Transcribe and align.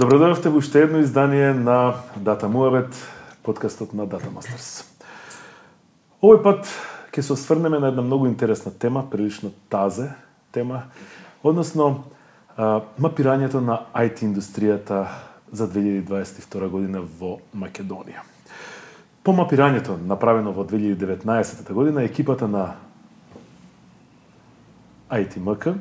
Добродојавте 0.00 0.48
во 0.48 0.62
уште 0.62 0.80
едно 0.86 1.02
издание 1.04 1.50
на 1.52 2.00
Дата 2.16 2.48
Муавет, 2.48 2.88
подкастот 3.44 3.90
на 3.92 4.06
Data 4.08 4.30
Masters. 4.32 4.86
Овој 6.24 6.38
пат 6.40 6.70
ќе 7.12 7.20
се 7.20 7.34
осврнеме 7.34 7.76
на 7.76 7.90
една 7.92 8.00
многу 8.00 8.24
интересна 8.24 8.72
тема, 8.72 9.02
прилично 9.10 9.50
тазе 9.68 10.06
тема, 10.56 10.86
односно 11.44 12.06
мапирањето 12.96 13.60
на 13.60 13.76
IT 13.92 14.24
индустријата 14.24 15.02
за 15.52 15.68
2022 15.68 16.68
година 16.72 17.02
во 17.04 17.36
Македонија. 17.52 18.24
По 19.20 19.34
мапирањето 19.36 19.98
направено 20.00 20.54
во 20.56 20.64
2019 20.64 21.74
година, 21.76 22.06
екипата 22.08 22.48
на 22.48 22.70
ITMK, 25.10 25.74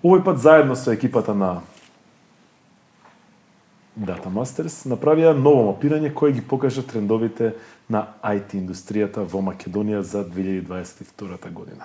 овој 0.00 0.24
пат 0.24 0.40
заедно 0.40 0.76
со 0.80 0.96
екипата 0.96 1.34
на 1.36 1.60
Data 4.00 4.30
Masters 4.32 4.86
направија 4.88 5.34
ново 5.36 5.66
мапирање 5.68 6.14
кое 6.16 6.32
ги 6.32 6.40
покажа 6.40 6.82
трендовите 6.82 7.52
на 7.88 8.06
IT 8.24 8.54
индустријата 8.56 9.26
во 9.28 9.42
Македонија 9.44 10.00
за 10.00 10.24
2022 10.24 11.52
година. 11.52 11.84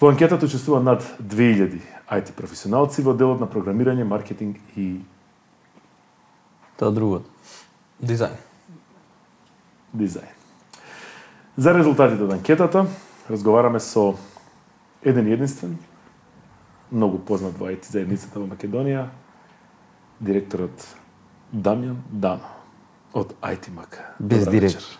Во 0.00 0.10
анкетата 0.10 0.46
учествува 0.46 0.82
над 0.82 1.02
2000 1.18 1.80
IT 2.14 2.32
професионалци 2.38 3.02
во 3.02 3.14
делот 3.14 3.40
на 3.40 3.50
програмирање, 3.50 4.04
маркетинг 4.04 4.60
и 4.76 5.00
Тоа 6.76 6.90
другото. 6.90 7.30
Дизајн. 8.02 8.34
дизајн. 9.94 10.30
За 11.56 11.72
резултатите 11.72 12.24
од 12.24 12.32
анкетата 12.34 12.86
разговараме 13.30 13.80
со 13.80 14.16
еден 15.02 15.26
единствен, 15.30 15.78
многу 16.90 17.18
познат 17.18 17.54
во 17.58 17.70
IT 17.70 17.86
заедницата 17.86 18.40
во 18.40 18.46
Македонија, 18.50 19.06
директорот 20.20 20.86
Дамјан 21.52 21.96
Дано 22.10 22.48
од 23.12 23.32
ITMAC. 23.42 23.98
Без 24.18 24.46
директор. 24.46 24.80
вечер. 24.80 24.98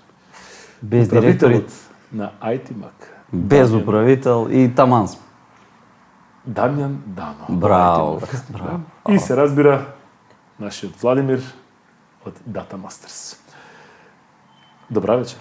Без 0.83 1.08
директор 1.08 1.50
и 1.50 1.55
Управителот 1.55 1.72
на 2.12 2.30
ITMAC. 2.42 2.92
без 3.33 3.70
Дамјан- 3.70 3.83
управител 3.83 4.48
и 4.50 4.74
таман 4.74 5.08
сме. 5.08 5.20
Дамјан 6.48 6.94
Дано. 7.06 7.47
Браво, 7.48 8.20
браво. 8.50 8.80
И 9.08 9.19
се 9.19 9.36
разбира 9.36 9.86
нашиот 10.61 10.97
Владимир 10.97 11.41
од 12.27 12.34
Data 12.48 12.77
Masters. 12.77 13.36
Добра 14.91 15.17
вечер. 15.17 15.39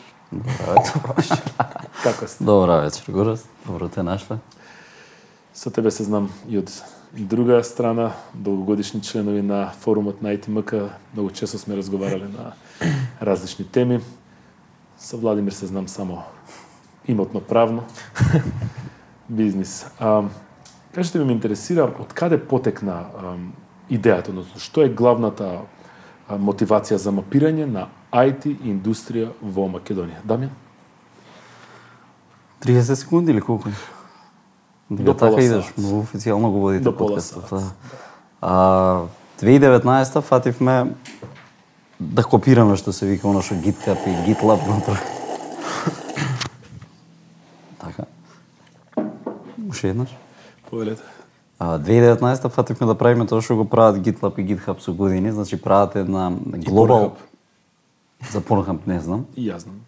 Како 2.04 2.28
сте? 2.28 2.44
Добра 2.44 2.78
вечер, 2.78 3.06
Горас. 3.10 3.46
Добро 3.66 3.90
те 3.90 4.04
нашле. 4.04 4.38
Со 5.54 5.70
тебе 5.70 5.92
се 5.92 6.04
знам 6.04 6.30
и 6.48 6.58
од 6.58 6.72
друга 7.14 7.64
страна, 7.64 8.12
долгогодишни 8.34 9.02
членови 9.02 9.42
на 9.42 9.72
форумот 9.80 10.22
на 10.22 10.38
ITMK, 10.38 10.90
многу 11.14 11.30
често 11.30 11.58
сме 11.58 11.78
разговарале 11.78 12.28
на 12.28 12.54
различни 13.22 13.66
теми. 13.66 14.00
Со 14.98 15.18
Владимир 15.18 15.52
се 15.52 15.66
знам 15.66 15.88
само 15.88 16.24
имотно 17.08 17.42
правно, 17.42 17.84
бизнис. 19.30 19.86
А, 20.00 20.24
кажете 20.96 21.20
ми, 21.20 21.26
ме 21.26 21.34
интересира 21.34 21.84
од 21.84 22.14
каде 22.14 22.40
потекна 22.40 22.94
а, 22.94 23.36
идејата, 23.92 24.30
односно 24.30 24.60
што 24.60 24.82
е 24.82 24.90
главната 24.90 25.62
а, 26.28 26.38
мотивација 26.38 26.96
за 26.98 27.12
мапирање 27.12 27.68
на 27.70 27.90
IT 28.10 28.48
индустрија 28.64 29.34
во 29.42 29.68
Македонија? 29.70 30.24
Дамјан? 30.26 30.56
30 32.66 32.96
секунди 32.96 33.32
или 33.32 33.42
колку? 33.42 33.70
До 34.90 35.04
До 35.04 35.14
така 35.14 35.42
идеш, 35.42 35.74
многу 35.78 36.04
официјално 36.04 36.52
го 36.52 36.60
водите 36.60 36.84
До 36.84 36.98
подкастот. 36.98 37.50
да. 37.50 37.72
А, 38.42 39.02
2019 39.40 40.22
фативме 40.22 40.92
да 42.00 42.24
копираме 42.24 42.76
што 42.76 42.94
се 42.94 43.06
вика 43.06 43.28
оно 43.28 43.42
што 43.42 43.56
GitHub 43.56 43.98
и 44.08 44.12
GitLab 44.28 44.68
направи. 44.68 45.00
така. 47.80 48.04
Уште 49.70 49.90
еднаш. 49.90 50.10
Повелете. 50.70 51.02
А, 51.60 51.80
2019 51.80 52.50
фативме 52.50 52.88
да 52.88 52.96
правиме 52.96 53.26
тоа 53.26 53.42
што 53.42 53.56
го 53.56 53.66
прават 53.66 53.96
GitLab 54.04 54.40
и 54.40 54.46
GitHub 54.56 54.80
со 54.80 54.94
години, 54.94 55.32
значи 55.32 55.62
прават 55.62 55.96
една 55.96 56.32
глобал 56.46 57.16
за 58.32 58.42
Pornhub 58.42 58.80
не 58.88 59.00
знам, 59.00 59.26
И 59.36 59.50
јас 59.50 59.58
знам. 59.58 59.80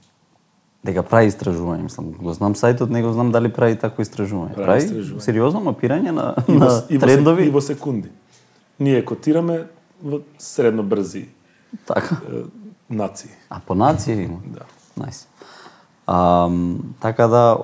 Дека 0.86 1.04
прави 1.04 1.32
истражување, 1.32 1.88
мислам, 1.88 2.12
го 2.22 2.34
знам 2.38 2.54
сајтот, 2.58 2.90
не 2.94 3.02
го 3.02 3.12
знам 3.14 3.32
дали 3.34 3.50
прави 3.54 3.78
такво 3.80 4.04
истражување. 4.06 4.54
Прави 4.54 4.66
Прави, 4.68 4.84
истражување. 4.86 5.24
сериозно 5.26 5.62
мапирање 5.66 6.12
на, 6.14 6.28
и 6.48 6.52
во, 6.54 6.60
на 6.60 6.82
и 6.90 6.98
во, 6.98 7.08
трендови. 7.08 7.48
и 7.48 7.54
во 7.54 7.62
секунди. 7.62 8.12
Ние 8.80 9.02
котираме 9.06 9.66
во 10.04 10.22
средно 10.38 10.84
брзи 10.84 11.26
Така. 11.88 12.20
е, 12.30 12.44
нации. 12.90 13.32
А 13.50 13.60
по 13.60 13.74
нација 13.74 14.26
има. 14.26 14.40
Да. 14.46 14.68
Најс. 15.00 15.26
Ам, 16.08 16.96
така 17.02 17.28
да 17.28 17.58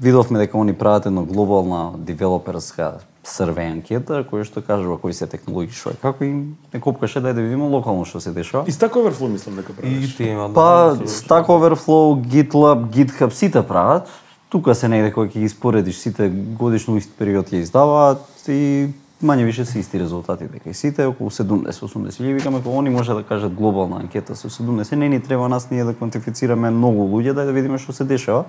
видовме 0.00 0.38
дека 0.38 0.58
они 0.58 0.72
прават 0.72 1.06
едно 1.06 1.24
глобална 1.24 1.92
девелоперска 1.98 2.98
сервеј 3.28 3.72
анкета 3.72 4.22
која 4.26 4.44
што 4.48 4.62
кажува 4.64 4.98
кои 4.98 5.12
се 5.12 5.26
технологии 5.26 5.74
што 5.74 5.92
е 5.94 5.98
како 6.02 6.24
и 6.24 6.32
не 6.32 6.80
копкаше 6.80 7.20
дај 7.20 7.36
да 7.36 7.44
видиме 7.44 7.68
локално 7.68 8.04
што 8.08 8.20
се 8.20 8.32
дешава. 8.32 8.64
И 8.68 8.72
Stack 8.72 8.96
Overflow 8.96 9.28
мислам 9.28 9.56
дека 9.56 9.72
И 9.72 9.76
правиш. 9.76 10.16
ти 10.16 10.24
има 10.24 10.52
Па 10.54 10.96
да, 10.98 11.06
Stack 11.06 11.46
Overflow, 11.46 12.20
GitLab, 12.24 12.88
GitHub 12.88 13.30
сите 13.30 13.62
прават. 13.62 14.08
Тука 14.48 14.74
се 14.74 14.88
негде 14.88 15.12
кој 15.12 15.28
ќе 15.28 15.40
ги 15.44 15.48
споредиш 15.48 16.00
сите 16.00 16.28
годишно 16.32 16.96
ист 16.96 17.12
период 17.18 17.52
ја 17.52 17.60
издаваат 17.60 18.24
и 18.48 18.88
мање 19.22 19.44
више 19.44 19.64
се 19.64 19.78
исти 19.78 19.98
резултати 19.98 20.46
дека 20.48 20.70
и 20.70 20.74
сите 20.74 21.06
околу 21.06 21.30
70-80 21.30 22.22
илјади 22.22 22.34
викаме 22.34 22.62
кога 22.62 22.78
они 22.78 22.90
може 22.90 23.14
да 23.14 23.22
кажат 23.22 23.54
глобална 23.54 24.00
анкета 24.00 24.36
со 24.36 24.48
70 24.48 24.96
не 24.96 25.08
ни 25.08 25.20
треба 25.20 25.48
нас 25.48 25.70
ние 25.70 25.84
да 25.84 25.94
квантифицираме 25.94 26.70
многу 26.70 27.02
луѓе 27.02 27.34
дај 27.34 27.44
да 27.44 27.52
видиме 27.52 27.78
што 27.78 27.92
се 27.92 28.04
дешава. 28.04 28.44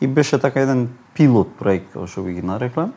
И 0.00 0.06
беше 0.06 0.38
така 0.38 0.60
еден 0.60 0.88
пилот 1.14 1.56
проект 1.58 1.92
како 1.92 2.06
што 2.06 2.22
би 2.22 2.34
ги 2.34 2.42
нарекле. 2.42 2.92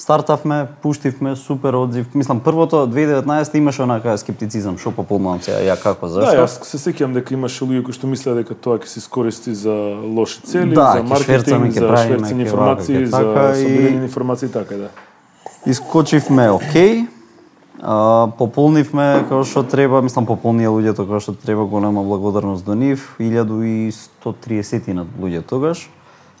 Стартавме, 0.00 0.66
пуштивме, 0.82 1.36
супер 1.36 1.74
одзив. 1.74 2.14
Мислам, 2.14 2.40
првото, 2.40 2.86
2019 2.86 3.54
имаше 3.58 3.82
онака 3.82 4.18
скептицизам, 4.18 4.78
што 4.80 4.94
пополнувам 4.96 5.42
сега, 5.44 5.58
ја 5.60 5.76
како, 5.76 6.08
Да, 6.08 6.12
зашто? 6.24 6.36
јас 6.40 6.54
се 6.64 6.78
сеќавам 6.80 7.12
дека 7.12 7.34
имаше 7.36 7.64
луѓе 7.68 7.82
кои 7.84 7.92
што 7.92 8.08
мислеа 8.08 8.32
дека 8.40 8.56
тоа 8.56 8.78
ќе 8.80 8.88
се 8.88 8.98
искористи 9.04 9.52
за 9.54 10.00
лоши 10.00 10.40
цели, 10.40 10.72
Да, 10.72 10.96
за 10.96 11.02
маркетинг, 11.04 11.72
за 11.76 11.80
шверцање 11.84 12.24
ќе 12.24 12.40
информации, 12.40 13.06
за 13.06 13.12
така 13.12 13.44
и- 13.52 13.60
собирање 13.60 13.98
на 13.98 14.04
информации 14.08 14.46
и 14.48 14.52
така 14.52 14.74
да. 14.76 14.88
Искочивме 15.66 16.48
окей, 16.50 17.04
а, 17.82 18.32
пополнивме 18.38 19.28
како 19.28 19.44
што 19.44 19.62
треба, 19.68 20.00
мислам 20.00 20.24
пополнија 20.24 20.72
луѓето 20.72 21.04
како 21.04 21.20
што 21.20 21.36
треба, 21.36 21.68
голема 21.68 22.00
благодарност 22.02 22.64
до 22.64 22.72
нив, 22.74 23.16
1130 23.20 24.94
на 24.96 25.04
луѓе 25.20 25.42
тогаш. 25.44 25.90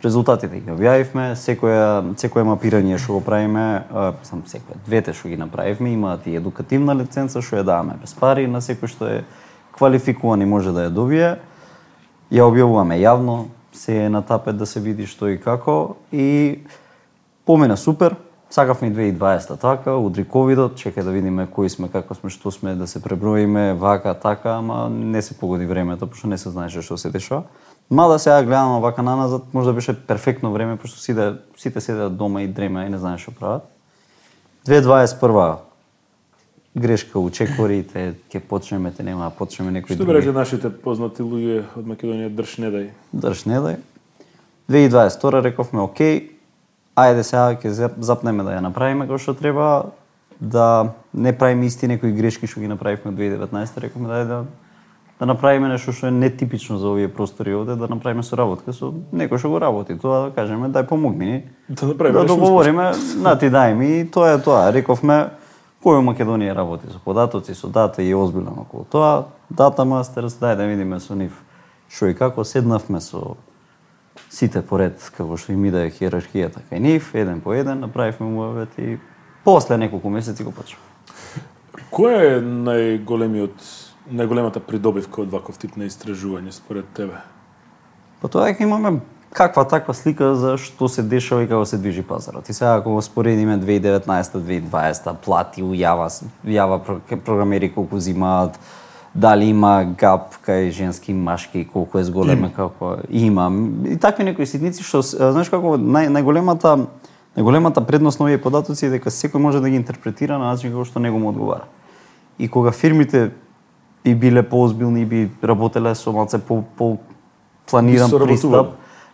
Резултатите 0.00 0.62
ги 0.64 0.72
објавивме, 0.72 1.34
секоја 1.36 2.14
секое 2.16 2.44
мапирање 2.48 2.96
што 2.96 3.18
го 3.18 3.20
правиме, 3.20 3.84
сам 4.24 4.40
секоја. 4.48 4.78
двете 4.86 5.12
што 5.12 5.28
ги 5.28 5.36
направивме 5.36 5.92
имаат 5.92 6.26
и 6.26 6.36
едукативна 6.40 6.94
лиценца 6.96 7.42
што 7.44 7.58
ја 7.60 7.64
даваме 7.68 7.98
без 8.00 8.14
пари 8.16 8.46
на 8.46 8.64
секој 8.64 8.88
што 8.88 9.06
е 9.06 9.24
квалификуван 9.76 10.40
и 10.40 10.48
може 10.48 10.72
да 10.72 10.88
ја 10.88 10.94
добие. 10.94 11.36
Ја 12.32 12.48
објавуваме 12.48 12.96
јавно, 12.96 13.48
се 13.72 14.04
е 14.04 14.08
на 14.08 14.22
тапет 14.22 14.56
да 14.56 14.66
се 14.66 14.80
види 14.80 15.06
што 15.06 15.28
и 15.28 15.36
како 15.36 15.96
и 16.12 16.64
помина 17.44 17.76
супер. 17.76 18.16
Сакавме 18.50 18.88
и 18.88 18.94
2020 18.94 19.60
така, 19.60 19.94
удри 19.94 20.24
ковидот, 20.24 20.80
чекај 20.80 21.04
да 21.04 21.10
видиме 21.10 21.46
кои 21.46 21.68
сме, 21.68 21.88
како 21.88 22.14
сме, 22.14 22.30
што 22.30 22.50
сме, 22.50 22.74
да 22.74 22.86
се 22.86 23.02
преброиме, 23.02 23.74
вака, 23.74 24.14
така, 24.14 24.56
ама 24.58 24.88
не 24.90 25.22
се 25.22 25.38
погоди 25.38 25.66
времето, 25.66 26.06
пошто 26.06 26.26
не 26.26 26.38
се 26.38 26.50
знаеше 26.50 26.82
што 26.82 26.96
се 26.96 27.10
дешава. 27.10 27.44
Мада 27.90 28.18
сега 28.18 28.42
гледам 28.42 28.80
вака 28.80 29.02
наназад, 29.02 29.42
можда 29.54 29.72
беше 29.72 30.06
перфектно 30.06 30.52
време, 30.52 30.76
пошто 30.76 30.98
сите, 30.98 31.32
сите 31.56 31.80
седеат 31.80 32.16
дома 32.16 32.42
и 32.42 32.48
дрема 32.48 32.84
и 32.84 32.88
не 32.88 32.98
знаеш 32.98 33.20
што 33.22 33.32
прават. 33.32 33.66
2021 34.66 35.56
грешка 36.76 37.18
у 37.18 37.30
чекорите, 37.30 38.14
ќе 38.30 38.40
почнеме, 38.40 38.92
те 38.94 39.02
нема 39.02 39.24
да 39.26 39.30
почнеме 39.30 39.72
некои 39.74 39.96
Што 39.96 40.06
би 40.06 40.14
рекле 40.14 40.32
нашите 40.32 40.70
познати 40.70 41.22
луѓе 41.22 41.64
од 41.76 41.86
Македонија 41.86 42.30
држ 42.30 42.58
не 42.62 42.70
дај. 42.70 42.86
држ 43.12 43.44
не 43.50 43.58
дај. 43.58 43.76
2022 44.70 45.42
рековме 45.42 45.82
окей, 45.82 46.38
ајде 46.94 47.26
сега 47.26 47.58
ќе 47.58 47.74
зап- 47.74 47.98
запнеме 47.98 48.44
да 48.46 48.54
ја 48.54 48.62
направиме 48.62 49.06
како 49.10 49.18
што 49.18 49.34
треба, 49.34 49.90
да 50.40 50.94
не 51.12 51.32
правиме 51.34 51.66
исти 51.66 51.88
некои 51.90 52.12
грешки 52.12 52.46
што 52.46 52.60
ги 52.60 52.68
направивме 52.70 53.10
2019, 53.10 53.80
рековме 53.82 54.08
да 54.08 54.24
да 54.24 54.44
да 55.20 55.26
направиме 55.26 55.68
нешто 55.68 55.92
што 55.92 56.08
е 56.08 56.10
нетипично 56.16 56.78
за 56.78 56.88
овие 56.88 57.08
простори 57.12 57.52
овде, 57.54 57.74
да 57.76 57.88
направиме 57.88 58.22
соработка 58.24 58.72
со 58.72 58.88
некој 59.12 59.38
што 59.38 59.50
го 59.52 59.60
работи. 59.60 59.98
Тоа 60.00 60.30
да 60.30 60.32
кажеме, 60.32 60.72
дај 60.72 60.86
помогни 60.88 61.26
ни. 61.26 61.42
Да 61.68 61.86
направиме 61.86 62.20
да 62.20 62.24
договориме, 62.24 62.92
на 63.20 63.36
ти 63.38 63.50
дај 63.52 63.74
ми, 63.76 63.90
и 64.00 64.06
тоа 64.10 64.32
е 64.32 64.38
тоа. 64.40 64.70
Рековме, 64.72 65.36
кој 65.84 66.00
у 66.00 66.06
Македонија 66.08 66.56
работи 66.56 66.88
со 66.88 66.96
податоци, 67.04 67.54
со 67.54 67.68
дата 67.68 68.02
и 68.02 68.08
е 68.10 68.16
озбилен 68.16 68.64
околу 68.64 68.88
тоа. 68.88 69.28
Data 69.52 69.84
Masters, 69.84 70.40
дај 70.40 70.56
да 70.56 70.64
видиме 70.64 71.00
со 71.00 71.14
нив 71.14 71.36
што 71.90 72.08
и 72.08 72.14
како 72.14 72.44
седнавме 72.44 73.00
со 73.04 73.36
сите 74.30 74.62
поред 74.62 75.04
како 75.16 75.36
што 75.36 75.52
им 75.52 75.64
иде 75.68 75.90
хиерархијата 75.90 76.64
кај 76.70 76.80
нив, 76.80 77.12
еден 77.12 77.44
по 77.44 77.52
еден, 77.52 77.80
направивме 77.84 78.30
муавет 78.30 78.78
и 78.78 78.96
после 79.44 79.76
неколку 79.76 80.08
месеци 80.08 80.44
го 80.44 80.52
почнав. 80.52 80.80
Која 81.92 82.38
е 82.38 82.40
најголемиот 82.40 83.89
најголемата 84.08 84.60
придобивка 84.64 85.22
од 85.22 85.32
ваков 85.32 85.58
тип 85.60 85.76
на 85.76 85.88
истражување 85.90 86.52
според 86.54 86.88
тебе? 86.96 87.20
Па 88.20 88.28
тоа 88.28 88.50
дека 88.50 88.64
имаме 88.64 89.00
каква 89.32 89.64
таква 89.64 89.94
слика 89.94 90.34
за 90.34 90.56
што 90.58 90.88
се 90.88 91.02
дешава 91.02 91.44
и 91.44 91.48
како 91.48 91.64
се 91.64 91.78
движи 91.78 92.02
пазарот. 92.02 92.48
И 92.48 92.52
сега 92.52 92.74
ако 92.80 92.94
го 92.94 93.02
споредиме 93.02 93.58
2019-2020 93.58 95.14
плати 95.24 95.62
ујава 95.62 96.08
јава 96.44 96.80
програмери 97.24 97.72
колку 97.72 97.98
зимаат, 97.98 98.58
дали 99.14 99.50
има 99.50 99.84
гап 99.98 100.34
кај 100.46 100.70
женски 100.70 101.12
и 101.12 101.14
машки 101.14 101.64
колку 101.72 101.98
е 101.98 102.04
зголема 102.04 102.50
како 102.54 102.96
има 103.10 103.50
и 103.86 103.96
такви 103.96 104.24
некои 104.24 104.46
ситници 104.46 104.86
што 104.86 105.02
знаеш 105.02 105.50
како 105.50 105.74
нај, 105.78 106.10
најголемата 106.14 106.86
најголемата 107.36 107.82
предност 107.86 108.20
на 108.20 108.26
овие 108.26 108.38
податоци 108.38 108.86
е 108.86 108.90
дека 108.98 109.10
секој 109.10 109.38
може 109.38 109.60
да 109.60 109.70
ги 109.70 109.76
интерпретира 109.76 110.38
на 110.38 110.52
начин 110.54 110.70
како 110.70 110.84
што 110.84 111.02
него 111.02 111.18
му 111.18 111.30
одговара. 111.30 111.66
И 112.38 112.48
кога 112.48 112.70
фирмите 112.72 113.30
би 114.04 114.14
биле 114.14 114.42
поозбилни 114.42 115.02
и 115.02 115.06
би 115.06 115.30
работеле 115.44 115.94
со 115.94 116.12
малце 116.12 116.38
по, 116.38 116.62
по 116.76 116.98
планиран 117.70 118.10
пристап, 118.10 118.66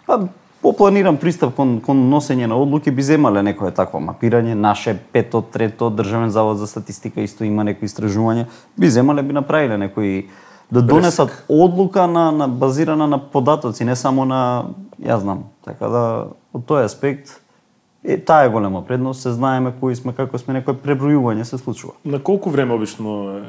па 0.06 0.28
попланиран 0.62 1.16
пристап 1.16 1.54
кон, 1.54 1.80
кон 1.80 2.06
носење 2.10 2.46
на 2.46 2.56
одлуки 2.58 2.90
би 2.90 3.02
земале 3.02 3.42
некое 3.42 3.70
такво 3.74 4.00
мапирање, 4.02 4.54
наше 4.54 4.96
пето, 5.12 5.42
трето, 5.42 5.90
Државен 5.90 6.30
завод 6.30 6.58
за 6.58 6.66
статистика 6.66 7.20
исто 7.20 7.44
има 7.44 7.64
некои 7.64 7.88
истражување, 7.88 8.46
би 8.78 8.90
земале 8.90 9.22
би 9.22 9.36
направиле 9.36 9.78
некои 9.78 10.28
да 10.70 10.82
донесат 10.82 11.44
одлука 11.48 12.06
на, 12.06 12.32
на 12.32 12.48
базирана 12.48 13.06
на 13.06 13.18
податоци, 13.18 13.84
не 13.84 13.96
само 13.96 14.24
на, 14.24 14.64
ја 15.02 15.20
знам, 15.22 15.44
така 15.64 15.88
да 15.88 16.02
од 16.54 16.66
тој 16.66 16.86
аспект 16.86 17.40
е 18.06 18.18
таа 18.18 18.46
е 18.46 18.48
голема 18.48 18.82
предност, 18.86 19.22
се 19.22 19.32
знаеме 19.32 19.74
кои 19.80 19.96
сме, 19.96 20.14
како 20.14 20.38
сме, 20.38 20.58
некој 20.60 20.78
пребројување 20.82 21.42
се 21.42 21.58
случува. 21.58 21.94
На 22.04 22.18
колку 22.22 22.50
време 22.50 22.74
обично 22.74 23.38
е 23.38 23.42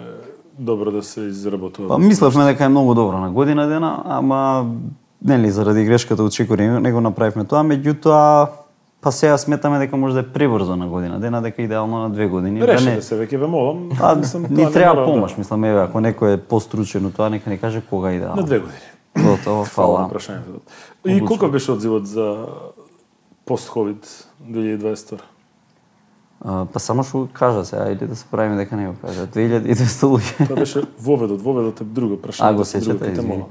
добро 0.60 0.92
да 0.92 1.04
се 1.04 1.22
изработува? 1.22 1.88
Па 1.88 1.98
мислевме 1.98 2.46
дека 2.46 2.66
е 2.66 2.70
многу 2.70 2.94
добро 2.94 3.18
на 3.18 3.32
година 3.32 3.68
дена, 3.68 4.04
ама 4.06 4.66
нели 5.26 5.52
заради 5.52 5.86
грешката 5.86 6.24
од 6.24 6.32
Чекори 6.32 6.68
не 6.68 6.92
го 6.92 7.02
направивме 7.02 7.46
тоа, 7.46 7.64
меѓутоа 7.64 8.48
па 9.02 9.12
сега 9.12 9.38
сметаме 9.38 9.80
дека 9.80 9.98
може 9.98 10.14
да 10.14 10.20
е 10.20 10.24
пребрзо 10.24 10.76
на 10.76 10.88
година 10.88 11.20
дена, 11.20 11.42
дека 11.42 11.62
идеално 11.62 11.98
на 11.98 12.10
две 12.10 12.28
години. 12.28 12.62
Реши 12.62 12.84
да 12.84 12.90
не... 12.90 12.96
да 12.96 13.02
се 13.02 13.16
веќе 13.16 13.38
ве 13.38 13.48
молам. 13.48 13.90
А, 14.02 14.16
Мислам, 14.16 14.46
ни 14.50 14.72
треба 14.74 15.02
да- 15.02 15.06
помош, 15.06 15.38
мислам, 15.38 15.64
еве, 15.64 15.80
ако 15.80 15.98
некој 15.98 16.34
е 16.34 16.38
постручен 16.38 17.12
тоа, 17.12 17.30
нека 17.30 17.50
ни 17.50 17.58
каже 17.58 17.82
кога 17.82 18.08
На 18.08 18.16
идеално. 18.16 18.44
две 18.44 18.60
години. 18.60 18.80
Готово, 19.18 19.66
Фала 19.66 20.02
на 20.02 20.20
фала. 20.20 20.40
И 21.06 21.26
колку 21.26 21.48
беше 21.48 21.72
одзивот 21.72 22.08
за 22.08 22.46
пост-ковид 23.46 24.28
2022? 24.44 25.20
А, 26.42 26.66
па 26.66 26.80
само 26.80 27.04
што 27.04 27.28
кажа 27.34 27.66
сега, 27.66 27.90
или 27.92 28.08
да 28.08 28.16
се 28.16 28.26
правиме 28.32 28.58
дека 28.58 28.76
не 28.76 28.88
го 28.88 28.94
кажа. 29.02 29.28
2200 29.28 30.12
луѓе. 30.12 30.48
Тоа 30.48 30.56
беше 30.56 30.84
воведот, 31.00 31.42
воведот 31.42 31.82
е 31.82 31.84
друго 31.84 32.18
прашање. 32.18 32.50
А, 32.50 32.54
го 32.54 32.62
сеќате, 32.62 33.12
извини. 33.12 33.44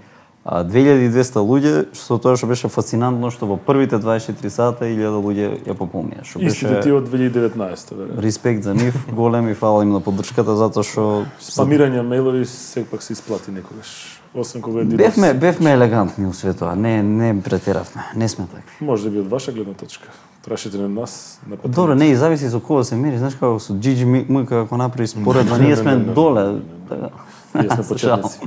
А, 0.47 0.63
2200 0.63 1.43
луѓе, 1.43 1.73
што 1.99 2.19
тоа 2.23 2.37
што 2.39 2.47
беше 2.47 2.69
фасцинантно, 2.71 3.33
што 3.35 3.49
во 3.51 3.57
првите 3.59 3.99
24 3.99 4.51
сата 4.55 4.87
1000 4.87 5.19
луѓе 5.19 5.49
ја 5.67 5.75
пополнија. 5.75 6.23
Што 6.23 6.39
Истите 6.39 6.79
ти 6.87 6.93
беше 6.93 6.93
од 6.95 7.09
2019, 7.11 7.91
веројатно. 7.91 8.23
респект 8.23 8.63
за 8.63 8.75
нив, 8.75 8.95
голем 9.11 9.49
и 9.51 9.55
фала 9.55 9.83
им 9.83 9.91
на 9.91 10.01
поддршката 10.01 10.55
затоа 10.55 10.87
што 10.87 11.27
Спамирање 11.43 12.07
мејлови 12.07 12.45
сепак 12.47 13.03
се 13.03 13.19
исплати 13.19 13.51
некогаш. 13.51 14.23
Освен 14.35 14.63
кога 14.63 14.81
е 14.81 14.85
бевме 14.85 15.35
бевме 15.35 15.73
елегантни 15.73 16.27
у 16.27 16.33
светот, 16.33 16.77
не 16.77 17.03
не 17.03 17.43
претеравме, 17.43 18.05
не 18.15 18.29
сме 18.29 18.47
такви. 18.47 18.85
Може 18.85 19.03
да 19.05 19.11
би 19.11 19.19
од 19.21 19.27
ваша 19.27 19.51
гледна 19.53 19.75
точка. 19.75 20.09
Прашите 20.47 20.79
на 20.79 20.89
нас, 20.89 21.41
на 21.49 21.57
патриот. 21.57 21.75
Добро, 21.75 21.95
не, 21.95 22.09
и 22.09 22.17
зависи 22.17 22.51
со 22.51 22.61
кого 22.61 22.85
се 22.85 22.97
мери, 22.97 23.19
знаеш 23.19 23.35
како 23.35 23.59
со 23.59 23.75
Джиджи 23.75 24.05
М 24.07 24.47
како 24.47 24.77
направи 24.77 25.07
споредба, 25.07 25.59
ние 25.59 25.77
сме 25.77 25.97
доле. 25.97 26.61
Така. 26.89 27.09
Ние 27.55 27.71
сме 27.71 27.87
почетници. 27.89 28.41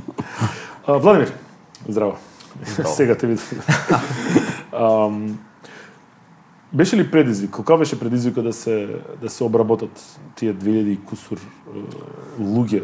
А, 0.86 0.92
Владимир, 0.98 1.32
здраво. 1.88 2.16
Сега 2.86 3.14
те 3.14 3.26
видам. 3.26 3.44
Ам, 4.72 5.38
беше 6.72 6.96
ли 6.96 7.10
предизвик? 7.10 7.50
Колка 7.50 7.76
беше 7.76 8.00
предизвика 8.00 8.42
да 8.42 8.52
се 8.52 8.88
да 9.22 9.30
се 9.30 9.44
обработат 9.44 10.18
тие 10.36 10.54
2000 10.54 10.86
и 10.86 10.98
кусур 11.04 11.38
луѓе 12.40 12.82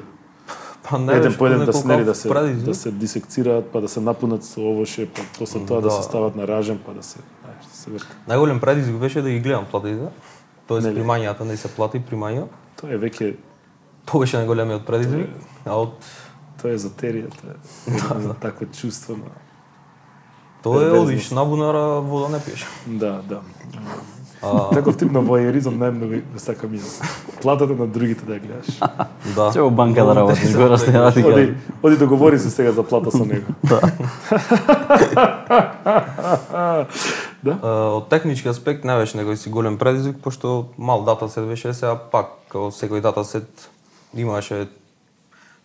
Па 0.91 0.99
не 0.99 1.13
еден 1.13 1.35
по 1.39 1.47
еден 1.47 1.59
да 1.59 1.73
нели 1.85 2.05
да 2.05 2.15
се 2.15 2.29
предизвик. 2.29 2.65
да 2.65 2.75
се 2.75 2.91
дисекцираат, 2.91 3.65
па 3.73 3.81
да 3.81 3.89
се 3.89 4.01
напунат 4.01 4.45
со 4.45 4.61
овоше, 4.61 5.09
па 5.09 5.23
после 5.39 5.67
тоа 5.67 5.81
да, 5.81 5.89
Да. 5.89 5.91
се 5.91 6.03
стават 6.03 6.37
на 6.37 6.49
ражен, 6.49 6.79
па 6.87 6.93
да 6.93 7.03
се, 7.03 7.19
се 7.87 7.91
верка. 7.95 8.07
Најголем 8.29 8.61
предизвик 8.61 8.97
беше 9.01 9.23
да 9.23 9.31
ги 9.31 9.41
гледам 9.41 9.65
платите. 9.71 10.09
Тоест 10.67 10.87
Нели? 10.87 10.99
примањата 11.01 11.41
не 11.47 11.57
се 11.57 11.69
плати 11.69 12.01
примања. 12.03 12.47
Тоа 12.81 12.91
е 12.91 12.99
веќе 12.99 13.35
Тоа 14.07 14.21
беше 14.23 14.37
најголемиот 14.43 14.85
предизвик. 14.87 15.29
А 15.65 15.75
од 15.79 15.91
тоа 16.63 16.71
е 16.75 16.79
затеријата, 16.79 17.55
е 17.87 17.91
да, 18.27 18.35
такво 18.35 18.67
чувство 18.67 19.17
на 19.17 19.25
тоа 20.63 20.83
е 20.83 20.91
одиш 20.99 21.31
на 21.31 21.45
бунара 21.45 22.01
вода 22.03 22.29
не 22.37 22.41
пиеш. 22.43 22.67
Да, 22.87 23.23
да. 23.29 23.41
А, 24.43 24.71
Таков 24.71 24.97
тип 24.99 25.13
на 25.13 25.21
војеризам 25.25 25.79
најмногу 25.81 26.21
го 26.33 26.39
сакам 26.39 26.71
јас. 26.77 27.01
Платата 27.43 27.73
на 27.75 27.87
другите 27.87 28.27
да 28.27 28.33
ја 28.37 28.41
гледаш. 28.43 28.79
да. 29.35 29.51
Ќе 29.55 29.61
во 29.63 29.71
банка 29.71 30.05
да 30.05 30.15
работиш, 30.15 30.43
Десет 30.43 30.57
гора 30.61 30.79
сте 30.79 30.93
да 30.93 31.13
ти 31.13 31.25
Оди, 31.25 31.55
оди 31.83 31.97
договори 31.97 32.39
се 32.39 32.51
сега 32.51 32.73
за 32.73 32.83
плата 32.83 33.11
со 33.11 33.25
него. 33.25 33.47
А, 37.55 37.71
од 38.01 38.09
технички 38.09 38.49
аспект 38.49 38.85
не 38.85 38.97
беше 38.97 39.19
некој 39.19 39.35
си 39.35 39.51
голем 39.51 39.79
предизвик, 39.79 40.19
пошто 40.23 40.69
мал 40.79 41.05
дата 41.05 41.29
сет 41.29 41.47
беше 41.47 41.75
сега 41.75 41.95
пак, 41.97 42.35
како 42.49 42.71
секој 42.75 43.01
дата 43.01 43.25
сет 43.25 43.69
имаше 44.15 44.69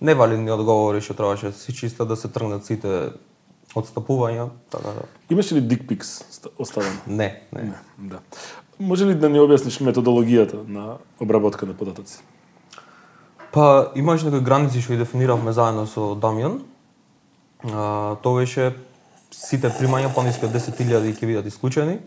невалидни 0.02 0.52
одговори 0.52 1.02
што 1.02 1.14
требаше 1.14 1.52
да 1.52 1.58
се 1.58 1.74
чиста 1.74 2.06
да 2.06 2.16
се 2.16 2.28
тргнат 2.28 2.66
сите 2.66 3.12
одстапувања, 3.76 4.50
така 4.70 4.96
да. 4.98 5.08
Имаше 5.30 5.56
ли 5.56 5.62
дик 5.62 5.88
пикс 5.88 6.22
оставен? 6.60 6.98
Не, 7.08 7.42
не. 7.54 7.72
Да. 7.98 8.20
Може 8.80 9.06
ли 9.06 9.16
да 9.16 9.30
ни 9.30 9.40
објасниш 9.40 9.80
методологијата 9.86 10.68
на 10.68 10.98
обработка 11.22 11.66
на 11.66 11.74
податоци? 11.78 12.20
Па 13.52 13.92
имаше 13.96 14.26
некои 14.26 14.42
граници 14.42 14.82
што 14.82 14.94
ги 14.94 15.04
дефиниравме 15.04 15.54
заедно 15.54 15.86
со 15.88 16.16
Дамјан. 16.16 16.62
А, 17.68 18.16
тоа 18.24 18.42
беше 18.42 18.74
сите 19.32 19.72
примања 19.80 20.12
пониски 20.16 20.46
од 20.46 20.54
10.000 20.54 21.16
ќе 21.16 21.28
бидат 21.28 21.48
исклучени 21.48 22.00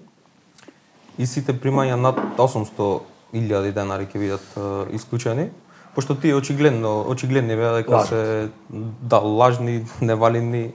и 1.18 1.26
сите 1.26 1.54
примања 1.56 1.96
над 1.96 2.20
800.000 2.36 3.72
денари 3.72 4.08
ќе 4.10 4.20
бидат 4.20 4.56
исклучени. 4.92 5.50
Пошто 5.94 6.16
тие 6.18 6.34
очигледно, 6.34 7.04
очигледни 7.08 7.56
беа 7.56 7.76
дека 7.78 8.02
се 8.06 8.48
да 8.70 9.18
лажни, 9.22 9.84
невалидни. 10.00 10.72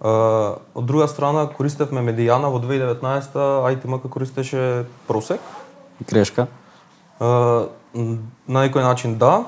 А, 0.00 0.10
од 0.74 0.86
друга 0.86 1.08
страна 1.08 1.46
користевме 1.50 2.04
медијана 2.06 2.52
во 2.52 2.60
2019 2.62 3.34
ITMK 3.74 4.08
користеше 4.08 4.86
просек. 5.08 5.40
Грешка. 6.06 6.46
М, 7.20 7.68
на 8.46 8.62
некој 8.62 8.84
начин 8.84 9.16
да, 9.18 9.46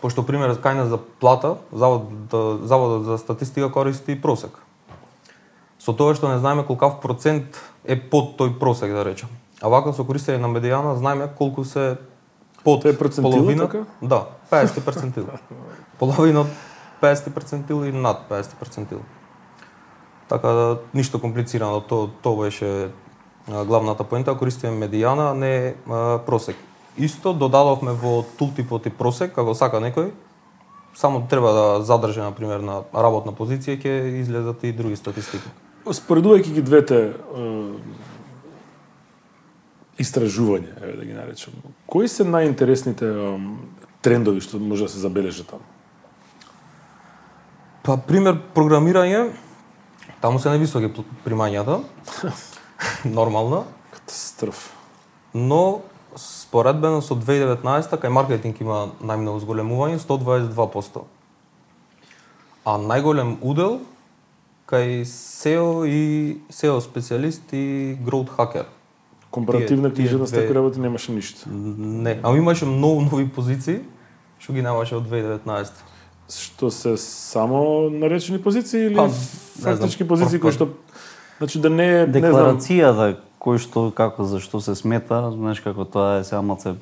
пошто 0.00 0.22
пример 0.22 0.54
кај 0.60 0.76
нас 0.78 0.88
за 0.92 0.98
плата, 1.00 1.56
завод, 1.72 2.06
да, 2.30 2.58
заводот 2.62 3.08
за 3.08 3.18
статистика 3.18 3.72
користи 3.72 4.20
просек. 4.20 4.63
Со 5.84 5.92
тоа 5.92 6.14
што 6.16 6.32
не 6.32 6.38
знаеме 6.40 6.64
колкав 6.64 7.02
процент 7.02 7.58
е 7.84 7.96
под 8.00 8.38
тој 8.40 8.56
просек 8.58 8.92
да 8.96 9.04
речем. 9.04 9.28
А 9.60 9.68
вака 9.68 9.92
со 9.92 10.04
користење 10.08 10.40
на 10.40 10.48
медијана 10.48 10.96
знаеме 10.96 11.28
колку 11.36 11.64
се 11.64 11.98
под 12.64 12.84
е 12.88 12.96
процентил, 12.96 13.30
половина. 13.30 13.68
така? 13.68 13.84
Да, 14.00 14.26
50 14.50 14.80
перцентил. 14.80 15.26
Половина 15.98 16.40
од 16.40 16.46
50 17.02 17.34
перцентил 17.34 17.84
и 17.84 17.92
над 17.92 18.24
50 18.30 18.56
перцентил. 18.56 19.00
Така 20.28 20.48
да 20.48 20.78
ништо 20.94 21.20
комплицирано, 21.20 21.80
то 21.80 22.08
тоа 22.22 22.44
беше 22.44 22.88
главната 23.46 24.04
поента, 24.04 24.32
користиме 24.34 24.88
медијана, 24.88 25.30
а 25.30 25.34
не 25.34 25.74
а, 25.84 26.18
просек. 26.24 26.56
Исто 26.96 27.34
додадовме 27.34 27.92
во 27.92 28.24
тултипот 28.38 28.86
и 28.86 28.90
просек, 28.90 29.36
ако 29.38 29.54
сака 29.54 29.84
некој, 29.84 30.12
само 30.94 31.26
треба 31.28 31.52
да 31.52 31.82
задржи 31.84 32.24
на 32.24 32.32
пример 32.32 32.64
на 32.64 32.82
работна 32.94 33.36
позиција 33.36 33.76
ќе 33.76 34.20
излезат 34.24 34.64
и 34.64 34.72
други 34.72 34.96
статистики. 34.96 35.48
Споредувајќи 35.84 36.54
ги 36.56 36.62
двете 36.64 36.98
истражувања, 40.00 40.78
еве 40.80 40.96
да 40.96 41.04
ги 41.04 41.12
наречем, 41.12 41.52
кои 41.86 42.08
се 42.08 42.24
најинтересните 42.24 43.10
трендови 44.02 44.40
што 44.44 44.58
може 44.58 44.88
да 44.88 44.94
се 44.94 45.02
забележи 45.04 45.44
таму? 45.44 45.64
Па 47.84 47.98
пример 48.00 48.40
програмирање, 48.56 49.28
таму 50.24 50.40
се 50.40 50.48
највисоки 50.48 50.88
примањата. 51.24 51.82
Нормално. 53.18 53.64
Катастроф. 53.92 54.72
но 55.34 55.82
споредбено 56.16 57.02
со 57.02 57.18
2019 57.18 57.98
кај 57.98 58.08
маркетинг 58.08 58.60
има 58.62 58.94
најмногу 59.02 59.42
зголемување 59.42 59.98
122%. 59.98 61.02
А 62.64 62.76
најголем 62.78 63.34
удел 63.42 63.80
кај 64.66 65.04
SEO 65.04 65.84
и 65.84 66.38
SEO 66.50 66.80
специјалист 66.80 67.52
и 67.52 67.96
growth 68.00 68.30
hacker. 68.36 68.64
Компаративна 69.30 69.92
книжевност 69.92 70.32
две- 70.32 70.42
тако 70.42 70.54
работи 70.54 70.80
немаше 70.80 71.12
ништо. 71.12 71.48
Не, 71.50 72.20
ама 72.22 72.36
имаше 72.38 72.64
многу 72.64 73.00
нови 73.02 73.28
позиции 73.28 73.80
што 74.38 74.52
ги 74.52 74.62
немаше 74.62 74.96
од 74.96 75.08
2019. 75.08 75.70
Што 76.28 76.70
се 76.70 76.96
само 76.96 77.90
наречени 77.90 78.42
позиции 78.42 78.86
или 78.86 78.94
Па, 78.96 79.08
фактички 79.60 80.08
позиции 80.08 80.40
кои 80.40 80.52
што 80.52 80.68
значи 81.38 81.60
да 81.60 81.70
не 81.70 81.84
е 81.84 82.06
не 82.06 82.12
знам 82.12 82.22
Декларацијата 82.22 83.16
кој 83.40 83.58
што 83.58 83.90
како 83.92 84.24
за 84.24 84.40
што 84.40 84.60
се 84.60 84.74
смета, 84.74 85.30
знаеш 85.32 85.60
како 85.60 85.84
тоа 85.84 86.20
е 86.20 86.24
сега 86.24 86.40
малце 86.42 86.74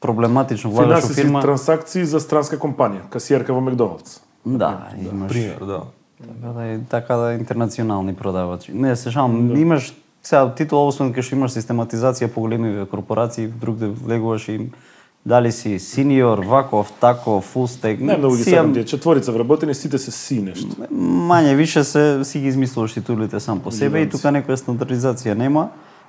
проблематично 0.00 0.70
влагаш 0.70 0.86
во 0.86 0.94
финансиски 1.00 1.22
фирма. 1.22 1.42
трансакции 1.42 2.04
за 2.04 2.20
странска 2.20 2.58
компанија, 2.58 3.08
касиерка 3.10 3.54
во 3.54 3.60
Макдоналдс. 3.60 4.20
Да, 4.44 4.88
имаш 4.98 5.28
Пример, 5.28 5.58
да. 5.66 5.82
Да, 6.20 6.52
да, 6.52 6.66
и 6.66 6.78
така 6.88 7.16
да 7.16 7.32
интернационални 7.32 8.14
продавачи. 8.14 8.72
Не, 8.72 8.96
се 8.96 9.10
шалам, 9.10 9.56
имаш 9.56 9.94
сега 10.22 10.48
титула 10.54 10.88
освен 10.90 11.12
кај 11.14 11.22
што 11.22 11.36
имаш 11.38 11.54
систематизација 11.54 12.28
по 12.34 12.42
големи 12.42 12.86
корпорации, 12.90 13.46
другде 13.46 13.86
влегуваш 13.86 14.48
и 14.48 14.58
дали 15.26 15.52
си 15.52 15.78
сениор, 15.78 16.38
ваков, 16.38 16.92
тако, 17.00 17.40
фулстек. 17.40 18.00
Не 18.00 18.16
многу 18.16 18.36
ги 18.36 18.44
сакам 18.44 18.74
тие 18.74 18.84
четворица 18.84 19.32
вработени, 19.32 19.74
сите 19.74 19.98
се 19.98 20.10
си 20.10 20.40
нешто. 20.42 20.88
Мање 20.90 21.54
више 21.54 21.84
се 21.84 22.24
си 22.24 22.40
ги 22.40 22.48
измислуваш 22.48 22.92
титулите 22.92 23.40
сам 23.40 23.60
по 23.60 23.70
себе 23.70 24.02
и 24.02 24.10
тука 24.10 24.32
некоја 24.34 24.58
стандардизација 24.58 25.38
нема. 25.38 25.68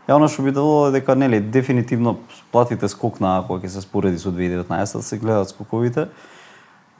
Ја 0.09 0.17
она 0.17 0.25
што 0.25 0.41
би 0.41 0.51
делало 0.51 0.87
е 0.89 0.95
дека 0.97 1.15
нели 1.15 1.39
дефинитивно 1.39 2.17
платите 2.51 2.89
скокна 2.89 3.43
кога 3.47 3.67
ќе 3.67 3.77
се 3.77 3.85
спореди 3.85 4.17
со 4.17 4.33
2019 4.33 5.01
се 5.01 5.17
гледаат 5.17 5.49
скоковите. 5.53 6.07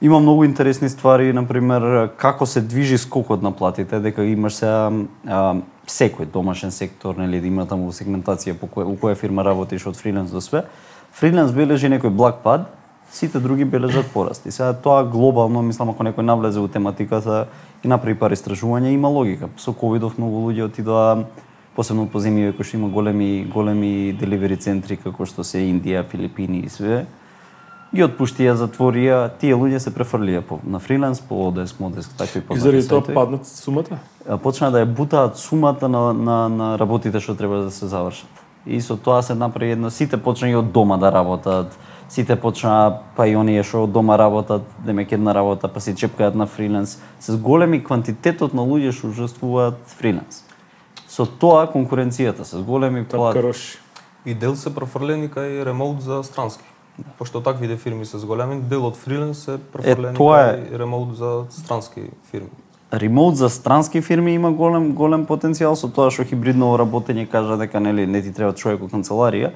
Има 0.02 0.20
многу 0.20 0.44
интересни 0.44 0.88
ствари, 0.88 1.32
на 1.32 1.44
пример 1.44 2.08
како 2.16 2.46
се 2.46 2.60
движи 2.60 2.98
скокот 2.98 3.42
на 3.42 3.52
платите, 3.52 4.00
дека 4.00 4.24
имаш 4.24 4.56
сега 4.56 4.88
а, 5.28 5.60
секој 5.84 6.24
домашен 6.24 6.72
сектор, 6.72 7.18
нели 7.20 7.40
да 7.40 7.46
има 7.46 7.66
таму 7.68 7.92
сегментација 7.92 8.56
по 8.56 8.64
која, 8.64 8.88
у 8.88 8.96
која 8.96 9.18
фирма 9.20 9.44
работиш 9.44 9.84
од 9.86 10.00
фриленс 10.00 10.32
до 10.32 10.40
све. 10.40 10.64
Фриленс 11.20 11.52
бележи 11.52 11.92
некој 11.92 12.16
благ 12.16 12.40
пад, 12.40 12.70
сите 13.12 13.44
други 13.44 13.64
бележат 13.68 14.08
пораст. 14.14 14.46
И 14.46 14.50
сега 14.50 14.72
тоа 14.72 15.04
глобално, 15.04 15.60
мислам 15.62 15.92
ако 15.92 16.08
некој 16.08 16.24
навлезе 16.24 16.64
во 16.64 16.72
тематиката 16.72 17.44
и 17.84 17.88
направи 17.88 18.16
пар 18.16 18.32
истражување 18.32 18.94
има 18.96 19.12
логика. 19.12 19.52
Со 19.60 19.76
ковидов 19.76 20.16
многу 20.16 20.48
луѓе 20.48 20.70
отидоа 20.70 21.26
посебно 21.76 22.08
по 22.08 22.24
земји 22.24 22.56
кои 22.56 22.64
што 22.64 22.80
има 22.80 22.88
големи 22.88 23.44
големи 23.52 24.16
деливери 24.16 24.56
центри 24.56 24.96
како 24.96 25.28
што 25.28 25.44
се 25.44 25.60
Индија, 25.60 26.08
Филипини 26.08 26.64
и 26.64 26.72
све. 26.72 27.04
Ги 27.90 28.04
отпуштија, 28.06 28.52
затворија, 28.54 29.16
тие 29.40 29.56
луѓе 29.58 29.80
се 29.82 29.90
префрлија 29.90 30.44
по, 30.46 30.60
на 30.62 30.78
фриленс, 30.78 31.18
по 31.26 31.40
Одес, 31.48 31.72
Модес, 31.80 32.06
такви 32.14 32.38
И 32.38 32.42
познати 32.46 32.62
заради 32.62 32.88
тоа 32.88 33.14
паднат 33.14 33.46
сумата? 33.46 33.98
А, 34.28 34.38
почна 34.38 34.70
да 34.70 34.84
ја 34.84 34.86
бутаат 34.86 35.38
сумата 35.42 35.88
на, 35.88 36.12
на, 36.14 36.36
на 36.48 36.68
работите 36.78 37.18
што 37.20 37.34
треба 37.34 37.64
да 37.66 37.70
се 37.74 37.90
завршат. 37.90 38.30
И 38.66 38.78
со 38.80 38.94
тоа 38.96 39.22
се 39.26 39.34
направи 39.34 39.72
едно, 39.74 39.90
сите 39.90 40.22
почнаа 40.22 40.50
и 40.50 40.54
од 40.54 40.70
дома 40.70 41.00
да 41.02 41.10
работат, 41.10 41.74
сите 42.08 42.36
почнаа, 42.36 43.02
па 43.16 43.26
и 43.26 43.34
оние 43.34 43.66
што 43.66 43.82
од 43.88 43.92
дома 43.92 44.18
работат, 44.22 44.62
демек 44.86 45.10
една 45.12 45.34
работа, 45.34 45.66
па 45.66 45.80
се 45.80 45.94
чепкаат 45.94 46.38
на 46.38 46.46
фриленс. 46.46 47.00
Се 47.18 47.36
големи 47.42 47.82
квантитетот 47.82 48.54
на 48.54 48.62
луѓе 48.62 48.94
што 48.94 49.10
учествуваат 49.10 49.82
фриленс. 49.98 50.44
Со 51.10 51.26
тоа 51.26 51.66
конкуренцијата 51.66 52.46
се 52.46 52.62
големи 52.62 53.02
плат. 53.02 53.34
Тапкароши. 53.34 53.78
И 54.24 54.34
дел 54.34 54.54
се 54.54 54.70
префрлени 54.70 55.26
кај 55.26 55.64
ремоут 55.66 56.06
за 56.06 56.22
странски. 56.22 56.62
Пошто 57.18 57.40
таквите 57.40 57.76
фирми 57.76 58.04
се 58.06 58.18
зголеми, 58.18 58.60
дел 58.60 58.86
од 58.86 58.96
фриленс 58.96 59.44
се 59.44 59.58
префрлени 59.72 60.16
тоа 60.16 60.40
е. 60.54 60.78
ремоут 60.78 61.16
за 61.16 61.44
странски 61.50 62.10
фирми. 62.30 62.50
Ремоут 62.92 63.36
за 63.36 63.50
странски 63.50 64.00
фирми 64.00 64.34
има 64.34 64.52
голем 64.52 64.92
голем 64.94 65.26
потенцијал 65.26 65.74
со 65.74 65.88
тоа 65.88 66.10
што 66.10 66.24
хибридно 66.24 66.72
работење 66.78 67.28
кажа 67.30 67.56
дека 67.56 67.80
нели 67.80 68.06
не 68.06 68.22
ти 68.22 68.32
треба 68.32 68.52
човек 68.52 68.80
во 68.80 68.88
канцеларија. 68.88 69.52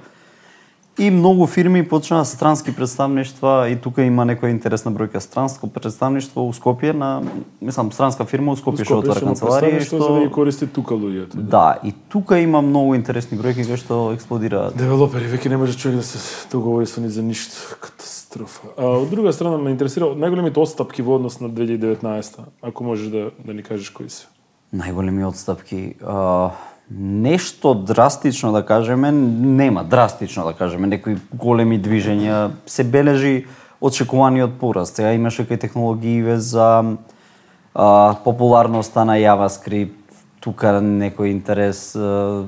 И 0.98 1.10
многу 1.10 1.46
фирми 1.46 1.88
почнаа 1.88 2.24
странски 2.24 2.74
представништва 2.74 3.66
и 3.68 3.74
тука 3.76 4.04
има 4.06 4.22
некоја 4.22 4.52
интересна 4.54 4.92
бројка 4.94 5.18
странско 5.18 5.66
представништво 5.66 6.44
у 6.46 6.52
Скопје 6.54 6.92
на 6.94 7.22
мислам 7.58 7.90
странска 7.90 8.22
фирма 8.24 8.52
у 8.54 8.56
Скопје 8.56 8.86
што 8.86 9.00
отвара 9.02 9.24
канцеларија 9.26 9.80
што 9.82 9.98
за 9.98 10.10
да 10.14 10.20
ги 10.22 10.30
користи 10.30 10.68
тука 10.70 10.94
луѓето. 10.94 11.34
Да, 11.34 11.80
и 11.82 11.90
тука 12.08 12.38
има 12.38 12.62
многу 12.62 12.94
интересни 12.94 13.34
бројки 13.38 13.66
кои 13.66 13.76
што 13.76 14.14
експлодираат. 14.14 14.76
Девелопери, 14.78 15.26
веќе 15.26 15.50
не 15.50 15.58
може 15.58 15.74
човек 15.74 15.98
да 15.98 16.06
се 16.06 16.22
договори 16.52 16.86
со 16.86 17.02
ни 17.02 17.10
за 17.10 17.26
ништо. 17.26 17.58
Катастрофа. 17.80 18.70
А 18.78 18.94
од 19.02 19.10
друга 19.10 19.32
страна 19.34 19.58
ме 19.58 19.74
интересира 19.74 20.12
најголемите 20.14 20.62
отстапки 20.62 21.02
во 21.02 21.18
однос 21.18 21.40
на 21.42 21.50
2019 21.50 22.38
ако 22.62 22.84
можеш 22.84 23.10
да 23.10 23.30
да 23.42 23.50
ни 23.54 23.66
кажеш 23.66 23.90
кои 23.90 24.06
се. 24.06 24.30
Најголеми 24.70 25.26
отстапки. 25.26 25.96
А, 26.06 26.54
нешто 26.91 27.75
драстично 27.75 28.53
да 28.53 28.67
кажеме, 28.67 29.12
нема 29.12 29.85
драстично 29.85 30.45
да 30.45 30.53
кажеме, 30.53 30.87
некои 30.87 31.17
големи 31.35 31.81
движења 31.81 32.50
се 32.67 32.85
бележи 32.85 33.47
очекуваниот 33.81 34.59
пораст. 34.61 34.97
Сега 34.97 35.12
имаше 35.12 35.47
кај 35.49 35.61
технологииве 35.61 36.37
за 36.38 36.97
а, 37.75 38.14
популарноста 38.25 39.05
на 39.05 39.17
JavaScript, 39.19 40.21
тука 40.41 40.81
некој 40.81 41.33
интерес 41.33 41.97
а, 41.97 42.45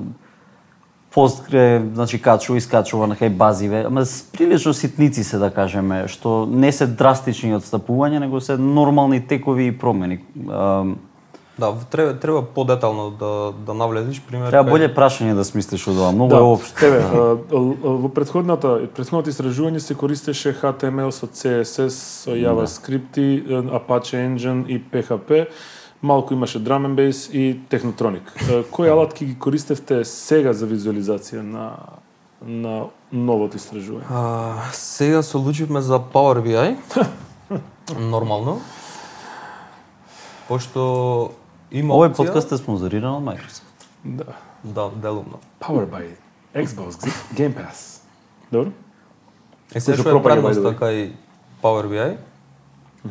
Постгре, 1.17 1.81
значи 1.93 2.21
качува 2.21 2.59
и 2.59 2.61
скачува 2.61 3.07
на 3.09 3.15
кај 3.17 3.31
базиве, 3.33 3.79
ама 3.89 4.03
прилично 4.37 4.73
ситници 4.73 5.23
се 5.23 5.39
да 5.41 5.49
кажеме, 5.49 6.03
што 6.05 6.45
не 6.45 6.69
се 6.71 6.85
драстични 6.85 7.55
одстапувања, 7.57 8.21
него 8.21 8.37
се 8.37 8.53
нормални 8.57 9.17
текови 9.25 9.71
и 9.71 9.73
промени. 9.73 10.19
А, 10.45 10.85
Да, 11.59 11.73
треба 11.91 12.19
треба 12.19 12.41
подетално 12.45 13.09
да 13.09 13.53
да 13.65 13.73
навлезеш 13.73 14.21
пример. 14.21 14.49
Треба 14.49 14.69
кај- 14.69 14.71
боле 14.71 14.95
прашање 14.95 15.33
да 15.35 15.43
смислиш 15.43 15.87
од 15.87 15.97
ова, 15.97 16.11
многу 16.11 16.29
Да, 16.29 16.37
е 16.37 16.41
општо. 16.41 16.79
Тебе, 16.79 16.99
во 18.03 18.09
претходната 18.09 18.87
претходното 18.95 19.29
истражување 19.29 19.77
се 19.77 19.95
користеше 19.95 20.53
HTML 20.53 21.09
со 21.09 21.25
CSS, 21.27 21.89
со 21.89 22.31
JavaScript, 22.37 23.17
и, 23.17 23.41
Apache 23.49 24.21
Engine 24.21 24.67
и 24.67 24.77
PHP. 24.91 25.47
Малку 26.01 26.33
имаше 26.33 26.63
Drum 26.63 26.85
and 26.85 26.95
Bass 26.95 27.31
и 27.31 27.59
Technotronic. 27.69 28.69
Кои 28.71 28.89
алатки 28.89 29.25
ги 29.25 29.39
користевте 29.39 30.05
сега 30.05 30.53
за 30.53 30.67
визуализација 30.67 31.41
на 31.41 31.71
на 32.45 32.83
новото 33.11 33.57
истражување? 33.57 34.05
А, 34.13 34.53
сега 34.71 35.23
се 35.23 35.37
одлучивме 35.37 35.81
за 35.81 35.99
Power 35.99 36.37
BI. 36.45 36.75
Нормално. 37.99 38.61
Пошто 40.47 41.31
има 41.71 41.93
Овој 41.93 42.13
подкаст 42.15 42.51
е 42.51 42.57
спонзориран 42.57 43.19
од 43.19 43.23
Microsoft. 43.23 43.87
Да. 44.03 44.37
Да, 44.63 44.89
делумно. 44.95 45.39
Power 45.59 45.85
by 45.89 46.15
Xbox 46.55 46.99
Game 47.35 47.53
Pass. 47.53 48.01
Добро? 48.51 48.71
Е, 49.73 49.79
Кој 49.79 49.93
што 49.93 50.01
што 50.01 50.15
е 50.15 50.23
предноста 50.23 50.71
way. 50.71 50.77
кај 50.79 50.97
Power 51.61 51.87
BI, 51.91 52.17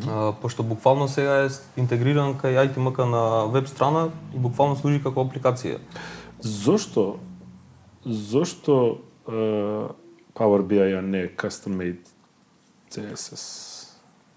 а, 0.09 0.33
пошто 0.41 0.63
буквално 0.63 1.09
сега 1.09 1.45
е 1.45 1.49
интегриран 1.77 2.35
кај 2.41 2.71
ITMK 2.71 2.99
на 3.05 3.47
веб 3.53 3.69
страна 3.69 4.09
и 4.35 4.39
буквално 4.39 4.77
служи 4.77 5.03
како 5.03 5.25
апликација. 5.27 5.79
Зошто 6.41 7.19
зошто 8.07 8.99
е, 9.29 9.33
Power 10.35 10.63
BI 10.63 10.99
а 10.99 11.03
не 11.03 11.29
custom 11.29 11.77
made 11.77 12.07
CSS? 12.91 13.45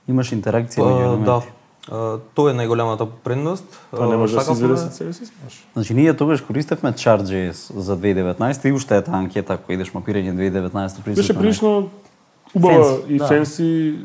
Имаш 0.07 0.31
интеракција 0.33 0.83
меѓу 0.83 1.25
да, 1.25 1.41
тоа 1.87 2.51
е 2.51 2.53
најголемата 2.53 3.07
предност. 3.23 3.65
Тоа 3.91 4.07
не 4.07 4.15
А, 4.15 4.17
може 4.17 4.35
да 4.35 4.41
се 4.41 4.51
изведе 4.51 4.77
со 4.77 4.89
CSS? 4.89 5.31
Може. 5.43 5.57
Значи 5.73 5.93
ние 5.93 6.13
тогаш 6.13 6.41
користевме 6.41 6.93
Chart.js 6.93 7.77
за 7.77 7.97
2019 7.97 8.69
и 8.69 8.71
уште 8.71 8.97
е 8.97 9.01
таа 9.01 9.17
анкета 9.17 9.57
која 9.57 9.79
идеш 9.79 9.93
мапирање 9.95 10.35
2019 10.35 11.01
присутна. 11.03 11.15
Беше 11.15 11.37
прилично 11.37 11.89
убава 12.55 12.97
и 13.07 13.17
да. 13.17 13.27
фенси, 13.27 13.95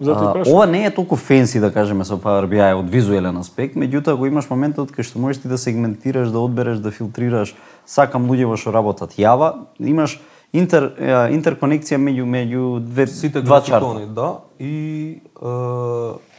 затоа 0.00 0.32
прашам. 0.32 0.52
ова 0.52 0.66
не 0.66 0.84
е 0.84 0.90
толку 0.90 1.16
фенси 1.16 1.60
да 1.60 1.72
кажеме 1.72 2.04
со 2.04 2.18
Power 2.18 2.46
BI 2.50 2.74
од 2.74 2.90
визуелен 2.90 3.36
аспект, 3.36 3.76
меѓутоа 3.76 4.16
го 4.16 4.26
имаш 4.26 4.50
моментот 4.50 4.92
кај 4.92 5.06
што 5.06 5.18
можеш 5.18 5.42
ти 5.42 5.48
да 5.48 5.58
сегментираш, 5.58 6.28
да 6.28 6.38
одбереш, 6.38 6.78
да 6.78 6.90
филтрираш, 6.90 7.54
сакам 7.86 8.28
луѓе 8.28 8.50
во 8.50 8.56
што 8.56 8.74
работат 8.74 9.16
Јава, 9.16 9.70
имаш 9.78 10.18
интер 10.52 10.92
интерконекција 11.32 11.98
меѓу 11.98 12.26
меѓу 12.26 12.80
две 12.80 13.06
Сите 13.06 13.42
два 13.42 13.60
чарта. 13.62 14.06
да, 14.06 14.38
и 14.58 15.20
е, 15.22 16.33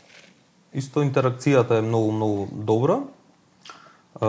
исто 0.75 1.03
интеракцијата 1.03 1.79
е 1.79 1.86
многу 1.86 2.12
многу 2.12 2.48
добра. 2.51 3.00
Е, 4.22 4.27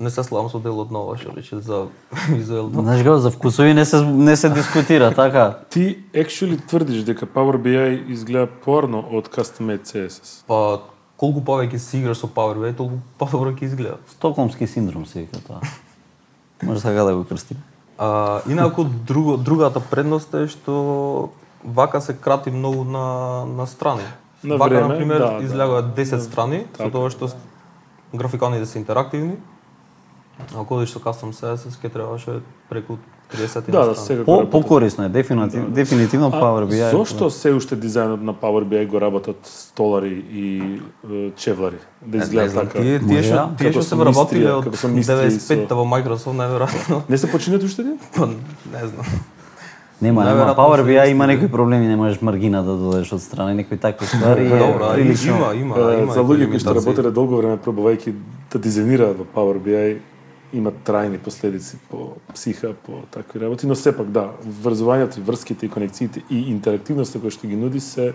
не 0.00 0.10
се 0.10 0.24
славам 0.24 0.48
со 0.48 0.58
делот 0.58 0.90
на 0.90 1.02
ова 1.04 1.16
што 1.20 1.34
рече 1.36 1.60
за 1.60 1.86
визуелно. 2.32 2.82
Знаеш 2.82 3.04
како 3.04 3.18
за 3.20 3.30
вкусови 3.30 3.74
не 3.74 3.84
се 3.84 4.00
не 4.00 4.36
се 4.36 4.48
дискутира, 4.48 5.12
така? 5.14 5.58
Ти 5.70 5.98
actually 6.14 6.56
тврдиш 6.66 7.04
дека 7.04 7.26
Power 7.26 7.60
BI 7.60 8.08
изгледа 8.08 8.48
порно 8.64 9.04
од 9.12 9.28
custom 9.28 9.68
made 9.68 9.84
CSS. 9.84 10.40
Па 10.48 10.80
колку 11.20 11.44
повеќе 11.44 11.76
си 11.76 12.00
играш 12.00 12.24
со 12.24 12.30
Power 12.32 12.56
BI, 12.56 12.72
толку 12.76 13.02
подобро 13.20 13.52
ќе 13.52 13.68
изгледа. 13.68 14.00
Стокхолмски 14.08 14.66
синдром 14.66 15.06
се 15.06 15.26
вика 15.26 15.40
тоа. 15.44 15.60
Може 16.62 16.82
така 16.82 17.04
да 17.04 17.14
го 17.14 17.24
крстим. 17.24 17.60
А, 17.98 18.40
инаку 18.48 18.84
друго, 18.84 19.36
другата 19.36 19.80
предност 19.80 20.34
е 20.34 20.48
што 20.48 21.28
вака 21.64 22.00
се 22.00 22.16
крати 22.16 22.50
многу 22.50 22.84
на 22.84 23.44
на 23.44 23.66
страни. 23.66 24.08
На 24.44 24.56
вака 24.56 24.74
време, 24.74 24.88
на 24.88 24.98
пример 24.98 25.18
да, 25.18 25.30
да. 25.32 25.44
излегуваат 25.44 25.84
10 25.96 26.18
страни 26.18 26.64
со 26.72 26.78
Така. 26.78 26.90
тоа 26.90 27.10
што 27.10 27.28
графиконите 28.14 28.66
се 28.66 28.78
интерактивни. 28.78 29.36
Ако 30.56 30.74
одиш 30.74 30.90
со 30.90 30.98
custom 30.98 31.32
CSS, 31.32 31.76
ќе 31.76 31.92
требаше 31.92 32.40
преку 32.70 32.96
30 33.30 33.70
Да, 33.70 33.86
да, 33.86 33.94
секако 33.94 34.24
По 34.24 34.32
работат. 34.32 34.50
покорисно 34.50 35.04
е 35.04 35.08
дефинитивно, 35.08 35.68
дефинитивно 35.70 36.30
Power 36.32 36.64
BI. 36.64 36.90
Зошто 36.90 37.30
се 37.30 37.52
уште 37.52 37.76
дизајнот 37.76 38.20
на 38.20 38.34
Power 38.34 38.64
BI 38.64 38.86
го 38.86 39.00
работат 39.00 39.36
столари 39.44 40.24
и 40.32 40.80
е, 41.12 41.30
чевлари? 41.36 41.76
Да 42.02 42.18
Не 42.18 42.24
изгледа 42.24 42.54
така. 42.54 42.80
Тие 42.80 42.98
тие 42.98 43.22
што 43.22 43.34
да. 43.34 43.50
тие 43.58 43.72
што 43.72 43.82
со 43.82 43.88
се 43.88 43.94
вработиле 43.94 44.40
мистрија, 44.40 44.56
од 44.56 44.64
како 44.64 44.76
со 44.76 44.88
мистрија 44.88 45.26
и 45.26 45.30
со- 45.30 45.54
95-та 45.54 45.74
во 45.74 45.84
Microsoft 45.84 46.36
најверојатно. 46.40 47.02
Не 47.08 47.18
се 47.18 47.30
починат 47.30 47.62
уште 47.62 47.84
ни? 47.84 47.94
Па 48.16 48.26
не 48.26 48.86
знам. 48.88 49.06
Нема, 50.00 50.24
нема. 50.24 50.54
Power 50.56 50.82
BI 50.82 51.10
има 51.10 51.26
некои 51.26 51.48
проблеми, 51.48 51.86
не 51.86 51.96
можеш 51.96 52.20
маргина 52.20 52.62
да 52.62 52.76
додадеш 52.76 53.12
од 53.12 53.22
страна, 53.22 53.54
некои 53.54 53.76
такви 53.76 54.06
ствари. 54.06 54.46
е 54.46 54.58
Добро, 54.58 54.92
прилично. 54.94 55.36
има, 55.36 55.54
има, 55.54 55.92
има. 56.02 56.12
за 56.12 56.20
и 56.20 56.24
луѓе 56.24 56.48
кои 56.48 56.58
што 56.58 56.74
работеле 56.74 57.10
долго 57.10 57.36
време 57.36 57.58
пробувајќи 57.60 58.14
да 58.52 58.58
дизајнираат 58.58 59.20
во 59.20 59.26
Power 59.28 59.60
BI 59.60 59.98
имат 60.56 60.74
трајни 60.84 61.18
последици 61.18 61.76
по 61.90 62.16
психа, 62.34 62.72
по 62.86 63.04
такви 63.10 63.40
работи, 63.40 63.66
но 63.66 63.74
сепак 63.74 64.08
да, 64.08 64.30
врзувањето 64.64 65.18
и 65.18 65.22
врските 65.22 65.66
и 65.66 65.68
конекциите 65.68 66.22
и 66.30 66.48
интерактивноста 66.50 67.20
која 67.20 67.30
што 67.30 67.46
ги 67.46 67.56
нуди 67.56 67.80
се 67.80 68.14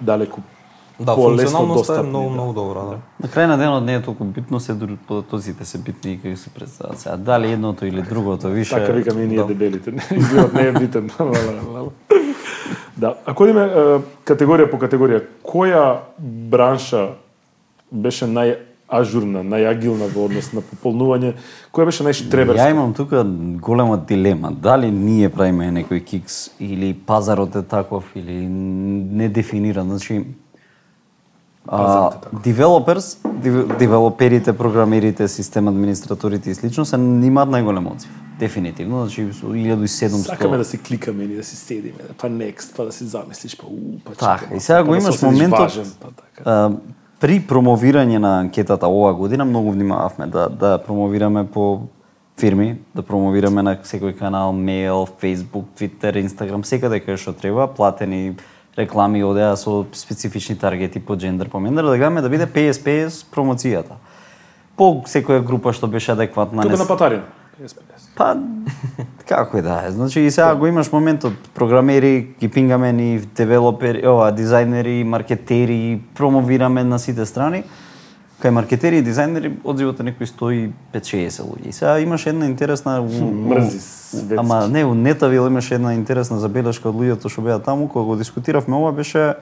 далеку 0.00 0.40
Да, 1.00 1.14
функционалноста 1.14 2.00
е 2.00 2.02
многу 2.02 2.28
да. 2.28 2.34
многу 2.34 2.52
добра, 2.52 2.80
да. 2.80 2.98
На 3.22 3.28
крај 3.28 3.46
на 3.46 3.58
денот 3.58 3.84
не 3.84 3.94
е 3.94 4.02
толку 4.02 4.24
битно, 4.24 4.60
се 4.60 4.74
дури 4.74 4.96
податоците 5.08 5.64
се 5.64 5.78
битни 5.78 6.12
и 6.12 6.20
како 6.20 6.36
се 6.36 6.50
представат 6.50 7.00
сега. 7.00 7.16
Дали 7.16 7.52
едното 7.52 7.86
или 7.86 8.02
другото 8.02 8.48
више. 8.48 8.74
Така 8.74 8.92
викаме 8.92 9.22
и 9.22 9.26
ние 9.26 9.38
да. 9.38 9.46
дебелите. 9.46 9.92
Изгледат 10.16 10.54
не 10.54 10.62
е 10.68 10.72
битен. 10.72 11.10
Да, 12.96 13.14
ако 13.26 13.44
одиме 13.44 13.66
категорија 14.24 14.70
по 14.70 14.78
категорија, 14.80 15.20
која 15.44 15.82
бранша 16.18 17.10
беше 17.92 18.24
најажурна, 18.24 19.42
најагилна 19.44 20.08
во 20.14 20.24
однос 20.24 20.48
на 20.56 20.62
пополнување, 20.64 21.34
која 21.76 21.90
беше 21.90 22.04
Ја 22.04 22.08
најштреберска? 22.08 22.70
имам 22.70 22.94
тука 22.94 23.20
голема 23.60 23.98
дилема. 23.98 24.50
Дали 24.50 24.90
ние 24.90 25.28
правиме 25.28 25.68
некој 25.76 26.00
кикс 26.04 26.56
или 26.60 26.94
пазарот 26.94 27.54
е 27.56 27.62
таков 27.62 28.08
или 28.16 28.46
недефиниран. 28.48 29.92
Значи, 29.92 30.24
а, 31.68 32.10
таков. 32.10 32.42
девелоперс, 32.42 33.18
дев- 33.26 33.78
девелоперите, 33.78 34.52
програмерите, 34.52 35.28
систем 35.28 35.68
администраторите 35.68 36.50
и 36.50 36.54
слично 36.54 36.84
се 36.84 36.96
имаат 36.96 37.48
најголем 37.48 37.92
одзив. 37.92 38.10
Дефинитивно, 38.38 39.00
значи 39.00 39.32
со 39.32 39.46
1700. 39.46 40.08
Сакаме 40.08 40.56
да 40.56 40.64
си 40.64 40.78
кликаме 40.78 41.24
или 41.24 41.34
да 41.34 41.44
си 41.44 41.56
седиме, 41.56 41.98
па 42.18 42.26
next, 42.28 42.76
па 42.76 42.84
да 42.84 42.92
си 42.92 43.04
замислиш, 43.04 43.56
па 43.56 43.66
у, 43.66 43.98
па 44.04 44.12
Така, 44.12 44.44
чекај 44.44 44.56
и 44.56 44.60
сега 44.60 44.74
малку, 44.76 44.86
го 44.86 44.92
па 44.92 44.96
да 44.96 45.02
имаш 45.02 45.14
се 45.14 45.26
осетиш 45.26 45.40
моментот- 45.40 45.58
важен, 45.58 45.92
па 46.00 46.08
така. 46.08 46.42
А, 46.46 46.70
при 47.20 47.40
промовирање 47.40 48.18
на 48.18 48.40
анкетата 48.40 48.86
оваа 48.86 49.14
година 49.14 49.44
многу 49.44 49.70
внимававме 49.70 50.26
да 50.26 50.48
да 50.50 50.78
промовираме 50.78 51.46
по 51.46 51.80
фирми, 52.36 52.76
да 52.94 53.02
промовираме 53.02 53.62
на 53.62 53.76
секој 53.78 54.12
канал, 54.12 54.52
мејл, 54.52 55.08
Facebook, 55.16 55.64
Twitter, 55.72 56.12
Instagram, 56.18 56.62
секаде 56.62 57.00
кај 57.00 57.16
што 57.16 57.32
треба, 57.32 57.66
платени 57.68 58.36
реклами 58.78 59.24
одеа 59.24 59.56
со 59.56 59.84
специфични 59.92 60.56
таргети 60.56 61.00
по 61.00 61.16
джендер, 61.16 61.48
по 61.48 61.60
мендер, 61.60 61.84
да 61.84 61.96
гледаме 61.96 62.20
да 62.20 62.28
биде 62.28 62.46
50-50 62.46 63.08
промоцијата. 63.34 63.96
По 64.76 65.02
секоја 65.06 65.40
група 65.40 65.72
што 65.72 65.86
беше 65.86 66.12
адекватна. 66.12 66.62
Како 66.62 66.68
не 66.68 66.78
на 66.78 66.84
с- 66.84 66.88
патарина. 66.88 67.22
SPS. 67.56 68.12
Па, 68.16 68.36
како 69.26 69.58
и 69.58 69.62
да 69.62 69.82
е. 69.86 69.90
Значи 69.90 70.20
и 70.20 70.30
сега 70.30 70.54
го 70.54 70.66
имаш 70.66 70.92
моментот 70.92 71.32
програмери, 71.54 72.34
ги 72.40 72.48
пингаме 72.48 72.92
ни 72.92 73.18
девелопери, 73.18 74.06
ова 74.06 74.32
дизајнери, 74.32 75.02
маркетери, 75.04 76.00
промовираме 76.14 76.84
на 76.84 76.98
сите 76.98 77.26
страни. 77.26 77.64
Кај 78.36 78.52
маркетери 78.52 78.98
и 79.00 79.04
дизајнери 79.04 79.54
одзивот 79.64 80.00
е 80.00 80.04
некои 80.10 80.26
150-60 80.28 81.40
луѓе. 81.40 81.68
И 81.68 81.72
сега 81.72 81.98
имаш 82.00 82.26
една 82.26 82.46
интересна 82.46 83.00
Мрзи 83.00 83.80
светски. 83.80 84.36
Ама 84.38 84.68
не, 84.68 84.84
у 84.84 84.94
Нетавил 84.94 85.46
имаше 85.46 85.74
една 85.74 85.94
интересна 85.94 86.36
забелешка 86.38 86.90
од 86.92 86.96
луѓето 87.00 87.32
што 87.32 87.46
беа 87.46 87.56
таму, 87.58 87.88
кога 87.88 88.04
го 88.04 88.16
дискутиравме 88.20 88.76
ова 88.76 88.92
беше 88.92 89.34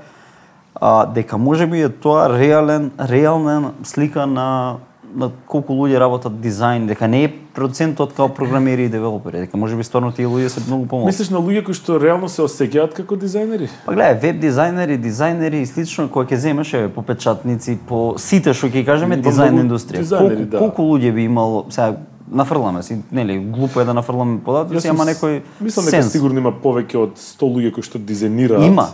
а, 0.75 1.07
дека 1.11 1.39
можеби 1.39 1.83
е 1.83 1.89
тоа 1.89 2.29
реален, 2.39 2.93
реална 2.99 3.73
слика 3.83 4.27
на 4.27 4.77
на 5.15 5.31
колку 5.47 5.75
луѓе 5.79 5.99
работат 6.03 6.33
дизајн, 6.43 6.87
дека 6.91 7.09
не 7.09 7.25
е 7.25 7.31
процентот 7.55 8.13
као 8.17 8.29
програмери 8.35 8.85
и 8.85 8.89
девелопери, 8.89 9.45
дека 9.45 9.57
можеби 9.57 9.85
стварно 9.87 10.13
тие 10.13 10.27
луѓе 10.27 10.49
се 10.49 10.63
многу 10.67 10.87
помалку. 10.91 11.07
Мислиш 11.07 11.31
на 11.31 11.39
луѓе 11.39 11.65
кои 11.65 11.75
што 11.75 11.99
реално 12.03 12.29
се 12.29 12.43
осеќаат 12.43 12.97
како 12.99 13.19
дизајнери? 13.21 13.71
Па 13.87 13.95
гледај, 13.95 14.19
веб 14.23 14.41
дизајнери, 14.43 14.99
дизајнери 15.01 15.63
и 15.63 15.69
слично, 15.71 16.09
кој 16.11 16.33
ќе 16.33 16.41
земеш 16.47 16.75
е 16.75 16.89
по 16.89 17.03
печатници, 17.07 17.79
по 17.89 18.19
сите 18.19 18.55
што 18.55 18.73
ќе 18.73 18.85
кажеме 18.87 19.21
дизајн 19.23 19.63
индустрија. 19.63 20.09
колку, 20.19 20.51
да. 20.51 20.59
колку 20.59 20.89
луѓе 20.91 21.15
би 21.15 21.29
имало, 21.31 21.67
сега 21.71 21.97
нафрламе 22.31 22.83
си, 22.83 22.99
нели, 23.13 23.39
глупо 23.39 23.81
е 23.81 23.85
да 23.85 23.95
нафрламе 23.95 24.41
податоци, 24.45 24.89
ама 24.89 25.05
некој 25.07 25.43
Мислам 25.61 25.87
дека 25.87 26.03
сигурно 26.03 26.41
има 26.41 26.53
повеќе 26.53 26.97
од 26.97 27.21
100 27.21 27.51
луѓе 27.55 27.75
кои 27.77 27.87
што 27.87 27.99
дизајнираат. 27.99 28.67
Има. 28.67 28.89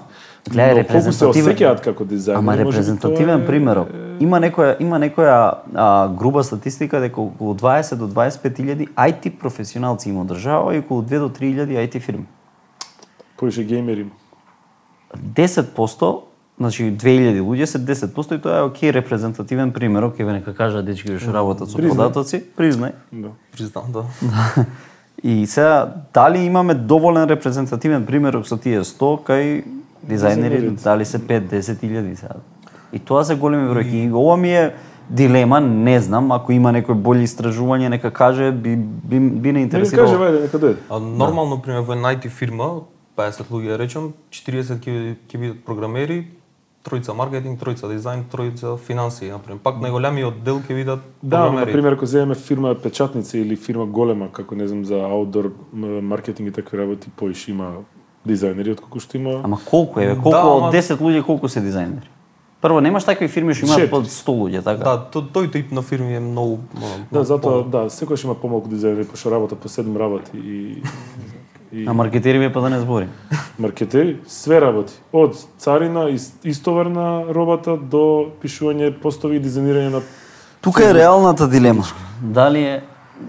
Гледај, 0.48 0.72
се 0.72 0.74
репрезентативен. 0.74 1.55
осеќаат 1.55 1.81
како 1.85 2.05
дизајнери. 2.05 2.38
Ама 2.38 2.57
репрезентативен 2.57 3.42
е- 3.42 3.46
примерок. 3.46 3.88
Има 4.20 4.40
некоја 4.40 4.76
има 4.81 4.98
некоја 4.98 5.55
а, 5.74 6.09
груба 6.09 6.42
статистика 6.44 7.00
дека 7.00 7.20
околу 7.20 7.55
20 7.55 7.94
до 7.96 8.07
25 8.09 8.61
илјади 8.61 8.88
IT 8.96 9.31
професионалци 9.38 10.09
има 10.09 10.24
држава 10.24 10.74
и 10.74 10.79
околу 10.79 11.03
2 11.03 11.18
до 11.18 11.29
3 11.29 11.55
илјади 11.55 11.76
IT 11.88 12.00
фирми. 12.00 12.26
Повише 13.37 13.64
геймери. 13.64 14.07
10%, 15.16 16.20
значи 16.59 16.83
2000 16.96 17.40
луѓе 17.40 17.64
се 17.64 17.79
10% 17.79 18.37
и 18.37 18.40
тоа 18.40 18.59
е 18.59 18.62
окей 18.62 18.92
репрезентативен 18.92 19.72
примерок, 19.72 20.20
еве 20.20 20.33
нека 20.33 20.55
кажа 20.55 20.83
дечки 20.83 21.18
што 21.18 21.33
работат 21.33 21.68
со 21.68 21.79
податоци, 21.79 22.44
признај. 22.57 22.92
Да. 23.12 23.29
Признам, 23.53 23.92
да. 23.92 24.05
И 25.22 25.46
сега 25.46 25.94
дали 26.14 26.38
имаме 26.38 26.74
доволен 26.74 27.29
репрезентативен 27.29 28.07
примерок 28.07 28.46
со 28.46 28.57
тие 28.57 28.81
100 28.81 29.24
кај 29.26 29.64
дизајнери, 30.02 30.60
Дизајнерите. 30.60 30.82
дали 30.82 31.04
се 31.04 31.18
5-10 31.18 31.60
илјади 31.82 32.14
сега. 32.14 32.34
И 32.92 32.98
тоа 32.98 33.24
се 33.24 33.34
големи 33.36 33.68
бројки. 33.68 33.94
И 34.00 34.12
ова 34.12 34.36
ми 34.36 34.50
е 34.50 34.74
дилема, 35.10 35.60
не 35.60 36.00
знам, 36.00 36.32
ако 36.32 36.52
има 36.52 36.72
некој 36.72 36.94
болј 36.96 37.22
истражување, 37.22 37.88
нека 37.88 38.10
каже, 38.10 38.52
би, 38.52 38.76
би, 38.76 39.20
би 39.20 39.52
не 39.52 39.52
Нека 39.52 39.60
интересирало. 39.60 40.06
каже, 40.06 40.18
вајде, 40.18 40.42
нека 40.42 40.58
дојде. 40.58 40.76
А 40.90 40.98
нормално 40.98 41.62
пример 41.62 41.80
во 41.80 41.92
една 41.92 42.08
IT 42.08 42.28
фирма, 42.28 42.80
50 43.16 43.50
луѓе 43.50 43.68
да 43.68 43.78
речем, 43.78 44.12
40 44.30 44.78
ќе 44.78 45.16
ќе 45.28 45.38
бидат 45.38 45.64
програмери, 45.64 46.26
тројца 46.82 47.12
маркетинг, 47.12 47.60
тројца 47.60 47.86
дизајн, 47.86 48.22
тројца 48.32 48.78
финансии, 48.78 49.28
например. 49.28 49.58
Пак 49.58 49.74
најголемиот 49.76 50.42
дел 50.42 50.60
ќе 50.60 50.74
бидат 50.74 51.00
Да, 51.22 51.50
на 51.52 51.66
пример, 51.66 51.92
ако 51.92 52.06
земеме 52.06 52.34
фирма 52.34 52.74
печатници 52.74 53.38
или 53.38 53.56
фирма 53.56 53.86
голема, 53.86 54.32
како 54.32 54.54
не 54.54 54.66
знам 54.66 54.84
за 54.84 54.94
аутдор 54.96 55.50
м, 55.72 56.00
маркетинг 56.02 56.48
и 56.48 56.52
такви 56.52 56.78
работи, 56.78 57.10
поише 57.10 57.50
има 57.50 57.72
дизајнери 58.26 58.72
отколку 58.72 59.00
што 59.00 59.16
има 59.16 59.40
Ама 59.42 59.59
колку 59.61 60.00
е? 60.00 60.14
Колку 60.14 60.30
Да, 60.30 60.44
од 60.44 60.62
ама- 60.62 60.72
10 60.72 60.98
луѓе 60.98 61.22
колку 61.22 61.48
се 61.48 61.61
дизајнери? 61.61 62.09
Прво 62.61 62.80
немаш 62.80 63.04
такви 63.04 63.28
фирми 63.28 63.54
што 63.54 63.66
имаат 63.66 63.90
под 63.90 64.04
100 64.06 64.33
луѓе, 64.35 64.62
така? 64.62 64.85
Да, 64.85 64.98
то, 65.00 65.22
тој 65.24 65.50
тип 65.50 65.72
на 65.72 65.83
фирми 65.83 66.14
е 66.14 66.20
многу 66.20 66.59
Да, 67.12 67.24
затоа 67.24 67.62
по- 67.62 67.68
да, 67.70 67.78
секојаш 67.87 68.24
има 68.24 68.35
помалку 68.35 68.68
дизајнери 68.68 69.04
пошто 69.04 69.30
работат 69.30 69.59
по 69.59 69.68
7 69.68 69.96
работи 69.96 70.30
и 70.35 70.83
и 71.72 71.87
А 71.87 71.92
маркетери 71.92 72.38
ми 72.38 72.52
па 72.52 72.61
да 72.61 72.70
не 72.70 72.80
збори. 72.80 73.06
маркетери, 73.59 74.18
све 74.26 74.61
работи. 74.61 74.92
Од 75.12 75.37
царина, 75.56 76.11
ис- 76.11 76.33
истовар 76.44 76.87
на 76.87 77.22
робата 77.24 77.76
до 77.76 78.26
пишување 78.42 78.90
постови 78.92 79.37
и 79.37 79.40
дизајнирање 79.40 79.88
на 79.88 80.00
Тука 80.61 80.83
е 80.85 80.94
реалната 80.94 81.48
дилема. 81.48 81.85
Дали 82.20 82.59
е 82.61 82.83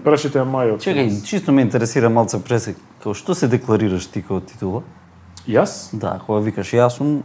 прашите 0.04 0.38
ја 0.38 0.44
Маја. 0.44 0.78
Чекај, 0.78 1.24
чисто 1.24 1.52
ме 1.52 1.62
интересира 1.62 2.08
малце 2.10 2.38
пресек. 2.38 2.76
Као 3.02 3.14
што 3.14 3.34
се 3.34 3.48
декларираш 3.48 4.06
ти 4.06 4.22
како 4.22 4.40
титула? 4.40 4.82
Јас 5.48 5.90
Да, 5.92 6.20
кога 6.26 6.40
викаш 6.40 6.72
јас 6.72 6.88
сум 6.90 7.22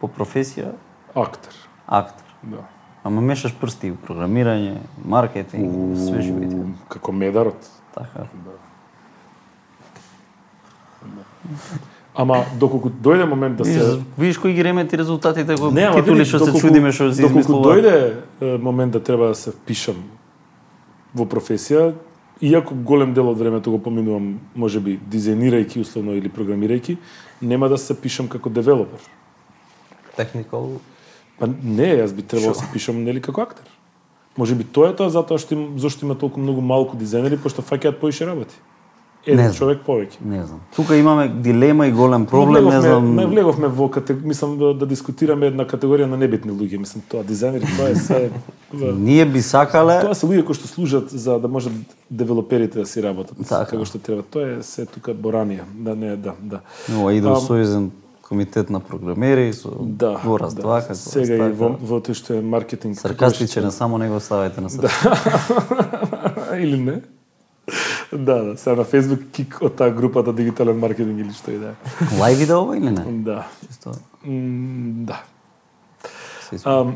по 0.00 0.06
професија 0.08 0.72
актер. 1.14 1.52
актер. 1.86 2.24
Да. 2.42 2.64
Ама 3.04 3.20
мешаш 3.20 3.54
прсти, 3.54 3.92
програмирање, 4.06 4.76
маркетинг, 5.04 5.96
све 5.98 6.22
живите. 6.22 6.54
У, 6.56 6.66
како 6.88 7.12
медарот. 7.12 7.56
Така. 7.94 8.26
Ама 12.14 12.44
доколку 12.54 12.90
дојде 12.90 13.24
момент 13.24 13.56
да 13.56 13.64
се 13.64 14.02
видиш 14.18 14.38
кои 14.38 14.52
ги 14.52 14.64
ремети 14.64 14.98
резултатите 14.98 15.54
кои 15.54 15.70
титули 15.94 16.24
што 16.24 16.38
се 16.38 16.50
доколку- 16.50 16.60
чудиме 16.60 16.92
што 16.92 17.12
се 17.12 17.22
Доколку 17.22 17.38
измислува. 17.40 17.64
дојде 17.66 18.14
е, 18.42 18.58
момент 18.58 18.92
да 18.92 19.00
треба 19.00 19.28
да 19.28 19.34
се 19.34 19.50
впишам 19.52 19.94
во 21.14 21.24
професија, 21.24 21.94
иако 22.40 22.74
голем 22.74 23.14
дел 23.14 23.28
од 23.28 23.38
времето 23.38 23.70
го 23.70 23.78
поминувам, 23.82 24.38
можеби 24.54 24.98
дизајнирајќи 25.10 25.82
условно 25.82 26.14
или 26.18 26.28
програмирајќи, 26.28 26.96
нема 27.40 27.68
да 27.68 27.78
се 27.78 27.94
пишам 27.94 28.28
како 28.28 28.50
девелопер. 28.50 29.00
Technical 30.16 30.78
Па 31.38 31.46
не, 31.46 31.92
јас 32.00 32.12
би 32.14 32.24
требало 32.26 32.56
да 32.56 32.58
се 32.58 32.66
пишам 32.72 33.04
нели 33.06 33.22
како 33.22 33.44
актер. 33.46 33.66
Можеби 34.38 34.64
тоа 34.64 34.90
е 34.90 34.96
тоа 34.98 35.10
затоа 35.10 35.38
што 35.38 35.54
им, 35.54 35.62
зашто 35.78 36.06
има 36.06 36.18
толку 36.18 36.42
многу 36.42 36.62
малку 36.62 36.98
дизајнери, 36.98 37.38
пошто 37.38 37.62
фаќаат 37.62 38.00
поише 38.02 38.26
работи. 38.26 38.54
Еден 39.28 39.46
Не 39.46 39.52
човек 39.52 39.78
повеќе. 39.86 40.16
Не 40.24 40.42
знам. 40.46 40.60
Тука 40.76 40.96
имаме 40.96 41.28
дилема 41.28 41.86
и 41.86 41.92
голем 41.92 42.26
проблем, 42.26 42.64
не 42.64 42.70
влеговме, 42.70 42.80
знам. 42.80 43.14
не 43.16 43.26
влеговме 43.26 43.68
во 43.68 43.88
категорија, 43.88 44.24
мислам 44.24 44.58
да, 44.58 44.74
да 44.74 44.86
дискутираме 44.86 45.46
една 45.46 45.64
категорија 45.66 46.04
на 46.10 46.16
небитни 46.16 46.52
луѓе, 46.52 46.78
мислам 46.78 47.02
тоа 47.08 47.22
дизајнери, 47.24 47.76
тоа 47.76 47.88
е 47.90 47.94
се 47.94 48.30
Ние 48.98 49.26
би 49.26 49.42
сакале 49.42 50.00
Тоа 50.00 50.14
се 50.14 50.26
луѓе 50.26 50.44
кои 50.44 50.54
што 50.54 50.66
служат 50.68 51.10
за 51.10 51.38
да 51.38 51.48
можат 51.48 51.72
девелоперите 52.10 52.78
да 52.78 52.86
си 52.86 53.02
работат 53.02 53.36
Така. 53.48 53.64
како 53.70 53.84
што 53.84 53.98
треба. 53.98 54.22
Тоа 54.22 54.58
е 54.58 54.62
се 54.62 54.86
тука 54.86 55.14
боранија. 55.14 55.64
Да 55.74 55.94
не, 55.96 56.16
да, 56.16 56.34
да. 56.42 56.60
Ова 56.92 57.12
иде 57.14 57.28
во 57.28 57.36
Ам, 57.36 57.44
Сојузен 57.46 57.88
комитет 58.28 58.70
на 58.70 58.80
програмери 58.80 59.52
со 59.52 59.70
Да. 59.80 60.20
во 60.24 60.36
раздва 60.38 60.80
да. 60.80 60.82
како 60.82 60.94
Сега 60.94 61.48
и 61.48 61.52
во, 61.52 61.70
во 61.80 61.96
тој 62.00 62.12
што 62.14 62.34
е 62.34 62.42
маркетинг. 62.42 62.98
саркастичен, 63.00 63.70
само 63.72 63.98
него 63.98 64.20
ставете 64.20 64.60
на 64.60 64.68
срце. 64.72 64.88
Или 66.60 66.76
не? 66.78 67.00
Да, 68.12 68.42
да, 68.42 68.56
сега 68.56 68.76
на 68.76 68.84
Facebook 68.84 69.30
кик 69.30 69.58
од 69.62 69.76
таа 69.76 69.90
групата 69.90 70.32
дигитален 70.32 70.78
маркетинг 70.78 71.20
или 71.20 71.32
што 71.32 71.52
и 71.52 71.58
да 71.58 71.74
е. 71.74 71.74
Лајв 72.20 72.42
иде 72.42 72.54
ова 72.54 72.76
или 72.76 72.90
не? 72.90 73.04
Да. 73.24 73.46
Чисто 73.68 73.92
Да. 74.24 75.22
Ам, 76.64 76.94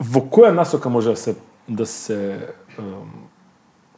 во 0.00 0.20
која 0.24 0.54
насока 0.56 0.88
може 0.88 1.12
да 1.12 1.16
се 1.16 1.36
да 1.68 1.86
се 1.86 2.18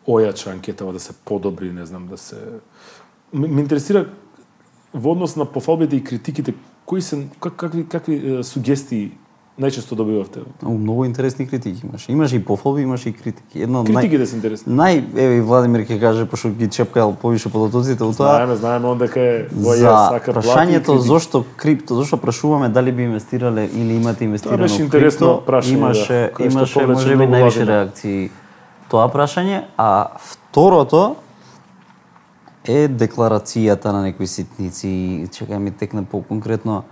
ојача 0.06 0.52
анкетава, 0.52 0.92
да 0.92 1.00
се 1.00 1.12
подобри, 1.12 1.72
не 1.72 1.86
знам, 1.86 2.06
да 2.06 2.18
се 2.18 2.36
Ме, 3.32 3.48
ме 3.48 3.60
интересира 3.60 4.06
во 4.94 5.12
однос 5.12 5.36
на 5.36 5.44
пофалбите 5.44 5.96
и 5.96 6.04
критиките, 6.04 6.54
кои 6.86 7.02
се 7.02 7.26
как, 7.40 7.56
какви 7.56 7.86
какви 7.88 8.44
сугестии 8.44 9.12
најчесто 9.58 9.96
добивавте? 9.96 10.40
Многу 10.62 10.78
многу 10.78 11.04
интересни 11.04 11.46
критики 11.48 11.86
имаш. 11.86 12.08
Имаш 12.08 12.32
и 12.32 12.44
пофалби, 12.44 12.82
имаш 12.82 13.06
и 13.06 13.12
критики. 13.12 13.62
Едно 13.62 13.80
од 13.80 13.88
нај 13.88 14.02
Критиките 14.02 14.26
се 14.26 14.36
интересни. 14.36 14.72
нај 14.72 15.02
еве 15.16 15.38
и 15.38 15.40
Владимир 15.40 15.80
ќе 15.80 16.00
каже 16.00 16.26
пошто 16.26 16.50
ги 16.50 16.68
чепкал 16.68 17.14
повише 17.16 17.48
податоците 17.48 18.04
у 18.04 18.12
тоа. 18.12 18.36
Знаеме, 18.36 18.56
знаеме 18.56 18.86
он 18.86 18.98
дека 18.98 19.20
е 19.20 19.48
во 19.52 19.72
За 19.72 19.84
ја 19.84 20.08
сака 20.12 20.32
прашањето 20.32 20.92
критики. 20.92 21.06
зошто 21.08 21.44
крипто, 21.56 21.94
зошто 21.94 22.16
прашуваме 22.16 22.68
дали 22.68 22.92
би 22.92 23.02
инвестирале 23.02 23.64
или 23.64 23.96
имате 23.96 24.24
инвестирано 24.24 24.58
беше 24.58 24.78
во 24.78 24.84
интересно 24.84 25.26
крипто, 25.26 25.52
прашање, 25.52 25.76
имаше 25.76 26.30
да, 26.38 26.44
имаше 26.44 26.86
можеби 26.86 27.24
највише 27.24 27.66
реакции 27.66 28.30
тоа 28.88 29.08
прашање, 29.08 29.64
а 29.76 30.18
второто 30.20 31.16
е 32.66 32.88
декларацијата 32.88 33.92
на 33.92 34.02
некои 34.02 34.26
ситници, 34.26 35.28
чекај 35.32 35.58
ми 35.58 35.70
текне 35.70 36.04
по-конкретно. 36.04 36.82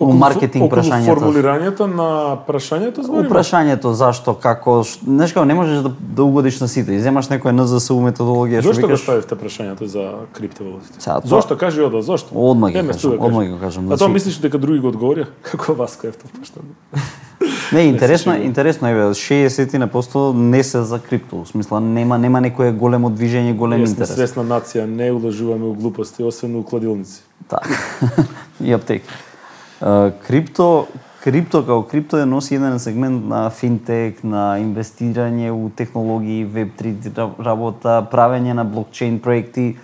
Околу 0.00 0.14
маркетинг 0.14 0.62
околу 0.62 0.70
прашањето. 0.72 1.10
формулирањето 1.10 1.86
на 1.88 2.08
прашањето 2.46 3.02
збориме? 3.02 3.28
Упрашањето 3.28 3.90
зашто, 3.90 4.34
како, 4.34 4.82
знаеш 5.04 5.32
како 5.32 5.44
не 5.44 5.54
можеш 5.54 5.78
да, 5.78 5.90
да 6.00 6.22
угодиш 6.22 6.60
на 6.60 6.68
сите. 6.68 6.94
Иземаш 6.94 7.26
некоја 7.26 7.50
НЗСУ 7.52 7.98
методологија, 8.00 8.60
што 8.60 8.68
Зошто 8.68 8.80
го 8.80 8.86
викаш, 8.86 9.02
ставивте 9.02 9.34
прашањето 9.34 9.84
за 9.84 10.04
криптовалутите? 10.32 11.00
Сега, 11.00 11.16
тоа- 11.16 11.26
Зошто 11.26 11.58
кажи 11.58 11.82
одо, 11.82 12.00
зошто? 12.00 12.30
Ќе 12.30 12.78
Еме, 12.78 12.92
кажам, 12.92 13.10
кажи. 13.10 13.50
ќе 13.50 13.60
кажам, 13.60 13.84
А 13.84 13.88
тоа 13.88 13.96
значи- 13.98 14.12
мислиш 14.12 14.36
дека 14.36 14.58
други 14.58 14.78
го 14.78 14.92
одговорија? 14.92 15.26
Како 15.42 15.74
вас 15.74 15.98
кој 15.98 16.08
е 16.08 16.12
тоа 16.12 16.30
поштано? 16.38 16.68
Не, 17.72 17.80
интересно, 17.82 18.32
е, 18.32 18.34
сигурен. 18.34 18.46
интересно 18.46 18.88
е, 18.88 18.94
60 19.10 19.74
на 19.74 19.86
посто 19.88 20.32
не 20.32 20.64
се 20.64 20.82
за 20.82 20.98
крипто. 21.00 21.36
В 21.36 21.48
смисла 21.48 21.80
нема 21.80 22.18
нема 22.18 22.40
некое 22.40 22.72
големо 22.72 23.10
движење, 23.10 23.54
голем 23.54 23.80
Јас 23.80 23.88
интерес. 23.88 24.14
свесна 24.14 24.42
нација, 24.44 24.86
не 24.86 25.12
улажуваме 25.12 25.64
у 25.64 25.74
глупости, 25.74 26.22
освен 26.22 26.56
у 26.56 26.62
кладилници. 26.62 27.20
Така. 27.48 27.68
и 28.64 28.72
аптеки. 28.72 29.04
Крипто 30.26 30.86
крипто 31.22 31.60
како 31.66 31.82
крипто 31.82 32.18
е 32.18 32.26
носи 32.26 32.54
еден 32.56 32.78
сегмент 32.78 33.26
на 33.28 33.48
финтек, 33.50 34.22
на 34.24 34.56
инвестирање 34.62 35.50
у 35.52 35.68
технологии, 35.76 36.46
веб3 36.46 37.18
работа, 37.44 38.00
правење 38.12 38.54
на 38.54 38.64
блокчейн 38.64 39.18
проекти. 39.20 39.76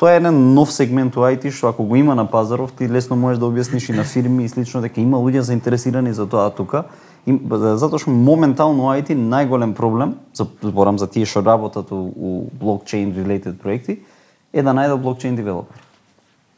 Тоа 0.00 0.14
е 0.14 0.20
еден 0.22 0.38
нов 0.54 0.72
сегмент 0.72 1.16
у 1.16 1.26
IT 1.26 1.50
што 1.52 1.68
ако 1.68 1.84
го 1.84 1.96
има 1.96 2.14
на 2.14 2.24
пазаров, 2.24 2.72
ти 2.72 2.88
лесно 2.88 3.16
можеш 3.16 3.42
да 3.42 3.50
објасниш 3.50 3.90
и 3.90 3.96
на 3.96 4.04
фирми 4.04 4.44
и 4.44 4.48
слично 4.48 4.80
дека 4.80 5.00
има 5.00 5.18
луѓе 5.20 5.40
заинтересирани 5.40 6.14
за 6.16 6.26
тоа 6.26 6.48
тука. 6.50 6.84
И, 7.26 7.36
затоа 7.76 8.00
што 8.00 8.10
моментално 8.10 8.88
у 8.88 8.94
IT 8.96 9.12
најголем 9.12 9.74
проблем, 9.76 10.16
зборам 10.32 10.98
за 10.98 11.10
тие 11.10 11.26
што 11.26 11.44
работат 11.44 11.92
у, 11.92 12.00
у 12.16 12.48
блокчейн 12.56 13.12
related 13.12 13.60
проекти, 13.60 14.00
е 14.52 14.62
да 14.62 14.72
најдат 14.72 15.02
блокчейн 15.02 15.36
девелопер. 15.36 15.89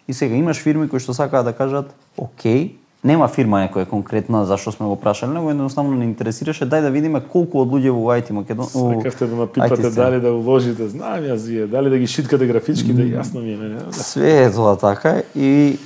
И 0.08 0.12
сега 0.12 0.34
имаш 0.34 0.62
фирми 0.62 0.88
кои 0.88 1.00
што 1.00 1.14
сакаат 1.14 1.44
да 1.44 1.52
кажат, 1.52 1.94
окей, 2.18 2.76
нема 3.04 3.26
фирма 3.28 3.62
некоја 3.64 3.86
конкретна 3.90 4.44
зашто 4.46 4.72
сме 4.72 4.86
го 4.86 4.96
прашале, 4.96 5.34
него 5.34 5.50
едноставно 5.50 5.94
не 5.98 6.06
интересираше, 6.06 6.66
дај 6.66 6.86
да 6.86 6.90
видиме 6.90 7.20
колку 7.20 7.62
од 7.62 7.70
луѓе 7.70 7.90
во 7.90 8.14
IT 8.14 8.30
Македон... 8.30 8.66
Сакавте 8.70 9.26
да 9.26 9.36
напипате 9.36 9.90
дали 9.90 10.20
да 10.22 10.34
уложите, 10.34 10.88
знаам 10.88 11.26
јас 11.26 11.46
вие, 11.46 11.66
дали 11.66 11.90
да 11.90 11.98
ги 11.98 12.06
шиткате 12.06 12.46
графичките, 12.46 13.02
јасно 13.14 13.42
ми 13.42 13.54
е 13.54 13.56
мене. 13.56 13.80
Да. 13.82 13.92
Све 13.92 14.44
е 14.44 14.50
тоа 14.50 14.76
така 14.78 15.22
и 15.34 15.78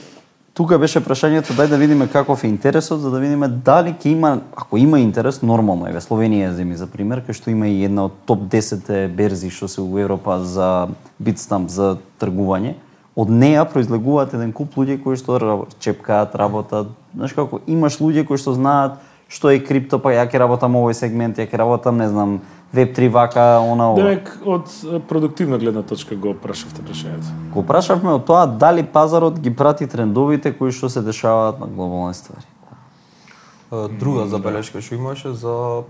тука 0.56 0.78
беше 0.78 1.00
прашањето 1.00 1.56
дај 1.56 1.68
да 1.72 1.76
видиме 1.76 2.08
каков 2.08 2.44
е 2.44 2.48
интересот 2.48 3.00
за 3.00 3.10
да 3.10 3.20
видиме 3.20 3.48
дали 3.48 3.92
ќе 3.96 4.12
има 4.12 4.40
ако 4.56 4.76
има 4.76 5.00
интерес 5.00 5.42
нормално 5.42 5.88
еве 5.88 6.00
Словенија 6.00 6.52
земи 6.52 6.76
за 6.76 6.86
пример 6.86 7.24
кај 7.24 7.36
што 7.36 7.50
има 7.50 7.68
и 7.68 7.84
една 7.84 8.08
од 8.08 8.16
топ 8.28 8.44
10 8.52 9.08
берзи 9.08 9.50
што 9.50 9.68
се 9.68 9.80
во 9.80 10.00
Европа 10.04 10.40
за 10.44 10.88
Bitstamp 11.20 11.68
за 11.68 11.96
тргување 12.20 12.76
од 13.16 13.30
неа 13.32 13.64
произлегуваат 13.64 14.34
еден 14.36 14.52
куп 14.52 14.76
луѓе 14.76 15.00
кои 15.02 15.16
што 15.16 15.66
чепкаат, 15.80 16.34
работат. 16.36 16.92
Знаеш 17.14 17.32
како 17.32 17.60
имаш 17.66 17.98
луѓе 17.98 18.26
кои 18.28 18.36
што 18.36 18.52
знаат 18.54 19.00
што 19.28 19.50
е 19.50 19.58
крипто, 19.58 19.98
па 19.98 20.12
ја 20.14 20.26
ќе 20.30 20.38
работам 20.38 20.76
овој 20.78 20.94
сегмент, 20.94 21.40
ја 21.40 21.48
ќе 21.50 21.58
работам, 21.58 21.98
не 21.98 22.06
знам, 22.08 22.36
Web3 22.74 23.08
вака, 23.10 23.46
она 23.58 23.90
ова. 23.90 23.98
Демек, 23.98 24.30
од 24.46 24.70
продуктивна 25.08 25.58
гледна 25.58 25.82
точка 25.82 26.14
го 26.14 26.34
прашавте 26.34 26.82
прашањето. 26.86 27.34
Го 27.54 27.64
прашавме 27.66 28.12
од 28.14 28.26
тоа 28.26 28.46
дали 28.46 28.84
пазарот 28.86 29.40
ги 29.42 29.50
прати 29.54 29.86
трендовите 29.86 30.52
кои 30.54 30.74
што 30.74 30.90
се 30.92 31.02
дешаваат 31.02 31.58
на 31.62 31.66
глобални 31.66 32.14
ствари. 32.14 32.46
Друга 33.98 34.28
забелешка 34.30 34.82
што 34.82 34.94
имаше 34.94 35.34
за 35.34 35.82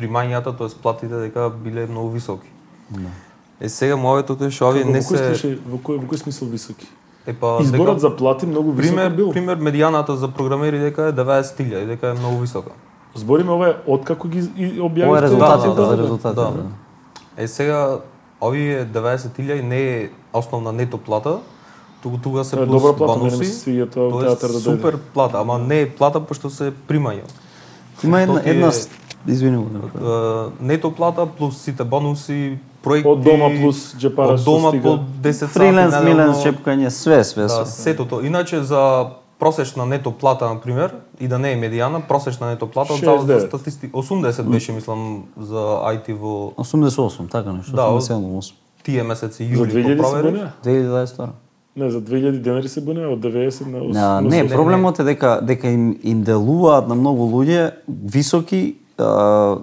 примањата, 0.00 0.56
тоа 0.56 0.72
платите 0.82 1.20
дека 1.26 1.50
биле 1.52 1.86
многу 1.86 2.16
високи. 2.16 2.48
Е 3.62 3.68
сега 3.68 3.96
моето 3.96 4.36
е 4.40 4.50
што 4.50 4.68
овие 4.68 4.84
не 4.84 5.02
се 5.02 5.14
случај, 5.14 5.58
во 5.62 5.78
кој 5.78 5.96
во 5.96 6.06
кој 6.06 6.16
смисол 6.16 6.48
високи? 6.48 6.86
е 7.26 7.32
па 7.32 7.58
Изборот 7.60 7.86
дека- 7.88 7.98
за 8.00 8.10
плати 8.10 8.46
многу 8.46 8.72
висок 8.72 8.90
пример 8.90 9.10
бил. 9.10 9.30
пример 9.30 9.56
медијаната 9.58 10.10
за 10.12 10.28
програмери 10.28 10.78
дека 10.80 11.02
е 11.04 11.12
90.000 11.12 11.78
и 11.78 11.86
дека 11.86 12.08
е 12.08 12.14
многу 12.14 12.38
висока. 12.38 12.70
Збориме 13.14 13.52
ова 13.52 13.68
е 13.68 13.74
откако 13.86 14.28
ги 14.28 14.42
објавивте. 14.80 15.06
Ова 15.06 15.18
е 15.18 15.22
резултатите, 15.22 15.68
да, 15.68 15.74
да, 15.74 15.84
за 15.84 15.96
да, 15.96 16.02
резултатите. 16.02 16.40
да. 16.42 16.50
да. 16.52 16.64
Е 17.36 17.48
сега 17.48 17.98
овие 18.40 18.86
90.000 18.86 19.62
не 19.62 19.80
е 19.92 20.10
основна 20.32 20.72
нето 20.72 20.98
плата, 20.98 21.38
туку 22.02 22.18
тука 22.18 22.44
се 22.44 22.56
Тоа 22.56 22.62
е 22.62 22.66
плюс 22.66 22.82
добра 22.82 22.96
плата, 22.96 23.18
бонуси. 23.20 23.44
се 23.44 23.70
свиѓа 23.70 23.90
тоа 23.90 24.02
во 24.02 24.10
Тоа 24.10 24.22
е 24.22 24.26
театар 24.26 24.48
да 24.48 24.54
дојде. 24.54 24.62
супер 24.64 24.96
плата, 25.14 25.38
ама 25.38 25.58
не 25.58 25.80
е 25.80 25.90
плата 25.90 26.20
пошто 26.20 26.50
се 26.50 26.72
примања. 26.88 27.22
Има 28.04 28.20
една 28.20 28.42
една 28.44 28.72
извини 29.26 29.64
нето 30.60 30.90
плата 30.90 31.26
плюс 31.28 31.58
сите 31.58 31.84
бонуси, 31.84 32.58
проекти 32.82 33.08
Од 33.08 33.20
дома 33.20 33.48
плюс 33.50 33.96
джепара 33.96 34.32
од 34.32 34.44
дома 34.44 34.70
по 34.72 34.98
10 35.22 35.32
сати 35.32 35.52
Фриленс, 35.52 35.94
неделно. 35.94 36.08
миленс, 36.10 36.36
чепкање, 36.38 36.88
све, 36.88 37.24
све, 37.24 37.42
Да, 37.42 37.66
сето 37.66 38.04
тоа. 38.04 38.26
Иначе 38.26 38.62
за 38.62 39.06
просечна 39.38 39.86
нето 39.86 40.12
плата 40.12 40.44
на 40.44 40.60
пример 40.60 40.90
и 41.20 41.28
да 41.28 41.38
не 41.38 41.52
е 41.52 41.56
медијана, 41.56 42.00
просечна 42.00 42.46
нето 42.46 42.66
плата 42.66 42.92
од 42.92 43.00
Завод 43.00 43.20
за 43.22 43.32
69. 43.34 43.46
статистика 43.48 43.96
80 43.96 44.42
беше 44.44 44.72
мислам 44.72 45.00
за 45.38 45.56
IT 45.88 46.12
во 46.12 46.52
88, 46.56 47.28
така 47.28 47.52
нешто, 47.52 47.72
Да, 47.72 47.82
88. 47.82 48.52
тие 48.82 49.02
месеци 49.02 49.42
јули 49.44 49.66
2000 49.68 49.88
се 49.88 49.96
провери. 49.98 50.28
бунеа? 50.28 50.52
2022. 50.64 51.28
Не, 51.76 51.90
за 51.90 52.00
2000 52.00 52.38
денари 52.38 52.68
се 52.68 52.80
бунеа 52.80 53.08
од 53.08 53.20
90 53.20 53.66
на 53.66 53.78
80. 53.78 53.96
А, 53.96 54.20
на 54.20 54.20
не, 54.22 54.36
80. 54.38 54.48
проблемот 54.48 54.98
е 54.98 55.04
дека 55.04 55.40
дека 55.42 55.68
им 55.68 55.98
им 56.02 56.22
делуваат 56.22 56.88
на 56.88 56.94
многу 56.94 57.22
луѓе 57.24 57.70
високи 58.04 58.76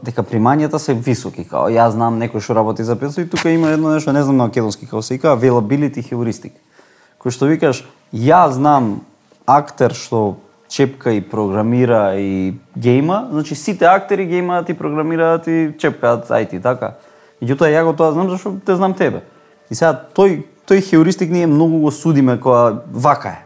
дека 0.03 0.23
примањата 0.23 0.79
се 0.79 0.93
високи. 0.93 1.45
Као 1.47 1.69
јас 1.73 1.95
знам 1.95 2.19
некој 2.19 2.43
што 2.43 2.55
работи 2.57 2.83
за 2.83 2.95
500 2.95 3.25
и 3.25 3.29
тука 3.29 3.49
има 3.49 3.71
едно 3.71 3.93
нешто, 3.93 4.13
не 4.13 4.23
знам 4.23 4.37
на 4.37 4.49
македонски 4.49 4.85
како 4.85 5.01
се 5.01 5.17
вика, 5.17 5.35
availability 5.35 6.03
heuristic. 6.03 6.53
Кој 7.19 7.35
што 7.35 7.49
викаш, 7.49 7.83
јас 8.13 8.57
знам 8.59 9.01
актер 9.47 9.93
што 9.93 10.37
чепка 10.69 11.11
и 11.11 11.21
програмира 11.21 12.13
и 12.15 12.53
гейма, 12.77 13.27
значи 13.31 13.55
сите 13.55 13.85
актери 13.85 14.25
геймаат 14.25 14.69
и 14.69 14.77
програмираат 14.77 15.47
и 15.47 15.73
чепкаат 15.79 16.29
IT, 16.29 16.61
така? 16.61 16.95
Меѓутоа 17.41 17.71
ја 17.73 17.83
го 17.83 17.93
тоа 17.93 18.13
знам 18.13 18.29
зашто 18.29 18.53
те 18.65 18.75
знам 18.75 18.93
тебе. 18.93 19.23
И 19.69 19.75
сега 19.75 19.95
тој 20.15 20.43
тој 20.69 20.81
хеуристик 20.85 21.31
ние 21.31 21.47
многу 21.47 21.79
го 21.81 21.91
судиме 21.91 22.37
која 22.37 22.81
вака 22.93 23.29
е. 23.29 23.41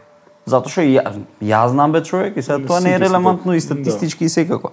Затоа 0.46 0.72
што 0.72 0.84
ја, 0.84 1.24
ја 1.40 1.64
знам 1.72 1.92
бе 1.92 2.02
човек 2.04 2.36
и 2.36 2.42
сега 2.42 2.60
тоа 2.66 2.80
не 2.84 2.92
е 2.94 3.00
релевантно 3.00 3.54
и 3.54 3.60
статистички 3.60 4.24
и 4.24 4.28
секако. 4.28 4.72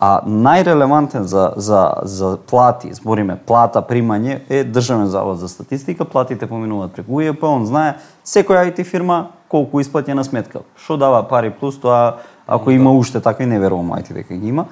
А 0.00 0.20
најрелевантен 0.22 1.24
за, 1.26 1.52
за, 1.56 1.92
за 2.06 2.36
плати, 2.46 2.92
збориме 2.94 3.34
плата, 3.46 3.82
примање, 3.82 4.38
е 4.48 4.62
Државен 4.64 5.08
завод 5.10 5.40
за 5.42 5.48
статистика, 5.48 6.04
платите 6.04 6.46
поминуваат 6.46 6.92
преку 6.94 7.18
УЕП, 7.18 7.42
он 7.42 7.66
знае 7.66 7.96
секоја 8.22 8.68
IT 8.70 8.84
фирма 8.86 9.32
колку 9.50 9.80
исплатена 9.82 10.22
сметка. 10.24 10.62
Што 10.78 10.96
дава 10.96 11.24
пари 11.26 11.50
плюс 11.50 11.80
тоа, 11.82 12.22
ако 12.46 12.70
има 12.70 12.92
уште 12.94 13.20
такви, 13.20 13.46
не 13.46 13.58
верувам 13.58 13.90
IT 13.98 14.12
дека 14.14 14.38
ги 14.38 14.48
има. 14.54 14.68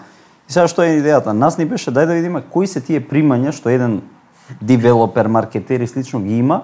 И 0.48 0.52
сега 0.52 0.68
што 0.70 0.86
е 0.86 1.00
идејата? 1.00 1.34
Нас 1.34 1.58
ни 1.58 1.66
беше 1.66 1.90
дај 1.90 2.06
да 2.06 2.14
видиме 2.14 2.44
кои 2.46 2.70
се 2.70 2.80
тие 2.80 3.02
примања 3.02 3.50
што 3.50 3.74
еден 3.74 4.02
девелопер, 4.62 5.26
маркетер 5.26 5.82
и 5.82 5.90
слично 5.90 6.22
ги 6.22 6.38
има 6.38 6.62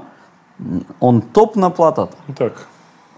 он 1.00 1.20
топ 1.20 1.56
на 1.56 1.70
платата. 1.70 2.16
Така. 2.34 2.62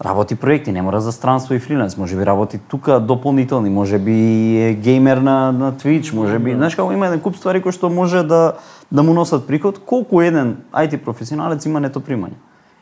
Работи 0.01 0.35
проекти, 0.35 0.71
не 0.71 0.81
мора 0.81 1.01
за 1.01 1.11
странство 1.11 1.53
и 1.53 1.59
фриленс, 1.59 1.97
може 1.97 2.17
би 2.17 2.25
работи 2.25 2.57
тука 2.57 2.99
дополнителни, 2.99 3.69
може 3.69 3.97
би 3.97 4.15
е 4.61 4.73
геймер 4.73 5.17
на, 5.17 5.51
на 5.51 5.73
Twitch, 5.73 6.13
може 6.13 6.39
би, 6.39 6.55
знаеш 6.55 6.75
како 6.75 6.91
има 6.91 7.07
еден 7.07 7.19
куп 7.19 7.37
ствари 7.39 7.61
кои 7.61 7.71
што 7.71 7.89
може 7.89 8.23
да 8.23 8.53
да 8.91 9.03
му 9.03 9.13
носат 9.13 9.47
приход, 9.47 9.79
колку 9.85 10.21
еден 10.21 10.57
IT 10.73 10.97
професионалец 10.97 11.65
има 11.65 11.79
нето 11.79 11.99
примање. 11.99 12.37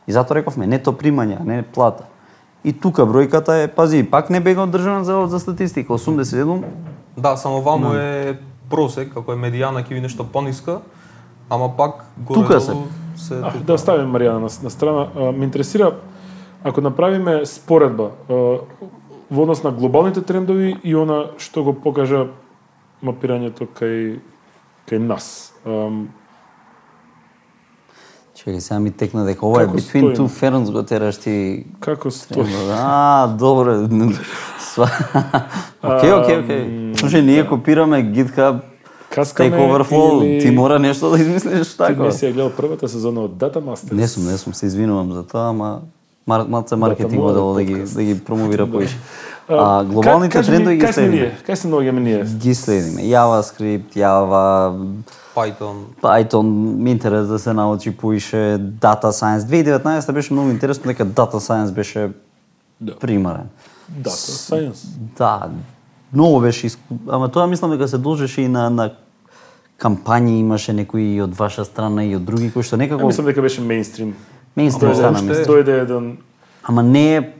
И 0.06 0.12
затоа 0.12 0.36
рековме 0.36 0.66
нето 0.66 0.92
примање, 0.92 1.38
а 1.40 1.44
не 1.44 1.62
плата. 1.62 2.04
И 2.64 2.72
тука 2.72 3.06
бројката 3.06 3.64
е, 3.64 3.68
пази, 3.68 4.02
пак 4.04 4.30
не 4.30 4.40
бега 4.40 4.64
од 4.64 4.72
државен 4.72 5.04
завод 5.04 5.30
за 5.30 5.40
статистика, 5.40 5.92
87, 5.92 6.64
Да, 7.16 7.36
само 7.36 7.62
ваму 7.62 7.94
е 7.94 8.38
просек, 8.70 9.14
како 9.14 9.32
е 9.32 9.36
медијана 9.36 9.84
ќе 9.84 9.94
ви 9.94 10.00
нешто 10.00 10.24
пониска, 10.24 10.80
ама 11.50 11.76
пак 11.76 12.04
горе 12.18 12.40
Тука 12.40 12.60
се. 12.60 12.74
се 13.16 13.40
А, 13.42 13.52
да 13.62 13.74
оставим 13.74 14.10
Маријана 14.10 14.42
на, 14.44 14.50
на 14.62 14.70
страна. 14.70 15.08
А, 15.16 15.32
ме 15.32 15.44
интересира 15.44 15.92
ако 16.64 16.80
направиме 16.80 17.46
споредба 17.46 18.10
во 18.28 19.42
однос 19.42 19.62
на 19.62 19.70
глобалните 19.70 20.22
трендови 20.22 20.76
и 20.84 20.96
она 20.96 21.24
што 21.38 21.64
го 21.64 21.72
покажа 21.76 22.26
мапирањето 23.04 23.68
кај 23.68 24.18
кај 24.88 24.98
нас. 24.98 25.52
Чекај, 28.34 28.58
сега 28.58 28.80
ми 28.80 28.90
текна 28.90 29.24
дека 29.24 29.46
ова 29.46 29.62
е 29.62 29.66
Between? 29.66 30.16
Two 30.16 30.28
Ferns 30.28 30.72
го 30.72 30.82
тераш 30.82 31.16
ти 31.20 31.66
како 31.80 32.10
стои? 32.10 32.44
А, 32.72 33.26
добро. 33.38 33.84
Окей, 35.84 36.12
окей, 36.12 36.38
окей. 36.38 36.62
Слушај, 36.96 37.20
ние 37.20 37.46
копираме 37.46 38.02
GitHub 38.12 38.60
Каскаме 39.10 39.50
Stack 39.50 39.60
Overflow, 39.60 40.24
или- 40.24 40.40
ти 40.40 40.50
мора 40.50 40.78
нешто 40.78 41.10
да 41.10 41.18
измислиш 41.20 41.70
Ти 41.70 41.76
така. 41.76 42.02
не 42.02 42.12
си 42.12 42.26
ја 42.26 42.32
гледал 42.32 42.50
првата 42.50 42.88
сезона 42.88 43.20
од 43.20 43.30
Data 43.30 43.60
Masters? 43.62 43.92
Не 43.92 44.08
сум, 44.08 44.24
не 44.24 44.38
сум, 44.38 44.54
се 44.54 44.66
извинувам 44.66 45.12
за 45.12 45.26
тоа, 45.26 45.48
ама 45.48 45.80
мар, 46.26 46.46
маце 46.48 46.76
маркетинг 46.76 47.20
моја 47.20 47.26
модел 47.26 47.54
да 47.54 47.64
ги 47.64 47.74
да 47.84 48.02
ги 48.02 48.24
промовира 48.24 48.66
поише. 48.70 48.98
А, 49.48 49.84
глобалните 49.84 50.42
трендови 50.42 50.76
ги 50.76 50.92
следиме. 50.92 51.36
Кај 51.44 51.54
се 51.54 51.68
наоѓаме 51.68 52.00
ние? 52.00 52.24
Ги 52.24 52.54
следиме. 52.54 53.02
JavaScript, 53.02 53.92
Java, 53.92 54.72
Python. 55.34 55.82
Python, 56.00 56.48
ми 56.80 56.90
интерес 56.90 57.28
да 57.28 57.38
се 57.38 57.52
научи 57.52 57.90
поише 57.96 58.36
Data 58.80 59.12
Science. 59.12 59.38
2019 59.38 60.12
беше 60.12 60.32
многу 60.32 60.50
интересно 60.50 60.84
дека 60.86 61.06
Data 61.06 61.36
Science 61.36 61.72
беше 61.72 62.10
Да. 62.80 62.98
примарен. 62.98 63.48
Data 64.00 64.08
Science. 64.08 64.86
Да, 65.16 65.50
многу 66.12 66.40
беше, 66.40 66.68
ама 67.08 67.28
тоа 67.28 67.46
мислам 67.46 67.70
дека 67.70 67.88
се 67.88 67.98
должеше 67.98 68.42
и 68.42 68.48
на, 68.48 68.70
на 68.70 68.90
кампањи, 69.78 70.40
имаше 70.40 70.72
некои 70.72 71.14
и 71.14 71.22
од 71.22 71.34
ваша 71.36 71.64
страна 71.64 72.04
и 72.04 72.16
од 72.16 72.24
други 72.24 72.50
кои 72.52 72.62
што 72.62 72.76
Ја 72.76 72.86
некако 72.86 73.06
мислам 73.06 73.26
дека 73.26 73.42
беше 73.42 73.60
мейнстрим. 73.60 74.14
Мейнстрим 74.56 74.88
Ама 74.88 74.96
стана, 74.96 75.22
мислам. 75.22 75.44
Дојде 75.46 75.82
еден 75.82 76.16
Ама 76.62 76.82
не 76.82 77.16
е 77.16 77.30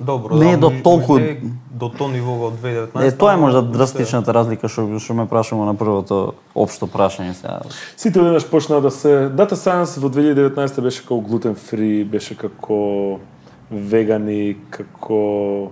Добро, 0.00 0.34
Не 0.34 0.52
е 0.52 0.56
да, 0.56 0.60
до 0.60 0.70
толку- 0.82 1.18
не 1.18 1.26
е 1.26 1.40
до 1.70 1.88
то 1.88 2.08
ниво 2.08 2.46
од 2.46 2.54
2019. 2.54 3.02
Е, 3.04 3.10
тоа 3.12 3.32
е 3.32 3.36
можда 3.36 3.62
драстичната 3.62 4.34
разлика 4.34 4.68
што 4.68 4.98
што 4.98 5.14
ме 5.14 5.26
прашамо 5.26 5.64
на 5.64 5.74
првото 5.74 6.34
општо 6.54 6.86
прашање 6.86 7.32
сега. 7.32 7.60
Сите 7.96 8.20
одеднаш 8.20 8.46
почнаа 8.46 8.80
да 8.80 8.90
се 8.90 9.08
Data 9.28 9.54
Science 9.54 9.98
во 9.98 10.08
2019 10.08 10.80
беше 10.80 11.02
како 11.02 11.20
глутен 11.20 11.54
фри, 11.54 12.04
беше 12.04 12.34
како 12.34 13.18
вегани, 13.70 14.56
како 14.70 15.70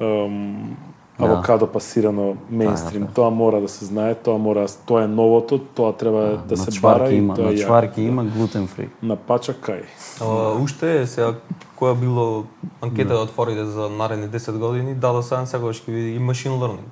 ем, 0.00 0.74
Да. 0.74 0.87
Авокадо 1.18 1.66
пасирано 1.66 2.36
мейнстрим. 2.50 3.06
Тоа 3.14 3.30
мора 3.30 3.60
да 3.60 3.68
се 3.68 3.84
знае, 3.84 4.14
тоа 4.14 4.38
мора, 4.38 4.66
тоа 4.86 5.02
е 5.04 5.06
новото, 5.06 5.58
тоа 5.58 5.92
треба 5.92 6.20
да 6.48 6.56
на 6.56 6.56
се 6.56 6.80
бара 6.80 6.98
чварки 6.98 7.14
и 7.14 7.18
има, 7.18 7.34
тоа 7.34 7.44
на 7.44 7.50
е 7.50 7.54
јако. 7.54 7.66
чварки 7.66 8.02
има 8.02 8.24
глутен 8.24 8.66
фри. 8.66 8.88
На 9.02 9.16
пача 9.16 9.54
кај. 9.54 9.82
А, 10.20 10.54
уште 10.62 11.00
е 11.00 11.06
сега 11.06 11.34
која 11.78 11.94
било 11.94 12.44
анкета 12.80 13.14
да 13.14 13.20
отворите 13.20 13.64
за 13.64 13.88
наредни 13.88 14.28
10 14.28 14.58
години, 14.58 14.96
Data 14.96 15.22
Science 15.22 15.44
секогаш 15.44 15.82
ќе 15.82 15.92
види 15.92 16.16
и 16.16 16.20
machine 16.20 16.58
learning. 16.58 16.88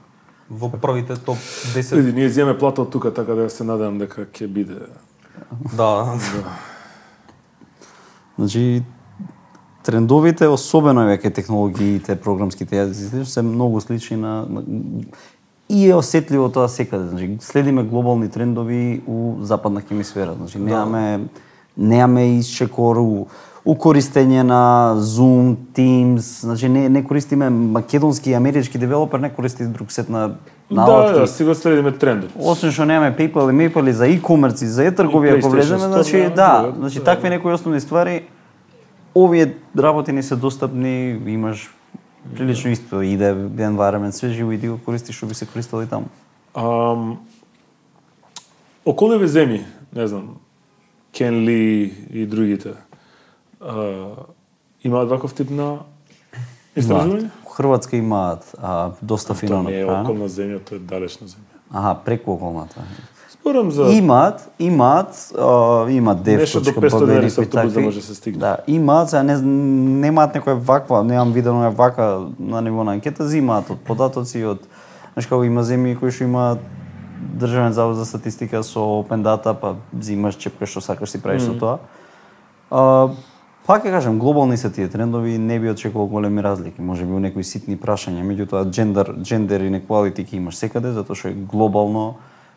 Во 0.50 0.70
првите 0.70 1.16
топ 1.16 1.36
10 1.74 1.94
Види, 1.96 2.12
ние 2.12 2.28
земе 2.28 2.58
плата 2.58 2.82
од 2.82 2.90
тука, 2.90 3.14
така 3.14 3.34
да 3.34 3.50
се 3.50 3.64
надевам 3.64 3.98
дека 3.98 4.26
ќе 4.26 4.46
биде. 4.46 4.86
да, 5.76 6.18
Значи 8.38 8.82
трендовите, 9.86 10.48
особено 10.50 11.06
е 11.06 11.14
веќе 11.14 11.32
технологиите, 11.34 12.18
програмските 12.18 12.82
јазици, 12.82 13.24
се 13.24 13.42
многу 13.46 13.80
слични 13.80 14.18
на, 14.18 14.42
на 14.48 14.62
и 15.68 15.88
е 15.88 15.94
осетливо 15.94 16.48
тоа 16.48 16.68
секаде. 16.68 17.08
Значи 17.08 17.38
следиме 17.40 17.82
глобални 17.82 18.30
трендови 18.30 19.02
у 19.06 19.34
западна 19.42 19.80
хемисфера. 19.80 20.34
Значи 20.34 20.58
немаме 20.58 21.20
немаме 21.76 22.38
исчекор 22.38 22.96
у, 22.96 23.26
у 23.64 23.74
користење 23.74 24.42
на 24.46 24.94
Zoom, 24.96 25.56
Teams, 25.74 26.40
значи 26.40 26.68
не 26.68 26.88
не 26.88 27.04
користиме 27.04 27.50
македонски 27.50 28.30
и 28.30 28.34
амерички 28.34 28.78
девелопер, 28.78 29.18
не 29.18 29.30
користи 29.30 29.64
друг 29.64 29.92
сет 29.92 30.08
на 30.08 30.28
Да, 30.70 30.80
наладки. 30.80 31.20
да, 31.20 31.26
си 31.26 31.44
го 31.44 31.54
следиме 31.54 31.92
трендот. 31.92 32.30
Освен 32.38 32.72
што 32.72 32.84
немаме 32.84 33.14
PayPal 33.16 33.50
и 33.50 33.54
MayPal 33.54 33.90
за 33.90 34.06
e-commerce 34.06 34.62
и 34.62 34.66
за 34.66 34.86
e-трговија 34.90 35.38
ако 35.38 35.50
влеземе, 35.50 35.78
значи 35.78 36.22
да, 36.22 36.30
да, 36.34 36.62
друго, 36.62 36.78
значи 36.78 36.98
да. 36.98 37.04
такви 37.04 37.28
некои 37.30 37.52
основни 37.52 37.80
ствари 37.80 38.22
овие 39.16 39.56
работи 39.78 40.12
не 40.12 40.22
се 40.22 40.36
достапни, 40.36 41.20
имаш 41.26 41.70
прилично 42.36 42.70
исто 42.70 43.02
иде 43.02 43.34
environment 43.34 44.10
све 44.10 44.28
живо 44.28 44.52
и 44.52 44.60
ти 44.60 44.68
го 44.68 44.78
користиш 44.78 45.16
што 45.16 45.26
би 45.26 45.34
се 45.34 45.46
користел 45.46 45.82
и 45.82 45.88
таму. 45.88 46.10
Ам, 46.54 47.18
околеве 48.84 49.28
земји, 49.28 49.64
не 49.92 50.06
знам, 50.06 50.36
Кен 51.12 51.44
Ли 51.44 51.92
и 52.12 52.26
другите, 52.26 52.74
а, 53.60 54.26
имаат 54.84 55.08
ваков 55.08 55.34
тип 55.34 55.50
на 55.50 55.86
истражување? 56.76 57.30
Хрватска 57.56 57.96
имаат 57.96 58.44
а, 58.58 58.92
доста 59.02 59.32
Тоа 59.32 59.40
фино 59.40 59.62
не 59.62 59.80
е 59.80 59.84
околна 59.84 60.28
земја, 60.28 60.60
тоа 60.60 60.76
е 60.76 60.84
далечна 60.84 61.28
земја. 61.28 61.56
Аха, 61.72 61.94
преку 62.04 62.36
околната. 62.36 62.84
Спорам 63.46 63.70
за 63.70 63.92
Имаат, 63.92 64.50
имаат, 64.58 65.32
а, 65.38 65.90
имаат 65.90 66.22
дев 66.22 66.40
Нешто 66.40 66.60
до 66.60 66.70
500 66.70 67.06
денари 67.06 67.30
со 67.30 67.40
автобус 67.40 67.72
да 67.72 67.80
може 67.80 68.00
да 68.00 68.06
се 68.06 68.14
стигне. 68.14 68.38
Да, 68.38 68.56
имаат, 68.66 69.10
сега 69.10 69.22
не, 69.22 69.36
немаат 70.02 70.34
некоја 70.34 70.58
ваква, 70.58 71.04
немам 71.06 71.30
видено 71.30 71.62
ја 71.62 71.70
вака 71.70 72.26
на 72.42 72.58
ниво 72.60 72.82
на 72.82 72.98
анкета, 72.98 73.22
зимаат 73.22 73.70
од 73.70 73.78
податоци, 73.86 74.42
од, 74.42 74.66
знаеш 75.14 75.30
како 75.30 75.46
има 75.46 75.62
земји 75.62 75.94
кои 75.94 76.10
што 76.10 76.26
имаат 76.26 76.58
Државен 77.38 77.70
завод 77.72 77.96
за 77.96 78.10
статистика 78.10 78.66
со 78.66 78.82
Open 78.82 79.22
Data, 79.22 79.54
па 79.54 79.76
зимаш 79.94 80.42
чепкаш 80.42 80.74
што 80.74 80.82
сакаш 80.82 81.14
си 81.14 81.22
правиш 81.22 81.46
со 81.46 81.54
тоа. 81.54 81.78
А, 82.66 83.14
пак 83.62 83.86
ќе 83.86 83.94
кажам, 83.94 84.18
глобални 84.18 84.58
се 84.58 84.74
тие 84.74 84.90
трендови, 84.90 85.38
не 85.38 85.62
би 85.62 85.70
очекувал 85.70 86.10
големи 86.10 86.42
разлики, 86.42 86.82
може 86.82 87.06
би 87.06 87.14
у 87.14 87.22
некои 87.22 87.46
ситни 87.46 87.78
прашања, 87.78 88.26
меѓутоа 88.26 88.66
джендер, 88.66 89.14
джендер 89.22 89.62
inequality 89.70 90.26
ќе 90.26 90.42
имаш 90.42 90.58
секаде 90.58 90.90
затоа 90.90 91.14
што 91.14 91.30
е 91.30 91.38
глобално 91.46 92.16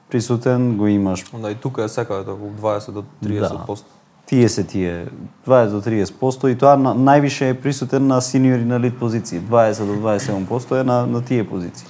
присутен, 0.10 0.78
го 0.78 0.88
имаш 0.88 1.26
да 1.34 1.52
и 1.52 1.56
тука 1.56 1.84
е 1.84 1.90
секаде 1.90 2.32
околу 2.32 2.52
20 2.62 2.92
до 2.92 3.04
30%. 3.24 3.84
Тие 4.26 4.50
се 4.50 4.64
тие 4.64 5.06
20 5.48 5.70
до 5.70 5.82
30% 5.82 6.48
и 6.48 6.58
тоа 6.58 6.78
на, 6.78 6.94
највише 6.94 7.50
е 7.50 7.62
присутен 7.62 8.08
на 8.08 8.22
сениори 8.22 8.66
на 8.66 8.80
лид 8.80 9.00
позиции. 9.00 9.40
20 9.40 9.86
до 9.86 9.96
27% 10.08 10.82
е 10.82 10.84
на, 10.84 11.08
на 11.08 11.26
тие 11.26 11.48
позиции. 11.48 11.88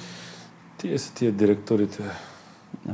Тие 0.77 0.99
се 0.99 1.13
тие 1.13 1.31
директорите. 1.31 2.03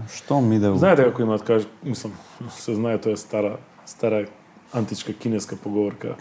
Што 0.09 0.41
ми 0.41 0.57
во... 0.59 0.77
Знаете 0.77 1.05
како 1.05 1.21
имаат 1.21 1.43
каж, 1.45 1.67
мислам, 1.83 2.13
се 2.57 2.73
знае 2.75 2.97
тоа 2.97 3.13
е 3.13 3.21
стара 3.21 3.57
стара 3.85 4.25
античка 4.73 5.13
кинеска 5.13 5.55
поговорка. 5.55 6.15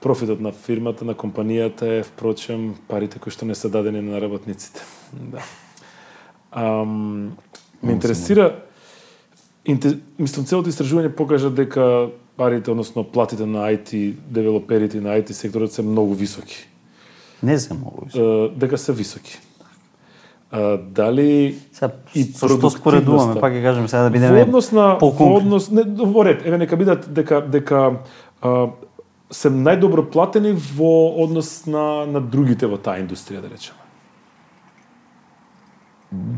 Профитот 0.00 0.40
на 0.40 0.52
фирмата, 0.52 1.04
на 1.04 1.14
компанијата 1.14 1.88
е 1.98 2.02
впрочем 2.02 2.76
парите 2.88 3.18
кои 3.18 3.32
што 3.32 3.48
не 3.48 3.54
се 3.56 3.72
дадени 3.72 4.04
на 4.04 4.20
работниците. 4.20 4.84
Да. 5.12 5.40
Ам, 6.52 7.36
ме 7.82 7.92
интересира 7.92 8.54
инте, 9.66 9.96
мислам 10.18 10.46
целото 10.46 10.70
истражување 10.70 11.10
покажа 11.16 11.50
дека 11.50 12.08
парите, 12.36 12.70
односно 12.70 13.04
платите 13.04 13.46
на 13.46 13.66
IT 13.72 14.14
девелоперите 14.30 14.98
и 14.98 15.00
на 15.00 15.16
IT 15.18 15.32
секторот 15.32 15.72
се 15.72 15.82
многу 15.82 16.14
високи. 16.14 16.68
Не 17.42 17.58
се 17.58 17.74
многу. 17.74 18.06
Е, 18.14 18.48
дека 18.56 18.78
се 18.78 18.92
високи. 18.92 19.38
А, 20.50 20.78
дали 20.78 21.58
Сега, 21.72 21.90
и 22.14 22.22
со 22.22 22.46
што 22.48 22.70
споредуваме, 22.70 23.40
пак 23.42 23.52
ќе 23.52 23.62
кажем 23.64 23.88
сега 23.90 24.06
да 24.06 24.10
во 24.10 24.14
бидеме 24.14 24.44
однос 24.46 24.70
на 24.72 24.94
во 25.02 25.30
однос 25.36 25.70
не 25.74 25.82
во 25.82 26.22
ред, 26.22 26.46
еве 26.46 26.58
нека 26.58 26.76
бидат 26.78 27.08
дека 27.10 27.40
дека 27.42 27.80
а, 28.40 28.70
се 29.26 29.50
најдобро 29.50 30.06
платени 30.06 30.54
во 30.54 31.18
однос 31.24 31.66
на 31.66 32.06
на 32.06 32.22
другите 32.22 32.70
во 32.70 32.78
таа 32.78 33.02
индустрија 33.02 33.42
да 33.42 33.50
речеме. 33.50 33.82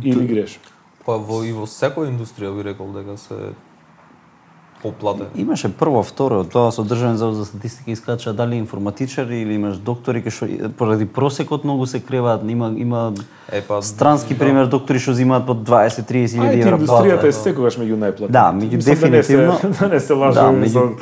Или 0.02 0.24
грешам? 0.26 0.64
Па 1.08 1.16
во 1.16 1.40
и 1.40 1.54
во 1.56 1.64
секоја 1.64 2.10
индустрија 2.12 2.52
би 2.52 2.66
рекол 2.66 2.92
дека 2.92 3.14
се 3.16 3.54
поплатени. 4.82 5.28
Имаше 5.36 5.68
прво, 5.72 6.02
второ, 6.02 6.44
тоа 6.44 6.68
со 6.70 6.84
Државен 6.84 7.16
завод 7.16 7.34
за 7.34 7.44
статистика 7.46 7.90
искача 7.90 8.32
дали 8.32 8.54
информатичари 8.56 9.40
или 9.40 9.54
имаш 9.54 9.78
доктори 9.78 10.20
кои 10.22 10.30
што 10.30 10.46
поради 10.78 11.06
просекот 11.06 11.64
многу 11.64 11.86
се 11.86 12.00
креваат, 12.00 12.44
има 12.46 12.72
има 12.76 13.12
Е, 13.52 13.62
па, 13.62 13.80
странски 13.82 14.38
пример 14.38 14.66
доктори 14.66 14.98
што 14.98 15.16
земаат 15.16 15.46
по 15.46 15.56
20-30 15.56 16.04
Ајде, 16.04 16.36
илјади 16.36 16.60
евра 16.60 16.76
индустријата 16.76 17.24
плата. 17.24 17.28
е 17.28 17.32
секогаш 17.32 17.76
меѓу 17.76 17.96
најплатените. 17.96 18.30
Да, 18.30 18.52
меѓу 18.52 18.76
Мислам 18.76 18.94
дефинитивно. 18.94 19.58
Да 19.62 19.68
не 19.68 19.74
се, 19.74 19.80
да 19.80 19.88
не 19.88 20.00
се 20.00 20.12
лаже, 20.12 20.34
Да, 20.34 20.42
да, 20.42 20.52
меѓу- 20.52 20.94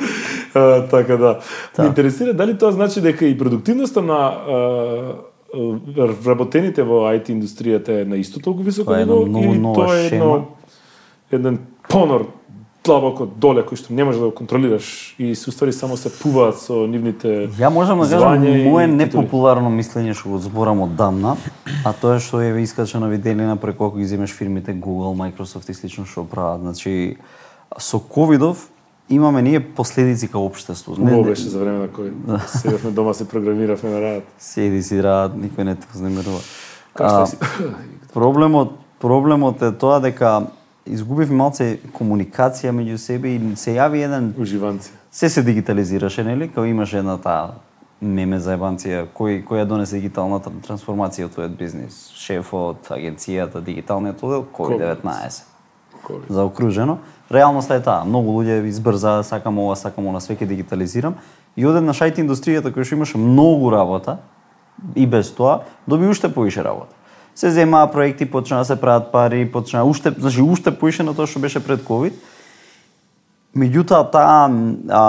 а, 0.55 0.87
така 0.87 1.17
да. 1.17 1.39
Ме 1.77 1.85
интересира 1.85 2.33
дали 2.33 2.57
тоа 2.57 2.71
значи 2.71 3.01
дека 3.01 3.25
и 3.25 3.37
продуктивноста 3.37 4.01
на 4.01 4.33
вработените 5.53 6.83
во 6.83 7.07
IT 7.13 7.31
индустријата 7.31 8.01
е 8.01 8.05
на 8.05 8.17
исто 8.17 8.39
толку 8.39 8.63
високо 8.63 8.95
ниво 8.95 9.25
или 9.27 9.61
тоа 9.63 9.95
е 9.95 10.07
едно 10.07 10.45
еден 11.31 11.59
понор 11.89 12.27
длабоко 12.87 13.25
доле 13.27 13.63
кој 13.67 13.79
што 13.79 13.93
не 13.95 14.05
можеш 14.07 14.21
да 14.21 14.29
го 14.29 14.35
контролираш 14.35 15.15
и 15.19 15.33
се 15.35 15.49
уствари 15.51 15.73
само 15.73 15.97
се 15.97 16.11
пуваат 16.11 16.59
со 16.61 16.85
нивните 16.87 17.49
Ја 17.59 17.71
можам 17.73 17.99
да 17.99 18.09
кажам 18.09 18.43
мое 18.67 18.87
непопуларно 18.87 19.71
мислење 19.73 20.15
што 20.15 20.35
го 20.35 20.39
зборам 20.39 20.85
одамна, 20.87 21.35
а 21.83 21.93
тоа 21.93 22.17
е 22.17 22.23
што 22.23 22.41
е 22.41 22.53
искачено 22.63 23.11
виделина 23.11 23.57
преку 23.57 23.91
ако 23.91 23.97
ги 23.97 24.07
земеш 24.07 24.31
фирмите 24.31 24.75
Google, 24.75 25.15
Microsoft 25.15 25.69
и 25.69 25.73
слично 25.73 26.05
што 26.05 26.23
прават. 26.23 26.61
Значи 26.61 27.17
со 27.77 27.99
ковидов 27.99 28.69
имаме 29.09 29.41
ние 29.41 29.59
последици 29.59 30.27
као 30.27 30.45
општество. 30.45 30.93
Убаво 30.93 31.23
беше 31.23 31.49
за 31.49 31.59
време 31.59 31.77
на 31.79 31.87
кој 31.87 32.11
седевме 32.47 32.91
дома 32.91 33.13
се 33.13 33.27
програмиравме 33.27 33.89
на 33.89 34.01
работа. 34.01 34.27
седи 34.39 34.83
си 34.83 35.03
рад, 35.03 35.31
никој 35.35 35.63
не 35.63 35.75
те 35.75 35.87
вознемирува. 35.93 36.39
Што 36.95 37.03
А, 37.03 37.25
си? 37.25 37.37
Проблемот 38.13 38.71
проблемот 38.99 39.61
е 39.61 39.71
тоа 39.71 39.99
дека 39.99 40.47
изгубивме 40.85 41.35
малце 41.35 41.77
комуникација 41.93 42.71
меѓу 42.71 42.97
себе 42.97 43.35
и 43.35 43.55
се 43.55 43.75
јави 43.77 44.03
еден 44.03 44.33
Уживанци. 44.37 44.91
се 45.11 45.29
се 45.29 45.43
дигитализираше, 45.43 46.23
нели? 46.23 46.47
Као 46.51 46.65
имаше 46.65 46.97
една 46.97 47.17
таа 47.17 47.51
меме 48.01 48.39
за 48.39 48.53
ебанција, 48.57 49.05
кој 49.13 49.43
која 49.45 49.65
донесе 49.65 49.97
дигиталната 49.97 50.51
трансформација 50.67 51.25
од 51.25 51.33
твојот 51.35 51.55
бизнис, 51.57 52.11
шефот, 52.13 52.89
агенцијата, 52.93 53.61
дигиталниот 53.61 54.23
оддел, 54.23 54.45
COVID-19. 54.53 55.56
Кој? 56.07 56.23
Заокружено. 56.31 56.99
Реалноста 57.31 57.75
е 57.75 57.83
таа. 57.83 58.05
Многу 58.07 58.31
луѓе 58.31 58.61
избрза, 58.71 59.19
сакам 59.27 59.59
ова, 59.59 59.75
сакам 59.75 60.07
она, 60.07 60.21
свеќе 60.23 60.47
дигитализирам. 60.47 61.17
И 61.59 61.65
одеднаш 61.67 61.99
шајт 61.99 62.21
индустријата 62.23 62.71
која 62.71 62.87
што 62.87 62.95
имаше 62.95 63.19
многу 63.19 63.71
работа, 63.73 64.19
и 64.95 65.07
без 65.07 65.31
тоа, 65.35 65.65
доби 65.87 66.07
уште 66.07 66.29
повише 66.33 66.63
работа. 66.63 66.93
Се 67.35 67.51
земаа 67.51 67.91
проекти, 67.91 68.25
почнаа 68.25 68.63
да 68.63 68.65
се 68.65 68.79
прават 68.81 69.11
пари, 69.11 69.51
почнаа 69.51 69.83
уште, 69.83 70.13
значи 70.17 70.41
уште 70.41 70.71
повише 70.71 71.03
на 71.03 71.13
тоа 71.13 71.27
што 71.27 71.39
беше 71.43 71.59
пред 71.59 71.83
ковид. 71.83 72.13
Меѓутоа 73.57 74.07
таа 74.11 74.47
а, 74.89 75.01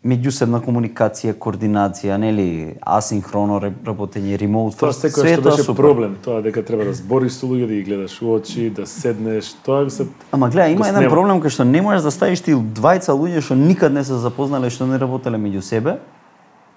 меѓусебна 0.00 0.62
комуникација, 0.64 1.34
координација, 1.36 2.16
нели, 2.16 2.76
асинхроно 2.80 3.58
ре- 3.60 3.72
работење, 3.84 4.38
ремоут, 4.40 4.78
Тоа 4.80 4.94
секој 4.96 5.20
све 5.20 5.34
што 5.34 5.42
беше 5.42 5.62
супер. 5.62 5.76
проблем, 5.76 6.16
тоа 6.24 6.40
дека 6.40 6.62
треба 6.62 6.84
да 6.84 6.94
збориш 6.94 7.32
со 7.32 7.44
луѓе, 7.46 7.66
да 7.68 7.74
ги 7.74 7.82
гледаш 7.82 8.22
у 8.22 8.32
очи, 8.32 8.70
да 8.70 8.86
седнеш, 8.86 9.52
тоа 9.62 9.90
се 9.90 10.06
Ама 10.32 10.48
гледа, 10.48 10.68
има 10.68 10.88
еден 10.88 11.10
проблем 11.10 11.42
кај 11.42 11.48
што 11.50 11.64
не 11.64 11.82
можеш 11.82 12.02
да 12.02 12.10
ставиш 12.10 12.40
ти 12.40 12.54
двајца 12.54 13.12
луѓе 13.12 13.40
што 13.40 13.54
никад 13.54 13.92
не 13.92 14.04
се 14.04 14.14
запознале, 14.14 14.70
што 14.70 14.86
не 14.86 14.96
работеле 14.96 15.36
меѓу 15.36 15.60
себе, 15.60 15.98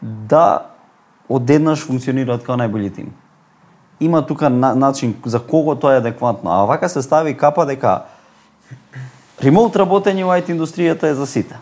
да 0.01 0.67
одеднаш 1.29 1.79
функционираат 1.79 2.43
као 2.43 2.59
најбољи 2.59 2.91
тим. 2.91 3.13
Има 3.99 4.19
тука 4.21 4.49
на, 4.49 4.75
начин 4.75 5.15
за 5.23 5.39
кого 5.39 5.75
тоа 5.75 5.95
е 5.95 5.97
адекватно, 5.97 6.51
а 6.51 6.65
вака 6.65 6.89
се 6.89 7.01
стави 7.01 7.37
капа 7.37 7.65
дека 7.65 8.03
ремоут 9.39 9.75
работење 9.75 10.25
во 10.25 10.35
IT 10.35 10.51
индустријата 10.51 11.03
е 11.03 11.15
за 11.15 11.25
сите. 11.25 11.55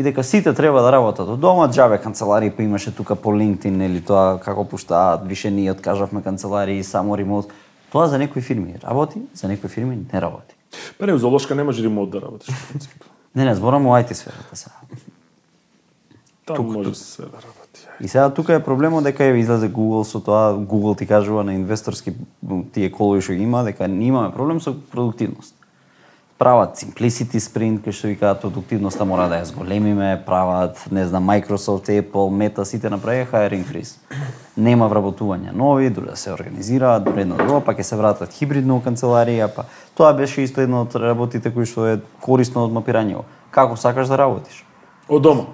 И 0.00 0.02
дека 0.02 0.22
сите 0.24 0.54
треба 0.56 0.80
да 0.80 0.88
работат 0.92 1.28
од 1.28 1.40
дома, 1.40 1.66
џабе 1.68 1.98
канцеларии 2.00 2.48
па 2.56 2.62
имаше 2.64 2.88
тука 2.88 3.12
по 3.20 3.34
LinkedIn 3.36 3.82
или 3.84 4.00
тоа 4.00 4.38
како 4.40 4.64
пуштаат, 4.64 5.26
више 5.28 5.50
ние 5.52 5.74
откажавме 5.74 6.22
канцеларии, 6.24 6.80
само 6.84 7.18
ремоут. 7.20 7.52
Тоа 7.92 8.08
за 8.08 8.16
некои 8.18 8.40
фирми 8.40 8.78
работи, 8.80 9.20
за 9.34 9.48
некои 9.48 9.68
фирми 9.68 9.98
не 10.12 10.20
работи. 10.20 10.56
Па 10.98 11.06
не, 11.06 11.18
золошка 11.18 11.54
не 11.54 11.62
може 11.62 11.84
ремонт 11.84 12.10
да 12.10 12.20
работиш. 12.20 12.48
во 12.48 12.68
принцип. 12.72 13.04
Не, 13.34 13.44
не, 13.44 13.54
зборам 13.54 13.86
о 13.86 14.00
IT 14.00 14.12
сферата 14.12 14.56
сега. 14.56 14.80
Таму 16.46 16.72
може 16.72 16.94
се 16.94 17.22
да 17.22 17.28
работи. 17.28 17.86
И 18.00 18.08
сега 18.08 18.30
тука 18.30 18.54
е 18.54 18.64
проблемот 18.64 19.04
дека 19.04 19.28
ја 19.28 19.36
излезе 19.36 19.68
Google 19.68 20.08
со 20.08 20.24
тоа, 20.24 20.56
Google 20.56 20.96
ти 20.98 21.06
кажува 21.06 21.44
на 21.44 21.52
инвесторски 21.52 22.16
тие 22.72 22.88
колови 22.88 23.20
што 23.20 23.36
има, 23.36 23.64
дека 23.68 23.84
не 23.88 24.08
имаме 24.08 24.32
проблем 24.32 24.64
со 24.64 24.72
продуктивност. 24.72 25.59
Прават 26.40 26.78
simplicity 26.80 27.36
sprint, 27.36 27.82
кој 27.84 27.92
што 27.92 28.08
викаат 28.08 28.38
продуктивноста 28.40 29.04
мора 29.04 29.26
да 29.28 29.42
ја 29.42 29.48
зголемиме, 29.50 30.14
прават, 30.24 30.78
не 30.88 31.02
знам, 31.04 31.26
Microsoft, 31.28 31.90
Apple, 31.92 32.30
Meta, 32.32 32.64
сите 32.64 32.88
направија 32.88 33.26
hiring 33.28 33.66
freeze. 33.68 33.98
Нема 34.56 34.88
вработување 34.88 35.52
нови, 35.52 35.90
дури 35.92 36.08
да 36.08 36.16
се 36.16 36.32
организираат, 36.32 37.04
дури 37.04 37.26
едно 37.26 37.36
друго, 37.36 37.58
па 37.60 37.74
ќе 37.76 37.84
се 37.84 37.98
вратат 38.00 38.32
хибридно 38.32 38.78
у 38.80 38.80
канцеларија, 38.80 39.50
па 39.52 39.66
тоа 39.92 40.14
беше 40.16 40.40
исто 40.40 40.64
едно 40.64 40.80
од 40.86 40.96
работите 40.96 41.52
кои 41.52 41.68
што 41.68 41.84
е 41.90 41.98
корисно 42.24 42.64
од 42.64 42.72
мапирањето. 42.72 43.26
Како 43.52 43.76
сакаш 43.76 44.08
да 44.08 44.16
работиш? 44.22 44.62
Од 45.12 45.26
дома. 45.26 45.44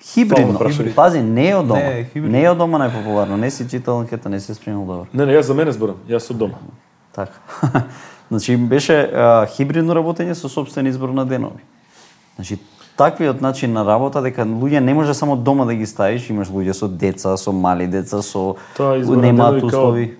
Хибридно. 0.00 0.56
Прашање. 0.56 0.94
Пази, 0.96 1.20
не 1.20 1.50
е 1.50 1.58
од 1.58 1.68
дома. 1.68 1.92
Не, 1.92 2.06
хибридно. 2.08 2.32
Не 2.32 2.46
е 2.46 2.54
од 2.54 2.56
дома 2.56 2.80
најпопуларно. 2.86 3.36
Не 3.36 3.52
си 3.52 3.68
читал 3.68 4.00
анкета, 4.00 4.32
не 4.32 4.40
си 4.40 4.56
спремил 4.56 4.88
добро. 4.88 5.06
Не, 5.12 5.26
не, 5.28 5.36
јас 5.36 5.52
за 5.52 5.58
мене 5.60 5.76
зборам, 5.76 6.00
јас 6.08 6.32
од 6.32 6.40
дома. 6.40 6.64
Така. 7.12 7.84
значи 8.32 8.56
беше 8.56 8.96
а, 9.12 9.46
хибридно 9.46 9.94
работење 9.94 10.32
со 10.32 10.48
собствен 10.48 10.86
избор 10.86 11.12
на 11.12 11.26
денови. 11.28 11.60
Значи 12.36 12.58
таквиот 12.96 13.40
начин 13.40 13.72
на 13.72 13.84
работа 13.84 14.22
дека 14.24 14.46
луѓе 14.48 14.80
не 14.80 14.94
може 14.94 15.14
само 15.14 15.36
дома 15.36 15.64
да 15.68 15.74
ги 15.74 15.86
ставиш, 15.86 16.30
имаш 16.30 16.48
луѓе 16.48 16.72
со 16.72 16.88
деца, 16.88 17.36
со 17.36 17.52
мали 17.52 17.86
деца, 17.86 18.22
со 18.22 18.56
Тоа 18.76 18.96
немаат 18.98 19.62
услови. 19.62 20.16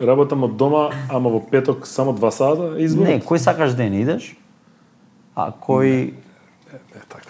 Работам 0.00 0.44
од 0.44 0.56
дома, 0.60 0.90
ама 1.08 1.32
во 1.32 1.40
петок 1.40 1.86
само 1.86 2.12
два 2.12 2.30
сата 2.30 2.76
е 2.76 2.84
избор. 2.84 3.08
Не, 3.08 3.20
кој 3.24 3.40
сакаш 3.40 3.72
ден 3.72 3.96
идеш, 3.96 4.34
а 5.34 5.48
кој 5.56 6.12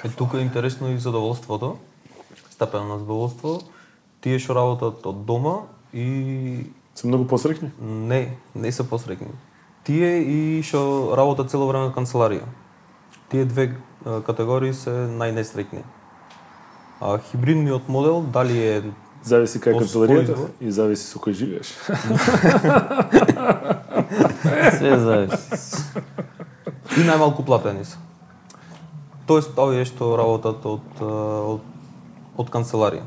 Е, 0.05 0.09
тука 0.09 0.38
е 0.38 0.42
интересно 0.42 0.90
и 0.90 0.99
задоволството, 0.99 1.77
степен 2.51 2.88
на 2.88 2.99
задоволство. 2.99 3.61
Тие 4.20 4.40
што 4.42 4.57
работат 4.57 5.07
од 5.07 5.25
дома 5.29 5.68
и 5.92 6.66
Се 6.94 7.07
многу 7.07 7.27
посрекни. 7.29 7.70
не, 7.81 8.37
не 8.55 8.72
се 8.72 8.88
посрекни. 8.88 9.29
Тие 9.87 10.22
и 10.22 10.62
што 10.66 11.14
работат 11.14 11.51
цело 11.51 11.66
време 11.70 11.88
на 11.88 11.94
канцеларија. 11.94 12.42
Тие 13.31 13.44
две 13.46 13.77
категории 14.27 14.75
се 14.75 14.90
најнестрекни. 14.90 15.83
А 17.01 17.18
хибридниот 17.18 17.88
модел 17.88 18.22
дали 18.22 18.59
е 18.59 18.83
Зависи 19.27 19.59
кај 19.59 19.75
канцеларијата 19.81 20.51
и 20.62 20.70
зависи 20.70 21.07
со 21.07 21.18
кој 21.18 21.35
живееш. 21.35 21.66
све 24.79 24.99
зависи. 25.03 25.83
и 26.96 27.01
најмалку 27.07 27.44
платени 27.46 27.85
се. 27.85 27.96
Тоест 29.27 29.59
овие 29.59 29.85
што 29.85 30.16
работат 30.18 30.66
од 30.66 31.03
од, 31.03 31.61
од 32.38 32.51
канцеларија. 32.55 33.03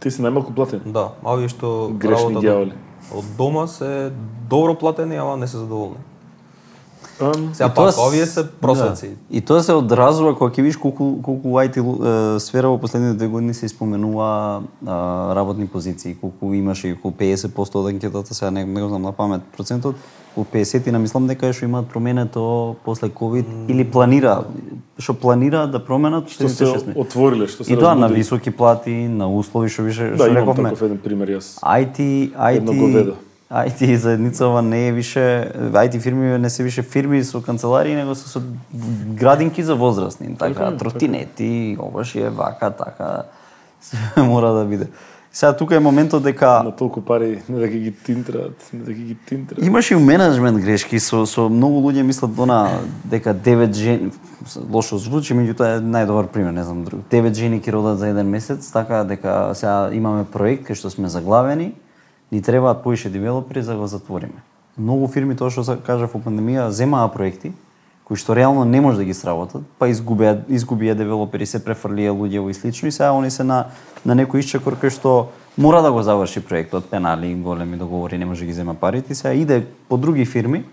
Ти 0.00 0.10
си 0.12 0.22
најмалку 0.24 0.52
платен. 0.56 0.80
Да, 0.84 1.12
а 1.24 1.32
овие 1.32 1.48
што 1.48 1.88
Грешни 1.96 2.34
работат 2.36 2.72
од 3.12 3.24
дома 3.38 3.66
се 3.68 4.12
добро 4.48 4.74
платени, 4.74 5.16
ама 5.16 5.36
не 5.36 5.48
се 5.48 5.58
задоволни. 5.58 5.96
Ам, 7.16 7.50
Сега 7.52 7.66
И 7.66 7.70
тоа 7.70 7.86
пак, 7.86 7.98
овие 7.98 8.26
се 8.26 8.42
просеци. 8.50 9.08
Да. 9.08 9.14
И 9.30 9.40
тоа 9.40 9.62
се 9.62 9.72
одразува 9.72 10.34
кога 10.34 10.50
ќе 10.50 10.62
видиш 10.62 10.76
колку 10.76 11.22
колку 11.22 11.48
IT 11.50 11.76
е, 11.76 12.40
сфера 12.40 12.68
во 12.68 12.78
последните 12.78 13.14
две 13.14 13.26
години 13.28 13.54
се 13.54 13.66
испоменува 13.66 14.26
а, 14.82 14.94
работни 15.34 15.66
позиции, 15.66 16.14
колку 16.14 16.52
имаше 16.52 16.88
и 16.88 16.92
околу 16.92 17.14
50% 17.14 17.48
од 17.74 17.86
анкетата, 17.86 18.34
сега 18.34 18.50
не, 18.50 18.64
не 18.64 18.82
го 18.82 18.88
знам 18.88 19.02
на 19.02 19.12
памет 19.12 19.42
процентот, 19.56 19.94
околу 20.32 20.46
50 20.46 20.90
на 20.90 20.98
мислам 20.98 21.26
дека 21.26 21.46
е 21.46 21.52
што 21.52 21.64
имаат 21.64 21.86
променето 21.86 22.42
после 22.84 23.08
ковид 23.10 23.46
или 23.68 23.84
планира 23.84 24.44
што 24.98 25.14
планираат 25.14 25.70
да 25.70 25.78
променат 25.80 26.28
што 26.28 26.48
се 26.48 26.66
6 26.66 26.74
месеци. 26.74 26.92
отвориле, 26.96 27.46
што 27.46 27.64
се 27.64 27.72
И 27.72 27.76
тоа 27.76 27.94
на 27.94 28.02
разбудили. 28.02 28.18
високи 28.18 28.50
плати, 28.50 28.90
на 29.08 29.28
услови 29.28 29.68
што 29.68 29.82
више 29.82 30.10
Да, 30.10 30.16
што 30.16 30.26
имам 30.26 30.36
рековме. 30.38 30.70
таков 30.70 30.82
еден 30.82 30.98
пример 30.98 31.28
јас. 31.30 31.58
IT, 31.62 31.98
Едно 32.50 32.72
IT. 32.72 33.14
IT 33.54 33.94
заедницава 33.94 34.62
не 34.62 34.88
е 34.88 34.92
више, 34.92 35.52
IT 35.58 36.00
фирми 36.00 36.38
не 36.38 36.50
се 36.50 36.62
више 36.62 36.82
фирми 36.82 37.24
со 37.24 37.42
канцеларии, 37.42 37.94
него 37.94 38.14
се 38.14 38.28
со 38.28 38.42
градинки 39.14 39.62
за 39.62 39.74
возрастни, 39.74 40.36
Така 40.38 40.54
така, 40.54 40.74
е, 40.74 40.76
тротинети, 40.76 41.76
оваш 41.80 42.14
е 42.14 42.30
вака, 42.30 42.70
така, 42.70 43.22
мора 44.16 44.52
да 44.52 44.64
биде. 44.64 44.88
Сега 45.34 45.56
тука 45.56 45.76
е 45.76 45.80
моментот 45.80 46.22
дека 46.22 46.62
На 46.64 46.70
толку 46.76 47.00
пари 47.00 47.42
не 47.48 47.58
да 47.58 47.68
ги 47.68 47.92
тинтраат, 47.92 48.70
не 48.72 48.84
да 48.84 48.92
ги 48.92 49.16
тинтраат. 49.26 49.66
Имаш 49.66 49.90
и 49.90 49.94
менеджмент 49.94 50.58
грешки 50.58 51.00
со 51.00 51.26
со 51.26 51.48
многу 51.48 51.82
луѓе 51.82 52.02
мислат 52.02 52.38
она 52.38 52.78
дека 53.04 53.34
девет 53.34 53.74
жени 53.74 54.12
лошо 54.70 54.98
звучи, 54.98 55.34
меѓутоа 55.34 55.78
е 55.78 55.80
најдобар 55.82 56.30
пример, 56.30 56.54
не 56.54 56.62
знам 56.62 56.84
друг. 56.84 57.02
Девет 57.10 57.34
жени 57.34 57.58
ќе 57.58 57.74
родат 57.74 57.98
за 57.98 58.08
еден 58.14 58.30
месец, 58.30 58.70
така 58.70 59.02
дека 59.04 59.54
сега 59.54 59.90
имаме 59.90 60.22
проект 60.24 60.70
кај 60.70 60.78
што 60.78 60.90
сме 60.90 61.10
заглавени, 61.10 61.74
ни 62.34 62.42
требаат 62.42 62.82
поише 62.82 63.10
девелопери 63.10 63.62
за 63.62 63.72
да 63.72 63.78
го 63.78 63.86
затвориме. 63.86 64.42
Многу 64.78 65.06
фирми 65.08 65.36
тоа 65.38 65.54
што 65.54 65.62
се 65.62 65.76
кажа 65.78 66.08
во 66.10 66.18
пандемија 66.18 66.66
земаа 66.74 67.06
проекти 67.14 67.52
кои 68.04 68.18
што 68.20 68.34
реално 68.34 68.64
не 68.64 68.80
може 68.82 68.98
да 68.98 69.04
ги 69.06 69.14
сработат, 69.14 69.62
па 69.78 69.86
изгубија 69.88 70.42
изгубија 70.50 70.96
девелопери, 70.98 71.46
се 71.46 71.62
префрлија 71.62 72.12
луѓе 72.12 72.42
и 72.50 72.54
слично 72.54 72.90
и 72.90 72.92
сега 72.92 73.14
они 73.14 73.30
се 73.30 73.46
на 73.46 73.70
на 74.04 74.18
некој 74.18 74.42
исчекор 74.42 74.74
кој 74.74 74.90
што 74.90 75.30
мора 75.56 75.80
да 75.82 75.92
го 75.92 76.02
заврши 76.02 76.42
проектот, 76.44 76.90
пенали, 76.90 77.34
големи 77.34 77.76
договори, 77.76 78.18
не 78.18 78.26
може 78.26 78.40
да 78.40 78.46
ги 78.46 78.52
зема 78.52 78.74
парите, 78.74 79.12
и 79.12 79.14
сега 79.14 79.32
иде 79.32 79.66
по 79.88 79.96
други 79.96 80.26
фирми 80.26 80.64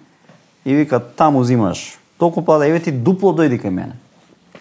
и 0.66 0.76
вика 0.76 1.00
таму 1.00 1.44
зимаш 1.44 2.00
толку 2.18 2.42
плата, 2.42 2.68
еве 2.68 2.80
ти 2.80 2.92
дупло 2.92 3.32
дојди 3.38 3.62
кај 3.62 3.70
мене. 3.70 3.96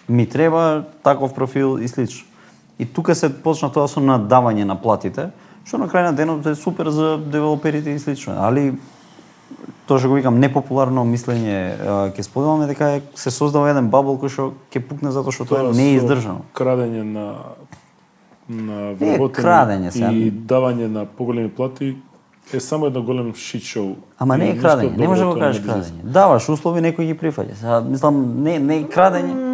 Ми 0.09 0.29
треба 0.29 0.83
таков 1.03 1.33
профил 1.33 1.77
и 1.81 1.87
слично. 1.87 2.27
И 2.79 2.85
тука 2.85 3.15
се 3.15 3.29
почна 3.29 3.69
тоа 3.69 3.87
со 3.87 3.99
надавање 3.99 4.63
на 4.65 4.75
платите, 4.75 5.29
што 5.65 5.77
на 5.77 5.87
крај 5.87 6.09
на 6.09 6.13
денот 6.13 6.45
е 6.45 6.55
супер 6.55 6.89
за 6.89 7.17
девелоперите 7.17 7.91
и 7.95 7.99
слично. 7.99 8.35
Али 8.45 8.73
тоа 9.87 9.99
што 9.99 10.09
го 10.09 10.15
викам 10.15 10.39
непопуларно 10.39 11.03
мислење 11.05 11.57
ќе 12.15 12.23
споделаме 12.23 12.67
дека 12.67 12.97
е, 12.97 13.01
се 13.15 13.31
создава 13.31 13.69
еден 13.71 13.89
бабл 13.89 14.17
кој 14.21 14.31
што 14.31 14.53
ќе 14.71 14.83
пукне 14.87 15.11
затоа 15.11 15.35
што 15.35 15.45
тоа 15.45 15.73
не 15.73 15.91
е 15.91 15.97
издржано. 15.99 16.45
Крадење 16.53 17.03
на 17.03 17.27
на 18.51 18.73
Не 18.75 18.91
е 18.91 18.95
вработени 18.95 19.45
крадење 19.45 19.91
сега. 19.91 20.11
и 20.11 20.31
давање 20.31 20.87
на 20.87 21.05
поголеми 21.05 21.49
плати 21.49 21.95
е 22.53 22.59
само 22.59 22.87
едно 22.87 23.03
голем 23.03 23.33
шит 23.35 23.63
шоу. 23.63 23.95
Ама 24.19 24.37
не 24.37 24.49
е 24.51 24.57
крадење, 24.59 24.97
не 24.97 25.07
може 25.07 25.21
да 25.21 25.27
го 25.27 25.33
тоа 25.33 25.41
кажеш 25.41 25.63
крадење. 25.63 26.03
Даваш 26.03 26.49
услови, 26.49 26.81
некој 26.81 27.05
ги 27.11 27.15
прифаќа. 27.15 27.55
Сега 27.55 27.81
мислам 27.81 28.43
не 28.43 28.59
не 28.59 28.81
е 28.81 28.83
крадење. 28.83 29.50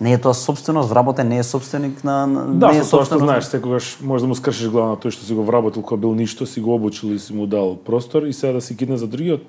Не 0.00 0.12
е 0.12 0.18
тоа 0.18 0.34
собственост, 0.34 0.88
вработен 0.88 1.28
не 1.28 1.38
е 1.38 1.42
собственик 1.42 2.04
на, 2.04 2.26
Да, 2.54 2.72
не 2.72 2.78
е 2.78 2.84
со 2.84 2.96
тоа 2.96 3.04
што 3.04 3.18
знаеш, 3.18 3.44
секогаш 3.44 3.98
може 4.02 4.22
да 4.22 4.28
му 4.28 4.34
скршиш 4.34 4.70
глава 4.70 4.88
на 4.88 4.96
тој 4.96 5.10
што 5.10 5.24
си 5.26 5.34
го 5.34 5.42
вработил 5.42 5.82
кога 5.82 6.00
бил 6.00 6.14
ништо, 6.14 6.46
си 6.46 6.60
го 6.60 6.74
обучил 6.74 7.08
и 7.08 7.18
си 7.18 7.34
му 7.34 7.46
дал 7.46 7.76
простор 7.76 8.22
и 8.22 8.32
сега 8.32 8.52
да 8.52 8.60
си 8.60 8.76
кидне 8.76 8.96
за 8.96 9.06
другиот, 9.06 9.42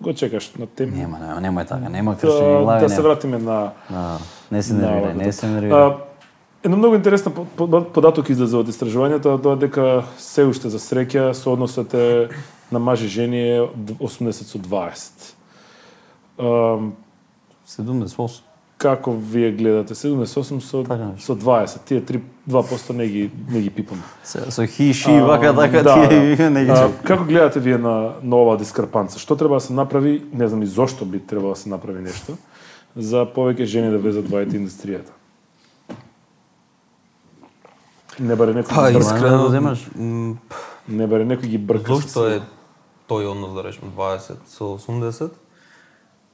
го 0.00 0.14
чекаш 0.14 0.52
на 0.58 0.66
тем. 0.66 0.90
Нема, 0.96 1.18
нема, 1.20 1.40
нема 1.40 1.60
е 1.62 1.64
така, 1.64 1.88
нема 1.88 2.16
кршење 2.16 2.56
Да, 2.56 2.62
глави. 2.64 2.80
да 2.80 2.88
се 2.88 3.02
вратиме 3.02 3.38
на 3.38 3.72
Да, 3.90 4.18
не 4.50 4.62
се 4.62 4.72
нервирај, 4.74 5.14
не 5.14 5.32
се 5.32 5.46
нервирај. 5.46 5.96
Едно 6.64 6.76
многу 6.76 6.96
по- 7.56 7.84
податок 7.84 8.28
излезе 8.28 8.56
од 8.56 8.68
истражувањето, 8.68 9.42
тоа 9.42 9.56
дека 9.56 10.04
се 10.18 10.44
уште 10.44 10.68
за 10.68 10.78
среќа 10.78 11.32
со 11.32 11.52
односот 11.52 11.94
е 11.94 12.28
на 12.72 12.78
мажи 12.78 13.08
жени 13.08 13.40
е 13.40 13.60
80 14.00 14.30
со 14.32 14.58
20. 14.58 15.36
Ам, 16.38 16.92
78. 17.66 18.49
Како 18.80 19.12
вие 19.12 19.50
гледате 19.52 19.94
78 19.94 20.60
со 20.60 20.82
Така 20.88 21.10
со 21.20 21.36
20? 21.36 21.84
Тие 21.84 22.00
3 22.00 22.20
2% 22.48 22.96
не 22.96 23.06
ги 23.06 23.30
не 23.48 23.60
ги 23.60 23.70
пипам. 23.70 24.00
Се, 24.24 24.50
со 24.50 24.66
хиши, 24.66 25.20
вака, 25.20 25.52
така, 25.54 25.82
да, 25.82 26.08
тие 26.08 26.36
да. 26.36 26.50
не 26.56 26.64
ги 26.64 26.70
А. 26.70 26.88
Како 27.04 27.24
гледате 27.24 27.60
вие 27.60 27.78
на, 27.78 28.14
на 28.22 28.36
оваа 28.36 28.56
дискрепанца? 28.56 29.18
Што 29.18 29.36
треба 29.36 29.60
да 29.60 29.60
се 29.60 29.72
направи, 29.72 30.24
не 30.32 30.48
знам 30.48 30.62
и 30.62 30.66
зошто 30.66 31.04
би 31.04 31.20
требало 31.20 31.52
да 31.52 31.60
се 31.60 31.68
направи 31.68 32.00
нешто, 32.00 32.38
за 32.96 33.26
повеќе 33.28 33.64
жени 33.64 33.90
да 33.92 33.98
влезат 33.98 34.28
во 34.28 34.40
IT 34.40 34.56
индустријата? 34.56 35.12
Не 38.20 38.36
баре 38.36 38.56
некој 38.56 38.74
Па, 38.74 38.88
искрено- 38.90 39.00
искрено, 39.00 39.48
земаш? 39.48 39.84
не 40.88 41.06
баре 41.06 41.28
некој 41.28 41.52
ги 41.52 41.58
брка. 41.58 41.94
Зошто 41.94 42.26
е 42.28 42.40
тој 43.08 43.28
однос 43.28 43.52
да 43.54 43.62
речеме 43.62 43.92
20 43.92 44.40
со 44.48 44.64
80? 44.76 45.30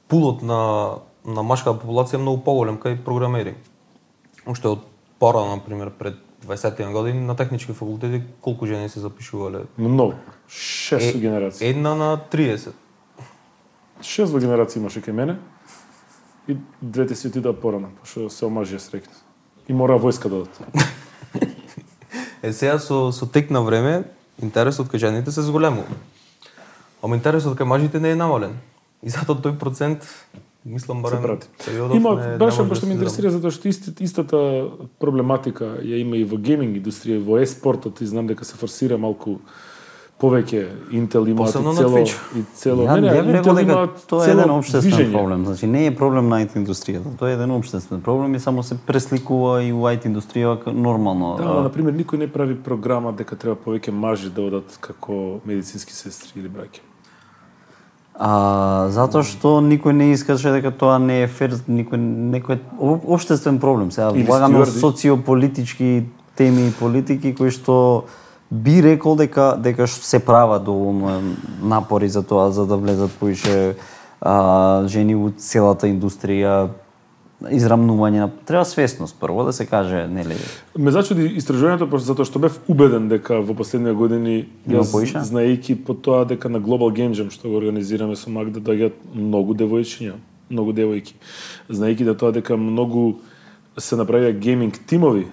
Пулот 0.07 0.41
на 0.41 0.95
на 1.27 1.43
машката 1.43 1.75
популација 1.75 2.15
е 2.15 2.23
многу 2.23 2.43
поголем 2.43 2.77
кај 2.79 3.01
програмери. 3.03 3.55
Уште 4.47 4.71
од 4.71 4.85
пора, 5.19 5.43
на 5.45 5.59
пример, 5.59 5.91
пред 5.91 6.15
20 6.47 6.79
на 6.85 6.91
години 6.91 7.25
на 7.25 7.35
технички 7.35 7.73
факултети 7.73 8.23
колку 8.41 8.65
жени 8.65 8.89
се 8.89 8.99
запишувале? 8.99 9.65
Многу. 9.77 10.13
Шест 10.47 11.15
Е- 11.15 11.19
генерации. 11.19 11.67
Една 11.69 11.95
на 11.95 12.17
30. 12.31 12.71
Шест 14.01 14.31
во 14.31 14.39
генерација 14.39 14.77
имаше 14.77 15.01
кај 15.01 15.11
мене 15.11 15.37
и 16.47 16.55
двете 16.81 17.15
си 17.15 17.27
отидаа 17.27 17.53
порано, 17.53 17.89
пошто 17.99 18.29
се 18.29 18.45
омажија 18.45 18.77
срекна. 18.79 19.13
И 19.67 19.73
мора 19.73 19.99
војска 19.99 20.29
да. 20.29 20.45
Е 22.43 22.53
сега 22.53 22.79
со 22.79 23.11
со 23.11 23.25
тек 23.25 23.49
на 23.49 23.61
време 23.61 24.03
интересот 24.41 24.87
кај 24.87 24.97
жените 24.97 25.31
се 25.31 25.41
зголемува. 25.41 25.89
Ама 27.03 27.15
интересот 27.15 27.57
кај 27.57 27.65
мажите 27.65 27.99
не 27.99 28.11
е 28.11 28.15
намален. 28.15 28.59
И 29.03 29.09
затоа 29.09 29.35
тој 29.35 29.57
процент 29.57 30.05
мислам 30.65 31.01
барем 31.01 31.21
периодов 31.65 31.95
Има, 31.95 32.15
не, 32.15 32.37
баш 32.37 32.57
може 32.57 32.69
да 32.69 32.75
што 32.75 32.85
ме 32.87 32.93
интересира 32.93 33.31
затоа 33.31 33.51
што 33.51 33.67
исти, 33.67 33.93
истата 33.99 34.67
проблематика 34.99 35.77
ја 35.81 36.01
има 36.01 36.17
и 36.17 36.23
во 36.23 36.37
гейминг 36.37 36.77
индустрија, 36.77 37.19
во 37.19 37.37
еспортот 37.37 38.01
и 38.01 38.05
знам 38.05 38.27
дека 38.27 38.45
се 38.45 38.55
форсира 38.55 38.97
малку 38.97 39.39
повеќе 40.17 40.65
Intel 40.91 41.29
имаат 41.29 41.53
Посебно 41.53 41.71
и 41.71 41.75
цело 41.75 41.99
и 42.35 42.43
цело 42.55 42.83
Ја, 42.83 42.95
не, 42.95 43.11
не, 43.23 43.39
Intel 43.39 43.61
имаат 43.61 44.07
тоа 44.07 44.25
е 44.25 44.31
еден 44.31 44.49
обштествен 44.49 44.91
движење. 44.91 45.11
проблем. 45.13 45.45
Значи 45.45 45.67
не 45.67 45.85
е 45.85 45.95
проблем 45.95 46.29
на 46.29 46.41
IT 46.41 46.57
индустријата, 46.57 47.17
тоа 47.17 47.29
е 47.29 47.33
еден 47.33 47.51
обштествен 47.51 48.01
проблем 48.01 48.35
и 48.35 48.39
само 48.39 48.63
се 48.63 48.77
пресликува 48.77 49.63
и 49.63 49.71
во 49.71 49.85
IT 49.87 50.05
индустријата 50.05 50.63
ка- 50.63 50.73
нормално. 50.73 51.35
Да, 51.37 51.43
А, 51.43 51.61
на 51.61 51.69
пример, 51.69 51.93
никој 51.93 52.17
не 52.17 52.27
прави 52.27 52.55
програма 52.55 53.13
дека 53.13 53.35
треба 53.35 53.55
повеќе 53.55 53.91
мажи 53.91 54.29
да 54.29 54.41
одат 54.41 54.77
како 54.81 55.39
медицински 55.45 55.93
сестри 55.93 56.39
или 56.39 56.49
браќа. 56.49 56.81
А 58.19 58.87
затоа 58.89 59.21
што 59.21 59.59
никој 59.61 59.93
не 59.93 60.11
искаше 60.15 60.49
дека 60.55 60.71
тоа 60.73 60.97
не 60.97 61.21
е 61.23 61.27
фер, 61.29 61.53
никој 61.69 61.99
некој 62.33 62.59
об- 62.79 63.05
обштествен 63.05 63.59
проблем. 63.61 63.91
Сега 63.91 64.09
влагаме 64.09 64.65
социополитички 64.65 66.07
теми 66.35 66.67
и 66.67 66.73
политики 66.73 67.35
кои 67.37 67.53
што 67.53 68.05
би 68.49 68.81
рекол 68.81 69.15
дека 69.15 69.53
дека 69.61 69.87
се 69.87 70.19
прават 70.19 70.63
доволно 70.63 71.21
напори 71.61 72.09
за 72.09 72.23
тоа 72.23 72.49
за 72.51 72.65
да 72.65 72.77
влезат 72.77 73.11
поише 73.19 73.75
а, 74.21 74.87
жени 74.87 75.15
во 75.15 75.29
целата 75.37 75.85
индустрија 75.85 76.69
израмнување 77.45 78.23
на 78.23 78.29
треба 78.49 78.65
свесност 78.65 79.15
прво 79.19 79.43
да 79.45 79.53
се 79.53 79.65
каже 79.65 80.07
нели 80.09 80.35
Ме 80.77 80.91
зачуди 80.91 81.27
истражувањето 81.37 81.99
затоа 82.01 82.25
што 82.25 82.39
бев 82.41 82.57
убеден 82.67 83.09
дека 83.09 83.41
во 83.45 83.53
последните 83.53 83.93
години 83.93 84.47
јас 84.65 84.89
знаејќи 85.29 85.77
по 85.85 85.93
тоа 85.93 86.25
дека 86.25 86.49
на 86.49 86.59
Global 86.59 86.89
Game 86.89 87.13
Jam 87.13 87.29
што 87.29 87.49
го 87.49 87.61
организираме 87.61 88.15
со 88.15 88.33
Магда 88.33 88.59
доаѓаат 88.59 88.97
многу 89.13 89.53
девојчиња, 89.53 90.17
многу 90.49 90.73
девојки. 90.73 91.13
Знаејќи 91.69 92.09
да 92.09 92.17
тоа 92.17 92.33
дека 92.33 92.57
многу 92.57 93.19
се 93.77 93.95
направија 93.95 94.33
гейминг 94.33 94.81
тимови 94.89 95.27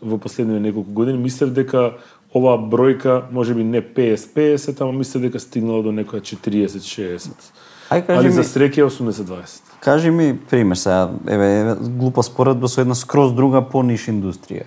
во 0.00 0.18
последните 0.18 0.60
неколку 0.60 0.92
години, 0.92 1.18
мислев 1.18 1.52
дека 1.52 1.98
оваа 2.34 2.56
бројка 2.56 3.22
можеби 3.30 3.64
не 3.64 3.82
50-50, 3.82 4.80
ама 4.80 4.92
мислев 4.92 5.28
дека 5.28 5.40
стигнала 5.40 5.82
до 5.82 5.92
некоја 5.92 6.24
40-60. 6.24 7.52
Ај 7.90 8.06
кажи 8.06 8.18
Али 8.18 8.32
ми, 8.32 8.34
за 8.34 8.48
среќа 8.48 8.80
е 8.80 8.88
80-20. 8.88 9.73
Кажи 9.84 10.10
ми 10.10 10.40
пример 10.50 10.76
сега, 10.76 11.10
еве, 11.28 11.60
еве 11.60 11.76
глупа 11.80 12.22
споредба 12.22 12.68
со 12.68 12.80
една 12.80 12.94
скроз 12.94 13.34
друга 13.34 13.60
пониш 13.62 14.08
индустрија. 14.08 14.66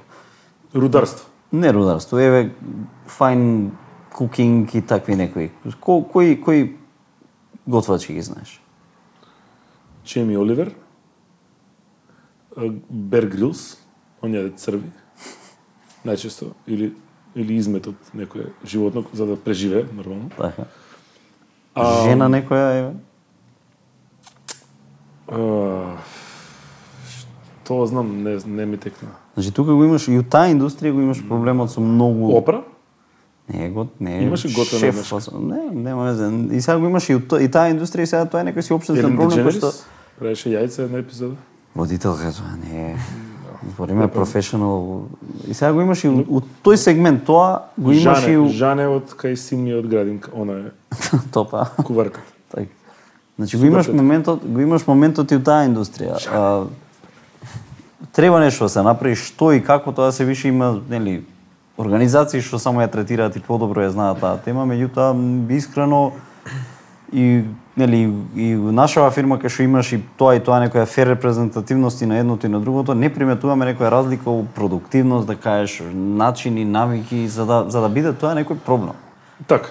Рударство. 0.75 1.25
Не 1.51 1.73
рударство, 1.73 2.19
еве 2.19 2.51
файн 3.07 3.71
кукинг 4.13 4.75
и 4.75 4.81
такви 4.81 5.15
некои. 5.15 5.49
Ко, 5.81 6.03
кои 6.11 6.41
кои 6.41 6.75
готвачи 7.67 8.13
ги 8.13 8.21
знаеш? 8.21 8.61
Чеми 10.03 10.37
Оливер, 10.37 10.75
Бер 12.89 13.27
Грилс, 13.27 13.77
он 14.21 14.33
јаде 14.33 14.55
црви, 14.57 14.89
најчесто, 16.05 16.53
или, 16.67 16.93
или 17.35 17.57
измет 17.57 17.87
од 17.87 18.13
некое 18.13 18.53
животно 18.65 19.03
за 19.13 19.25
да 19.25 19.35
преживее 19.35 19.85
нормално. 19.93 20.29
Така. 20.37 20.65
А, 21.75 22.09
Жена 22.09 22.29
некоја 22.29 22.71
еве. 22.79 22.93
А, 25.27 25.97
Тоа 27.63 27.85
знам, 27.85 28.23
не, 28.23 28.37
не 28.47 28.65
ми 28.65 28.77
текна. 28.77 29.09
Значи 29.33 29.51
тука 29.51 29.73
го 29.73 29.83
имаш 29.83 30.07
и 30.07 30.17
у 30.17 30.23
таа 30.23 30.47
индустрија 30.47 30.91
го 30.91 31.01
имаш 31.01 31.19
проблемот 31.21 31.67
со 31.67 31.81
многу 31.81 32.31
Опра? 32.31 32.61
Не 33.47 33.65
е 33.65 33.69
гот, 33.69 34.01
не 34.01 34.17
е. 34.17 34.21
Имаше 34.21 34.47
готвена 34.49 34.79
шеф, 34.81 34.95
нешка? 34.95 35.15
фас- 35.15 35.31
Не, 35.33 35.81
нема 35.81 36.05
везе. 36.05 36.25
И 36.51 36.61
сега 36.61 36.77
го 36.77 36.85
имаш 36.85 37.09
и, 37.09 37.15
у 37.15 37.19
то- 37.21 37.39
и 37.39 37.47
таа 37.47 37.67
индустрија, 37.67 38.01
и 38.01 38.07
сега 38.07 38.25
тоа 38.25 38.41
е 38.41 38.45
некој 38.45 38.61
си 38.61 38.73
обштествен 38.73 39.05
Елен 39.05 39.17
проблем 39.17 39.45
кој 39.45 39.51
што? 39.51 39.71
Правеше 40.17 40.49
јајца 40.49 40.79
една 40.81 40.97
епизода. 40.97 41.35
водителка 41.75 42.31
тоа 42.31 42.55
не 42.57 42.91
е. 42.91 42.95
Збориме 43.67 44.07
професионал. 44.07 45.07
И 45.43 45.53
сега 45.53 45.73
го 45.73 45.81
имаш 45.81 46.03
и 46.03 46.07
у, 46.07 46.23
у 46.29 46.41
тој 46.63 46.75
сегмент 46.77 47.25
тоа 47.25 47.67
го 47.77 47.91
имаш 47.91 48.19
Жане, 48.21 48.33
и 48.33 48.37
у 48.37 48.47
Жане 48.47 48.87
од 48.87 49.11
кај 49.11 49.35
син 49.35 49.63
ми 49.63 49.73
од 49.73 49.87
градинка, 49.87 50.31
она 50.33 50.53
е 50.53 50.71
топа. 51.31 51.67
куварката. 51.77 52.23
Така. 52.49 52.71
Значи 53.37 53.57
го 53.57 53.65
имаш 53.65 53.87
моментот, 53.87 54.39
го 54.45 54.59
имаш 54.59 54.87
моментот 54.87 55.31
и 55.31 55.37
у 55.37 55.41
таа 55.45 55.67
индустрија. 55.69 56.17
А, 56.33 56.65
треба 58.13 58.39
нешто 58.39 58.65
да 58.65 58.69
се 58.69 58.81
направи, 58.81 59.15
што 59.15 59.51
и 59.53 59.61
како 59.61 59.93
тоа 59.93 60.11
се 60.11 60.25
више 60.25 60.49
има, 60.49 60.79
нели, 60.89 61.21
организации 61.77 62.41
што 62.41 62.57
само 62.57 62.81
ја 62.81 62.89
третираат 62.89 63.37
и 63.37 63.43
подобро 63.43 63.85
ја 63.85 63.93
знаат 63.93 64.21
таа 64.25 64.41
тема, 64.41 64.65
меѓутоа 64.65 65.13
искрено 65.53 66.17
и 67.13 67.45
нели 67.77 68.09
и 68.35 68.53
нашава 68.57 69.11
фирма 69.13 69.37
кај 69.37 69.53
што 69.53 69.63
имаш 69.63 69.93
и 69.93 70.01
тоа 70.17 70.35
и 70.35 70.41
тоа 70.41 70.57
некоја 70.65 70.89
фер 70.89 71.13
репрезентативност 71.13 72.01
и 72.01 72.09
на 72.09 72.17
едното 72.17 72.47
и 72.47 72.49
на 72.49 72.59
другото, 72.59 72.97
не 72.97 73.13
приметуваме 73.13 73.69
некоја 73.69 73.93
разлика 73.93 74.33
у 74.33 74.45
продуктивност, 74.45 75.27
да 75.27 75.35
кажеш, 75.35 75.83
начини, 75.93 76.65
навики, 76.65 77.27
за 77.27 77.45
да 77.45 77.65
за 77.69 77.81
да 77.81 77.89
биде 77.89 78.17
тоа 78.17 78.33
некој 78.33 78.57
проблем. 78.57 78.97
Така. 79.47 79.69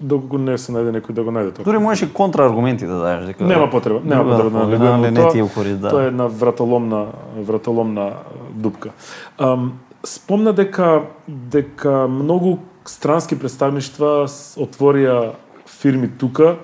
Доколку 0.00 0.38
не 0.38 0.56
се 0.58 0.72
најде 0.72 0.94
некој 0.96 1.12
да 1.16 1.24
го 1.24 1.32
најде 1.34 1.52
тоа. 1.56 1.64
Дури 1.64 1.78
можеш 1.78 2.08
и 2.08 2.12
контрааргументи 2.12 2.88
да 2.88 2.98
дадеш 3.00 3.26
дека 3.32 3.44
Нема 3.44 3.70
потреба, 3.70 4.00
нема 4.04 4.24
друга 4.24 4.36
потреба 4.36 4.50
да 4.50 4.64
половина, 4.64 4.84
налегуваме 4.84 5.10
не, 5.10 5.32
ти 5.32 5.38
е 5.38 5.42
укорис, 5.42 5.78
да. 5.78 5.90
Тоа 5.90 6.04
е 6.04 6.06
една 6.06 6.26
вратоломна 6.26 7.06
вратоломна 7.36 8.12
дупка. 8.50 8.90
Ам, 9.38 9.72
спомна 10.04 10.52
дека 10.52 11.02
дека 11.28 12.08
многу 12.08 12.58
странски 12.88 13.38
представништва 13.38 14.26
отворија 14.56 15.32
фирми 15.68 16.08
тука 16.08 16.56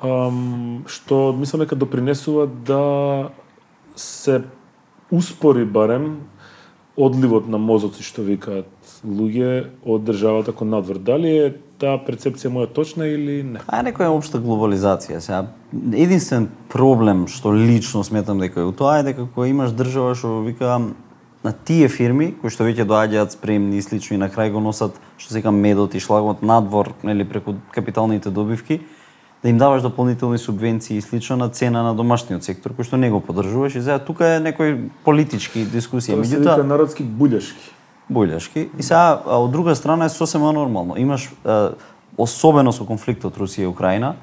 ам, 0.00 0.84
што 0.86 1.32
мислам 1.36 1.64
дека 1.64 1.76
допринесува 1.76 2.46
да 2.46 2.84
се 3.96 4.42
успори 5.12 5.64
барем 5.64 6.24
одливот 6.96 7.48
на 7.48 7.58
мозоци 7.58 8.02
што 8.06 8.22
викаат 8.22 8.70
луѓе 9.02 9.70
од 9.82 10.04
државата 10.06 10.52
кон 10.52 10.70
надвор. 10.70 10.98
Дали 11.02 11.30
е 11.30 11.48
таа 11.82 11.98
перцепција 12.06 12.52
моја 12.54 12.70
точна 12.70 13.08
или 13.10 13.42
не? 13.42 13.62
А 13.66 13.82
некоја 13.82 14.14
општа 14.14 14.38
глобализација. 14.42 15.18
Сега 15.20 15.46
единствен 15.74 16.48
проблем 16.70 17.26
што 17.28 17.54
лично 17.54 18.04
сметам 18.06 18.38
дека 18.42 18.62
е 18.62 18.70
у 18.70 18.72
тоа 18.72 19.00
е 19.00 19.08
дека 19.10 19.26
кога 19.26 19.48
имаш 19.50 19.74
држава 19.74 20.14
што 20.14 20.40
вика 20.46 20.78
на 21.44 21.52
тие 21.52 21.88
фирми 21.88 22.32
кои 22.40 22.50
што 22.50 22.64
веќе 22.64 22.86
доаѓаат 22.88 23.34
спремни 23.34 23.78
и 23.78 23.82
слично 23.82 24.14
и 24.14 24.22
на 24.22 24.30
крај 24.30 24.54
го 24.54 24.62
носат 24.62 24.94
што 25.18 25.32
се 25.32 25.42
вика 25.42 25.50
медот 25.50 25.94
и 25.94 26.00
шлагот 26.00 26.42
надвор, 26.42 26.94
нели 27.02 27.24
преку 27.24 27.58
капиталните 27.74 28.30
добивки, 28.30 28.80
да 29.44 29.50
им 29.50 29.58
даваш 29.58 29.82
дополнителни 29.82 30.38
субвенции 30.38 30.96
и 30.96 31.00
слично 31.00 31.36
на 31.36 31.48
цена 31.48 31.82
на 31.82 31.92
домашниот 31.94 32.44
сектор 32.44 32.72
кој 32.72 32.88
што 32.88 32.96
не 32.96 33.10
го 33.12 33.20
поддржуваш 33.20 33.76
и 33.76 33.82
сега 33.84 33.98
тука 34.00 34.24
е 34.24 34.38
некој 34.40 34.88
политички 35.04 35.66
дискусија. 35.68 36.16
Тоа 36.16 36.24
се 36.24 36.38
Меѓутоа 36.40 36.64
народски 36.64 37.04
буљашки. 37.04 37.68
Буљашки. 38.08 38.70
И 38.72 38.82
сега, 38.82 39.20
а, 39.20 39.36
од 39.36 39.52
друга 39.52 39.74
страна 39.76 40.08
е 40.08 40.14
сосема 40.16 40.52
нормално. 40.56 40.96
Имаш, 40.96 41.28
особено 42.16 42.72
со 42.72 42.88
конфликтот 42.88 43.36
Русија 43.36 43.68
и 43.68 43.68
Украина, 43.68 44.14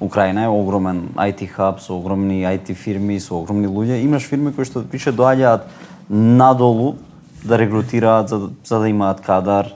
Украина 0.00 0.48
е 0.48 0.48
огромен 0.48 1.12
IT 1.20 1.46
хаб 1.52 1.80
со 1.80 1.92
огромни 1.92 2.40
IT 2.40 2.72
фирми, 2.72 3.20
со 3.20 3.36
огромни 3.36 3.68
луѓе. 3.68 4.00
Имаш 4.00 4.24
фирми 4.24 4.54
кои 4.56 4.64
што 4.64 4.80
више 4.80 5.12
доаѓаат 5.12 5.68
надолу 6.08 6.96
да 7.44 7.58
регрутираат 7.60 8.28
за, 8.28 8.48
за 8.64 8.80
да 8.80 8.88
имаат 8.88 9.20
кадар. 9.20 9.68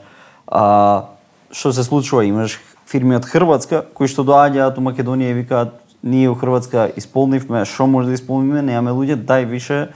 А, 0.48 1.12
што 1.52 1.72
се 1.72 1.84
случува? 1.84 2.24
Имаш 2.24 2.56
фирми 2.86 3.16
од 3.16 3.26
Хрватска 3.26 3.82
кои 3.94 4.08
што 4.08 4.24
доаѓаат 4.26 4.78
у 4.78 4.84
Македонија 4.86 5.34
и 5.34 5.38
викаат 5.42 5.74
ние 6.02 6.30
у 6.30 6.34
Хрватска 6.34 6.90
исполнивме, 6.96 7.64
што 7.64 7.86
може 7.86 8.08
да 8.08 8.14
исполниме, 8.14 8.62
немаме 8.62 8.94
луѓе, 8.94 9.16
дај 9.18 9.46
више 9.50 9.88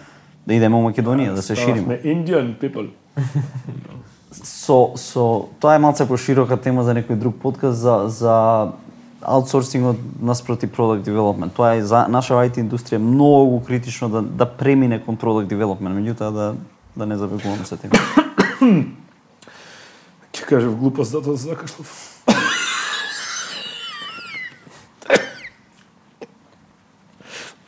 да 0.46 0.54
идеме 0.54 0.76
у 0.76 0.82
Македонија, 0.88 1.34
да 1.34 1.42
се 1.42 1.54
шириме. 1.54 2.00
Indian 2.04 2.56
people. 2.58 2.90
со 4.32 4.92
со 4.96 5.48
тоа 5.60 5.74
е 5.74 5.78
малце 5.78 6.06
поширока 6.06 6.56
тема 6.56 6.84
за 6.84 6.94
некој 6.94 7.18
друг 7.18 7.36
подкаст 7.42 7.78
за 7.78 8.08
за 8.08 8.72
аутсорсингот 9.20 9.96
наспроти 10.22 10.66
product 10.66 11.02
development. 11.04 11.52
Тоа 11.54 11.74
е 11.76 11.82
за 11.82 12.06
наша 12.08 12.34
IT 12.34 12.58
индустрија 12.58 12.98
многу 12.98 13.60
критично 13.60 14.08
да 14.08 14.22
да 14.22 14.46
премине 14.46 15.00
кон 15.04 15.16
product 15.16 15.48
development, 15.48 15.94
меѓутоа 15.98 16.30
да 16.30 16.54
да 16.96 17.06
не 17.06 17.16
забегувам 17.16 17.64
се 17.64 17.76
тема. 17.76 17.94
Ќе 20.32 20.46
кажев 20.46 20.76
глупост 20.76 21.10
затоа 21.10 21.36
закашлав. 21.36 21.90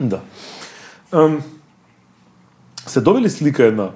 Да. 0.09 0.21
Um, 1.13 1.41
се 2.87 3.01
добили 3.01 3.31
слика 3.31 3.65
една 3.65 3.91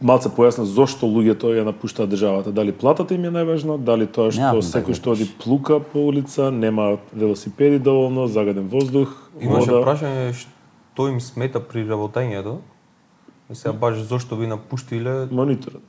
малце 0.00 0.30
појасна 0.32 0.64
зошто 0.64 1.08
луѓето 1.08 1.52
ја 1.54 1.64
напуштаат 1.68 2.10
државата. 2.10 2.52
Дали 2.52 2.72
платата 2.72 3.14
им 3.14 3.24
е 3.28 3.32
најважно, 3.34 3.76
дали 3.78 4.06
тоа 4.06 4.32
што 4.32 4.62
секој 4.64 4.96
што 4.96 5.12
оди 5.14 5.28
плука 5.42 5.80
по 5.80 6.06
улица, 6.08 6.50
нема 6.50 6.98
велосипеди 7.12 7.78
доволно, 7.78 8.26
загаден 8.28 8.68
воздух, 8.68 9.30
Имаше 9.40 9.70
вода. 9.70 9.84
прашање 9.84 10.32
што 10.34 11.08
им 11.08 11.20
смета 11.20 11.60
при 11.60 11.84
работењето. 11.84 12.58
И 13.50 13.54
сега 13.54 13.72
баш 13.72 13.98
зошто 13.98 14.36
ви 14.36 14.46
напуштиле, 14.46 15.26
мониторот. 15.30 15.82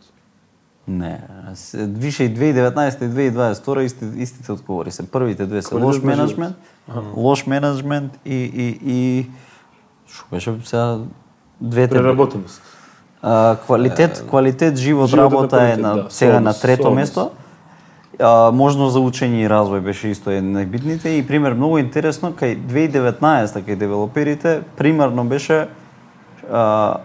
Не, 0.87 1.19
се- 1.53 1.85
више 1.87 2.23
и 2.23 2.29
2019 2.29 3.01
и 3.01 3.31
2022 3.31 3.79
исти, 3.79 4.05
истите 4.17 4.51
одговори 4.51 4.91
се. 4.91 5.11
Првите 5.11 5.45
две 5.45 5.61
се 5.61 5.75
лош 5.75 5.95
живот. 5.95 6.05
менеджмент, 6.05 6.55
лош 7.15 7.47
менеджмент 7.47 8.19
и 8.25 8.35
и 8.55 8.79
и 8.83 9.25
што 10.07 10.25
беше 10.31 10.53
сега 10.63 10.97
двете 11.61 11.95
Преработеност. 11.95 12.61
А, 13.21 13.55
квалитет, 13.57 14.25
квалитет 14.29 14.77
живот, 14.77 15.09
Животот 15.09 15.31
на 15.31 15.37
работа 15.37 15.63
е 15.63 15.77
на 15.77 15.95
да, 15.95 16.05
сега 16.09 16.39
на 16.39 16.53
трето 16.53 16.81
сооднос. 16.81 16.95
место. 16.95 17.31
А, 18.19 18.51
можност 18.51 18.93
за 18.93 18.99
учење 18.99 19.45
и 19.45 19.49
развој 19.49 19.79
беше 19.79 20.07
исто 20.07 20.31
еден 20.31 20.49
од 20.49 20.57
најбитните 20.57 21.07
и 21.07 21.27
пример 21.27 21.53
многу 21.53 21.77
интересно 21.77 22.31
кај 22.31 22.57
2019 22.59 23.21
кај 23.61 23.75
девелоперите 23.75 24.61
примерно 24.77 25.25
беше 25.25 25.67
а, 26.51 26.95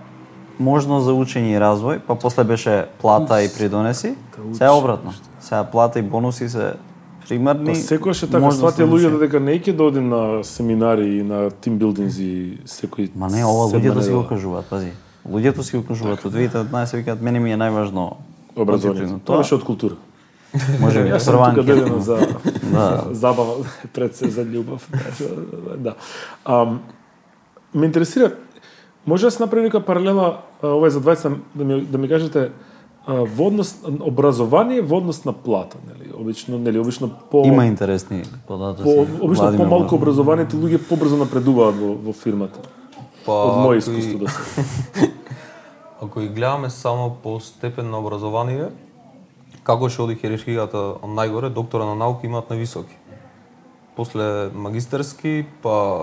можност 0.58 1.04
за 1.04 1.12
учење 1.12 1.56
и 1.56 1.60
развој, 1.60 2.00
па 2.06 2.14
после 2.14 2.44
беше 2.44 2.86
плата 3.00 3.42
и 3.42 3.48
придонеси. 3.48 4.14
да 4.36 4.54
Сега 4.56 4.72
учиш 4.72 4.82
обратно. 4.82 5.12
Сега 5.40 5.64
плата 5.64 5.98
и 5.98 6.02
бонуси 6.02 6.48
се 6.48 6.72
примерни. 7.28 7.66
Па 7.66 7.74
секогаш 7.74 8.22
е 8.22 8.30
така, 8.30 8.50
за 8.50 8.66
луѓето 8.66 9.18
дека 9.18 9.40
не 9.40 9.58
ќе 9.60 9.72
доди 9.72 10.00
на 10.00 10.44
семинари 10.44 11.18
и 11.18 11.22
на 11.22 11.50
тим 11.50 11.78
билдинзи 11.78 12.62
секој 12.66 13.10
Ма 13.16 13.28
не, 13.28 13.44
ова 13.44 13.68
луѓето 13.72 14.00
си 14.00 14.10
го 14.10 14.26
кажуваат, 14.26 14.66
пази. 14.70 14.92
Луѓето 15.28 15.60
си 15.60 15.76
го 15.76 15.84
кажуваат 15.84 16.24
од 16.24 16.32
2019 16.32 16.96
викаат 16.96 17.22
мене 17.22 17.40
ми 17.40 17.52
е 17.52 17.56
најважно 17.56 18.16
образованието. 18.56 19.20
Тоа 19.24 19.42
беше 19.42 19.54
од 19.54 19.64
култура. 19.64 19.96
Може 20.80 21.02
би 21.02 21.10
прва 21.26 21.48
анкета. 21.48 22.00
за 22.00 22.16
Да. 22.72 23.04
забава 23.10 23.54
пред 23.92 24.16
се 24.16 24.30
за 24.30 24.44
љубов. 24.44 24.88
да. 25.78 25.94
Ам, 26.44 26.80
ме 27.74 27.86
интересира 27.86 28.32
може 29.06 29.24
да 29.24 29.30
се 29.30 29.42
направи 29.42 29.62
нека 29.62 29.80
паралела 29.80 30.38
ова 30.62 30.86
е 30.86 30.90
за 30.90 31.00
20 31.00 31.22
да 31.54 31.64
ми 31.64 31.80
да 31.82 31.98
ми 31.98 32.08
кажете 32.08 32.50
во 33.08 33.46
однос 33.46 33.70
образование 34.00 34.82
во 34.82 34.96
однос 34.96 35.24
на 35.24 35.32
плата, 35.34 35.78
нели? 35.86 36.12
Обично, 36.14 36.58
нели, 36.58 36.78
обично 36.78 37.10
по 37.30 37.42
Има 37.44 37.66
интересни 37.66 38.22
податоци. 38.46 38.82
по 38.86 39.24
обично 39.24 39.56
помалку 39.56 39.94
образованите 39.94 40.56
луѓе 40.56 40.78
побрзо 40.78 41.16
напредуваат 41.16 41.74
во, 41.76 41.94
во 41.96 42.12
фирмата. 42.12 42.58
па 43.26 43.32
Од 43.32 43.56
мое 43.58 43.78
ако 43.78 43.90
и- 43.90 43.98
искуство 43.98 44.18
да 44.18 44.28
се. 44.28 44.64
Ако 46.02 46.20
ги 46.20 46.28
гледаме 46.28 46.70
само 46.70 47.16
по 47.22 47.40
степен 47.40 47.90
на 47.90 47.98
образование, 47.98 48.68
како 49.62 49.84
ќе 49.84 50.00
оди 50.00 50.14
хиерархијата 50.14 50.74
од 50.96 51.10
најгоре, 51.10 51.48
доктора 51.50 51.84
на 51.84 51.94
науки 51.94 52.26
имаат 52.26 52.48
највисоки. 52.48 52.92
После 53.96 54.50
магистерски, 54.54 55.46
па 55.62 55.96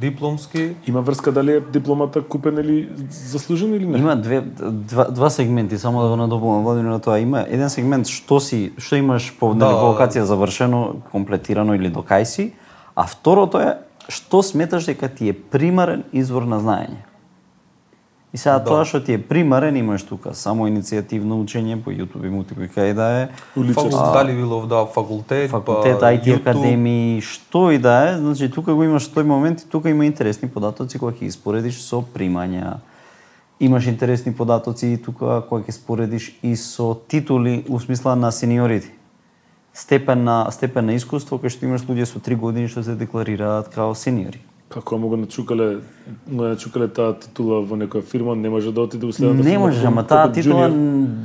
дипломски, 0.00 0.74
Има 0.86 1.00
врска 1.02 1.32
дали 1.32 1.52
е 1.52 1.60
дипломата 1.60 2.22
купен 2.22 2.58
или 2.58 2.88
заслужен 3.10 3.74
или 3.74 3.86
не? 3.86 3.98
Има 3.98 4.16
две 4.16 4.40
два, 4.40 5.04
два 5.04 5.30
сегменти, 5.30 5.78
само 5.78 6.02
да 6.02 6.08
го 6.08 6.16
надобувам 6.16 6.62
Владимир 6.62 6.90
на 6.90 7.00
тоа. 7.00 7.18
Има 7.18 7.44
еден 7.48 7.70
сегмент 7.70 8.06
што 8.06 8.38
си, 8.40 8.72
што 8.78 8.96
имаш 8.96 9.32
по 9.40 9.50
Да, 9.54 9.66
да, 9.66 9.72
да, 9.72 9.82
вокација 9.82 10.22
завршено, 10.30 11.02
комплетирано 11.10 11.74
или 11.74 11.90
до 11.90 12.06
кај 12.06 12.22
си, 12.22 12.52
а 12.94 13.06
второто 13.06 13.58
е 13.58 13.74
што 14.08 14.42
сметаш 14.42 14.86
дека 14.86 15.08
ти 15.08 15.28
е 15.28 15.34
примарен 15.34 16.04
извор 16.12 16.46
на 16.46 16.60
знаење. 16.60 17.02
И 18.34 18.38
сега 18.38 18.58
Да. 18.58 18.64
тоа 18.64 18.84
што 18.84 18.98
ти 18.98 19.14
е 19.14 19.18
примарен 19.22 19.76
имаш 19.76 20.02
тука 20.02 20.34
само 20.34 20.66
иницијативно 20.66 21.38
учење 21.38 21.78
по 21.78 21.90
YouTube 21.94 22.26
и 22.26 22.30
мултипли 22.34 22.66
кај 22.66 22.94
да 22.94 23.06
е, 23.22 23.28
факултет, 23.54 24.10
дали 24.12 24.34
било 24.34 24.66
да 24.66 24.86
факултет, 24.86 25.50
факултет, 25.50 26.00
па, 26.00 26.10
IT 26.10 26.24
YouTube, 26.24 26.40
академии, 26.40 27.20
што 27.20 27.70
и 27.70 27.78
да 27.78 28.10
е, 28.10 28.16
значи 28.18 28.50
тука 28.50 28.74
го 28.74 28.82
имаш 28.82 29.06
тој 29.06 29.22
момент 29.22 29.60
и 29.62 29.68
тука 29.70 29.90
има 29.90 30.04
интересни 30.04 30.48
податоци 30.48 30.98
кога 30.98 31.12
ќе 31.12 31.30
ги 31.30 31.30
споредиш 31.30 31.78
со 31.78 32.02
примања. 32.02 32.82
Имаш 33.60 33.86
интересни 33.86 34.34
податоци 34.34 34.86
и 34.86 34.98
тука 34.98 35.38
кога 35.48 35.62
ќе 35.62 35.70
споредиш 35.70 36.34
и 36.42 36.56
со 36.56 36.98
титули 37.06 37.62
у 37.68 37.78
смисла 37.78 38.16
на 38.16 38.32
сениорити. 38.32 38.90
Степен 39.72 40.24
на 40.24 40.50
степен 40.50 40.90
на 40.90 40.98
искуство 40.98 41.38
кај 41.38 41.54
што 41.54 41.70
имаш 41.70 41.86
луѓе 41.86 42.10
со 42.10 42.18
3 42.18 42.34
години 42.34 42.66
што 42.66 42.82
се 42.82 42.98
декларираат 42.98 43.70
као 43.70 43.94
сениори. 43.94 44.42
Како 44.74 44.98
му 44.98 45.08
го 45.08 45.16
начукале, 45.16 45.78
му 46.26 46.42
ја 46.42 46.56
начукале 46.56 46.88
таа 46.90 47.12
титула 47.14 47.60
во 47.62 47.76
некоја 47.78 48.02
фирма, 48.02 48.34
не 48.34 48.50
може 48.50 48.72
да 48.74 48.80
отиде 48.88 49.06
у 49.06 49.12
следната 49.12 49.38
Не 49.38 49.50
фирма. 49.50 49.66
може, 49.66 49.86
ама 49.86 50.02
таа 50.06 50.32
титула 50.32 50.70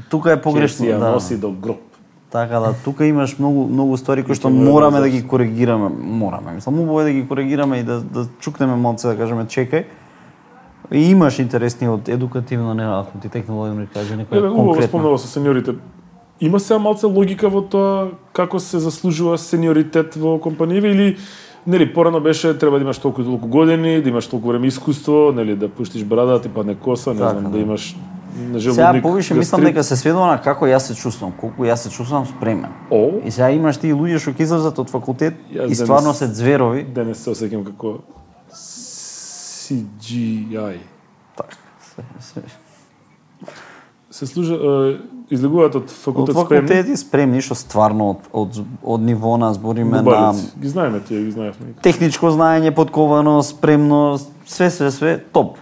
тука 0.10 0.32
е 0.32 0.38
ја 0.38 1.00
да. 1.00 1.12
носи 1.12 1.38
до 1.38 1.52
гроб. 1.52 1.82
Така 2.30 2.60
да, 2.60 2.74
тука 2.86 3.06
имаш 3.06 3.40
многу 3.40 3.68
многу 3.68 3.98
стори 3.98 4.24
кои 4.24 4.36
што 4.36 4.50
мораме 4.50 4.98
да 4.98 5.04
да 5.04 5.10
ги 5.10 5.28
коригираме, 5.28 5.90
мораме. 5.90 6.54
Мислам, 6.54 6.80
убаво 6.80 7.02
е 7.02 7.04
да 7.04 7.12
ги 7.12 7.28
коригираме 7.28 7.78
и 7.78 7.84
да 7.84 8.02
да 8.02 8.28
чукнеме 8.40 8.76
малце 8.76 9.08
да 9.08 9.18
кажеме 9.18 9.46
чекај. 9.46 9.86
И 10.92 11.10
имаш 11.10 11.40
интересни 11.40 11.90
од 11.90 12.10
едукативно 12.10 12.74
не 12.74 12.84
ако 12.84 13.18
ти 13.18 13.30
текнало 13.30 13.66
да 13.66 13.74
ми 13.74 13.88
каже 13.88 14.14
некоја 14.14 14.38
Еве, 14.38 14.48
убаво 14.48 14.66
конкретна. 14.66 14.88
спомнува 14.88 15.18
со 15.18 15.28
сениорите. 15.28 15.76
Има 16.42 16.60
сега 16.60 16.80
малце 16.80 17.06
логика 17.06 17.50
во 17.50 17.62
тоа 17.62 18.12
како 18.34 18.60
се 18.60 18.80
заслужува 18.80 19.38
сениоритет 19.38 20.16
во 20.16 20.38
компанијава 20.38 20.86
или 20.86 21.18
нели 21.70 21.94
порано 21.94 22.20
беше 22.20 22.58
треба 22.58 22.78
да 22.78 22.84
имаш 22.84 22.98
толку 22.98 23.22
и 23.22 23.26
толку 23.26 23.48
години, 23.48 24.02
да 24.02 24.10
имаш 24.10 24.28
толку 24.28 24.48
време 24.48 24.68
искуство, 24.68 25.32
нели 25.32 25.56
да 25.56 25.70
пуштиш 25.70 26.04
брада, 26.04 26.32
да 26.32 26.42
ти 26.42 26.50
падне 26.50 26.76
коса, 26.76 27.10
не 27.10 27.18
Така, 27.18 27.30
знам, 27.30 27.44
да 27.44 27.50
да. 27.50 27.58
имаш 27.58 27.96
на 28.42 28.48
Сега 28.52 28.74
желудник, 28.74 29.02
повише 29.04 29.34
мислам 29.34 29.62
дека 29.62 29.84
се 29.84 29.96
сведува 29.96 30.28
на 30.28 30.42
како 30.42 30.66
јас 30.66 30.78
се 30.80 30.96
чувствувам, 30.96 31.34
колку 31.34 31.64
јас 31.64 31.76
се 31.76 31.90
чувствувам 31.90 32.26
спремен. 32.28 32.72
О, 32.92 33.12
И 33.26 33.32
сега 33.32 33.50
имаш 33.52 33.78
тие 33.78 33.94
луѓе 33.94 34.20
што 34.20 34.32
ќе 34.32 34.42
излезат 34.42 34.80
од 34.80 34.90
факултет 34.90 35.34
Јас 35.52 35.68
и 35.68 35.76
стварно 35.76 36.14
се 36.14 36.28
зверови. 36.28 36.84
денес 36.86 37.18
се 37.18 37.30
осеќам 37.30 37.64
како 37.66 38.00
CGI. 39.70 40.78
Така. 41.38 41.56
се- 42.20 42.34
се- 42.34 42.42
Се 44.12 44.26
служа, 44.28 44.56
излегуваат 45.30 45.76
од 45.76 45.84
Од 45.84 45.94
факултет 45.94 46.36
спремни. 46.36 46.98
спремни 46.98 47.42
што 47.42 47.56
стварно 47.56 48.10
од, 48.10 48.28
од, 48.34 48.60
од 48.84 49.02
ниво 49.02 49.38
на 49.38 49.54
збориме 49.54 50.02
на. 50.02 50.34
Ги 50.60 50.70
знаеме 50.70 51.00
тие, 51.00 51.24
ги 51.24 51.32
знаевме. 51.32 51.74
техничко 51.82 52.32
знаење, 52.32 52.72
подкованост, 52.76 53.58
спремност, 53.58 54.32
све 54.46 54.70
све 54.70 54.92
све 54.92 55.18
топ. 55.34 55.58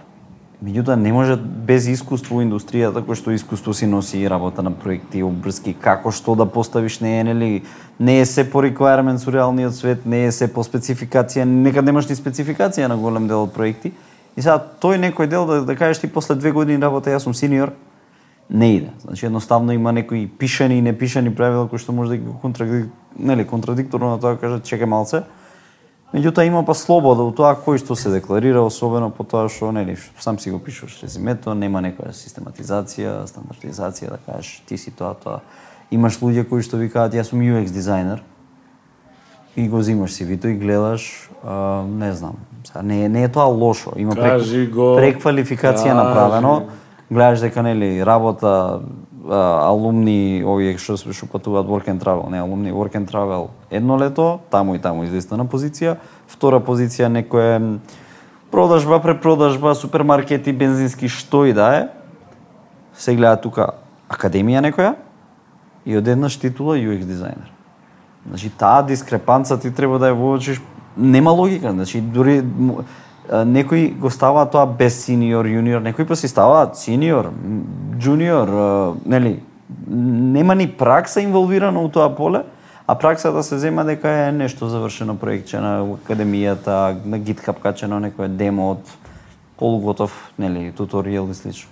Меѓутоа 0.64 0.96
не 0.98 1.12
може 1.12 1.36
без 1.38 1.86
искуство 1.86 2.34
во 2.34 2.42
индустријата 2.42 3.04
кој 3.06 3.14
што 3.14 3.30
искуство 3.30 3.70
си 3.72 3.86
носи 3.86 4.18
и 4.18 4.28
работа 4.28 4.62
на 4.62 4.72
проекти, 4.74 5.22
обврски, 5.22 5.76
како 5.78 6.10
што 6.10 6.34
да 6.34 6.46
поставиш 6.46 6.98
не 7.00 7.20
е 7.20 7.24
нели 7.24 7.62
не 7.98 8.20
е 8.20 8.26
се 8.26 8.50
по 8.50 8.58
requirement 8.62 9.18
со 9.18 9.30
реалниот 9.30 9.74
свет, 9.74 10.06
не 10.06 10.24
е 10.26 10.32
се 10.32 10.48
по 10.52 10.64
спецификација, 10.64 11.44
некад 11.44 11.84
немаш 11.84 12.08
ни 12.08 12.16
спецификација 12.16 12.88
на 12.88 12.96
голем 12.96 13.28
дел 13.28 13.42
од 13.42 13.54
проекти. 13.54 13.92
И 14.36 14.42
сега 14.42 14.58
тој 14.58 14.98
некој 15.02 15.26
дел 15.26 15.46
да, 15.46 15.62
да 15.62 15.76
кажеш 15.76 15.98
ти 15.98 16.06
после 16.06 16.34
две 16.34 16.50
години 16.50 16.82
работа 16.82 17.10
јас 17.10 17.26
сум 17.26 17.34
сениор, 17.34 17.72
не 18.50 18.74
иде. 18.74 18.90
Значи 18.98 19.26
едноставно 19.26 19.72
има 19.72 19.92
некои 19.92 20.28
пишани 20.28 20.78
и 20.78 20.82
непишани 20.82 21.34
правила 21.34 21.68
кои 21.68 21.78
што 21.78 21.92
може 21.92 22.10
да 22.10 22.16
ги 22.16 22.32
контрадик... 22.40 22.88
нели 23.18 23.46
контрадикторно 23.46 24.10
на 24.10 24.20
тоа 24.20 24.34
да 24.34 24.40
кажат 24.40 24.64
чекај 24.64 24.84
малце. 24.84 25.22
Меѓутоа 26.14 26.46
има 26.48 26.64
па 26.64 26.72
слобода 26.72 27.22
у 27.22 27.32
тоа 27.36 27.52
кој 27.52 27.76
што 27.76 27.92
се 27.92 28.08
декларира, 28.08 28.62
особено 28.64 29.10
по 29.10 29.24
тоа 29.28 29.48
што 29.52 29.68
нели 29.72 29.96
сам 30.18 30.38
си 30.38 30.50
го 30.50 30.58
пишуваш 30.58 31.02
резимето, 31.02 31.52
нема 31.54 31.84
некоја 31.84 32.16
систематизација, 32.16 33.28
стандардизација 33.28 34.16
да 34.16 34.18
кажеш 34.24 34.62
ти 34.64 34.78
си 34.78 34.90
тоа 34.90 35.12
тоа. 35.14 35.40
Имаш 35.90 36.16
луѓе 36.24 36.48
кои 36.48 36.64
што 36.64 36.80
викаат 36.80 37.12
јас 37.12 37.28
сум 37.28 37.44
UX 37.44 37.68
дизајнер 37.68 38.24
и 39.56 39.68
го 39.68 39.82
зимаш 39.82 40.12
си 40.16 40.24
вито 40.24 40.48
и 40.48 40.54
гледаш, 40.56 41.28
а, 41.44 41.84
не 41.84 42.12
знам, 42.12 42.40
не 42.84 43.04
е 43.04 43.08
не 43.08 43.24
е 43.24 43.28
тоа 43.28 43.44
лошо, 43.44 43.92
има 43.96 44.14
Кажи 44.16 44.66
го. 44.66 44.96
преквалификација 44.96 45.92
Кажи. 45.92 46.00
направено. 46.00 46.62
Гледаш 47.10 47.40
дека 47.40 47.62
нели 47.62 48.04
работа 48.04 48.80
а, 49.28 49.68
алумни 49.68 50.44
овие 50.44 50.76
што 50.76 50.96
што 50.96 51.26
патуваат 51.26 51.66
work 51.66 51.88
and 51.88 52.02
travel, 52.02 52.28
не 52.30 52.40
алумни 52.40 52.70
work 52.70 52.96
and 53.00 53.08
travel 53.08 53.48
едно 53.70 53.96
лето, 53.96 54.40
таму 54.50 54.74
и 54.74 54.78
таму 54.78 55.04
известна 55.04 55.44
позиција, 55.44 55.96
втора 56.28 56.60
позиција 56.60 57.08
некое 57.08 57.80
продажба, 58.50 59.00
препродажба, 59.00 59.74
супермаркети, 59.74 60.52
бензински, 60.52 61.08
што 61.08 61.44
и 61.46 61.52
да 61.52 61.74
е. 61.76 61.88
Се 62.96 63.14
гледа 63.16 63.40
тука 63.40 63.70
академија 64.08 64.60
некоја 64.64 64.96
и 65.84 65.96
одеднаш 65.96 66.36
титула 66.36 66.76
UX 66.76 67.04
дизајнер. 67.08 67.48
Значи 68.28 68.50
таа 68.50 68.82
дискрепанца 68.82 69.56
ти 69.56 69.70
треба 69.70 69.98
да 69.98 70.12
ја 70.12 70.18
воочиш 70.18 70.60
нема 70.96 71.30
логика, 71.30 71.72
значи 71.72 72.00
дури 72.00 72.42
некои 73.46 73.90
го 73.90 74.10
ставаат 74.10 74.50
тоа 74.52 74.66
без 74.66 75.04
сениор, 75.04 75.46
јуниор, 75.46 75.82
некои 75.84 76.06
па 76.06 76.16
си 76.16 76.28
ставаат 76.28 76.76
сениор, 76.76 77.30
джуниор, 77.98 78.52
нели 79.06 79.38
нема 79.88 80.54
ни 80.54 80.68
пракса 80.68 81.20
инволвирана 81.20 81.80
у 81.80 81.88
тоа 81.88 82.08
поле, 82.16 82.42
а 82.86 82.94
праксата 82.94 83.42
се 83.42 83.58
зема 83.58 83.84
дека 83.84 84.08
е 84.08 84.32
нешто 84.32 84.68
завршено 84.68 85.16
проектче 85.16 85.60
на 85.60 85.84
академијата, 85.84 86.96
на 87.04 87.20
GitHub 87.20 87.60
качено 87.60 88.00
некој 88.00 88.28
демо 88.28 88.70
од 88.72 88.94
полуготов, 89.58 90.14
нели, 90.38 90.72
туторијал 90.72 91.28
и 91.30 91.34
слично. 91.34 91.68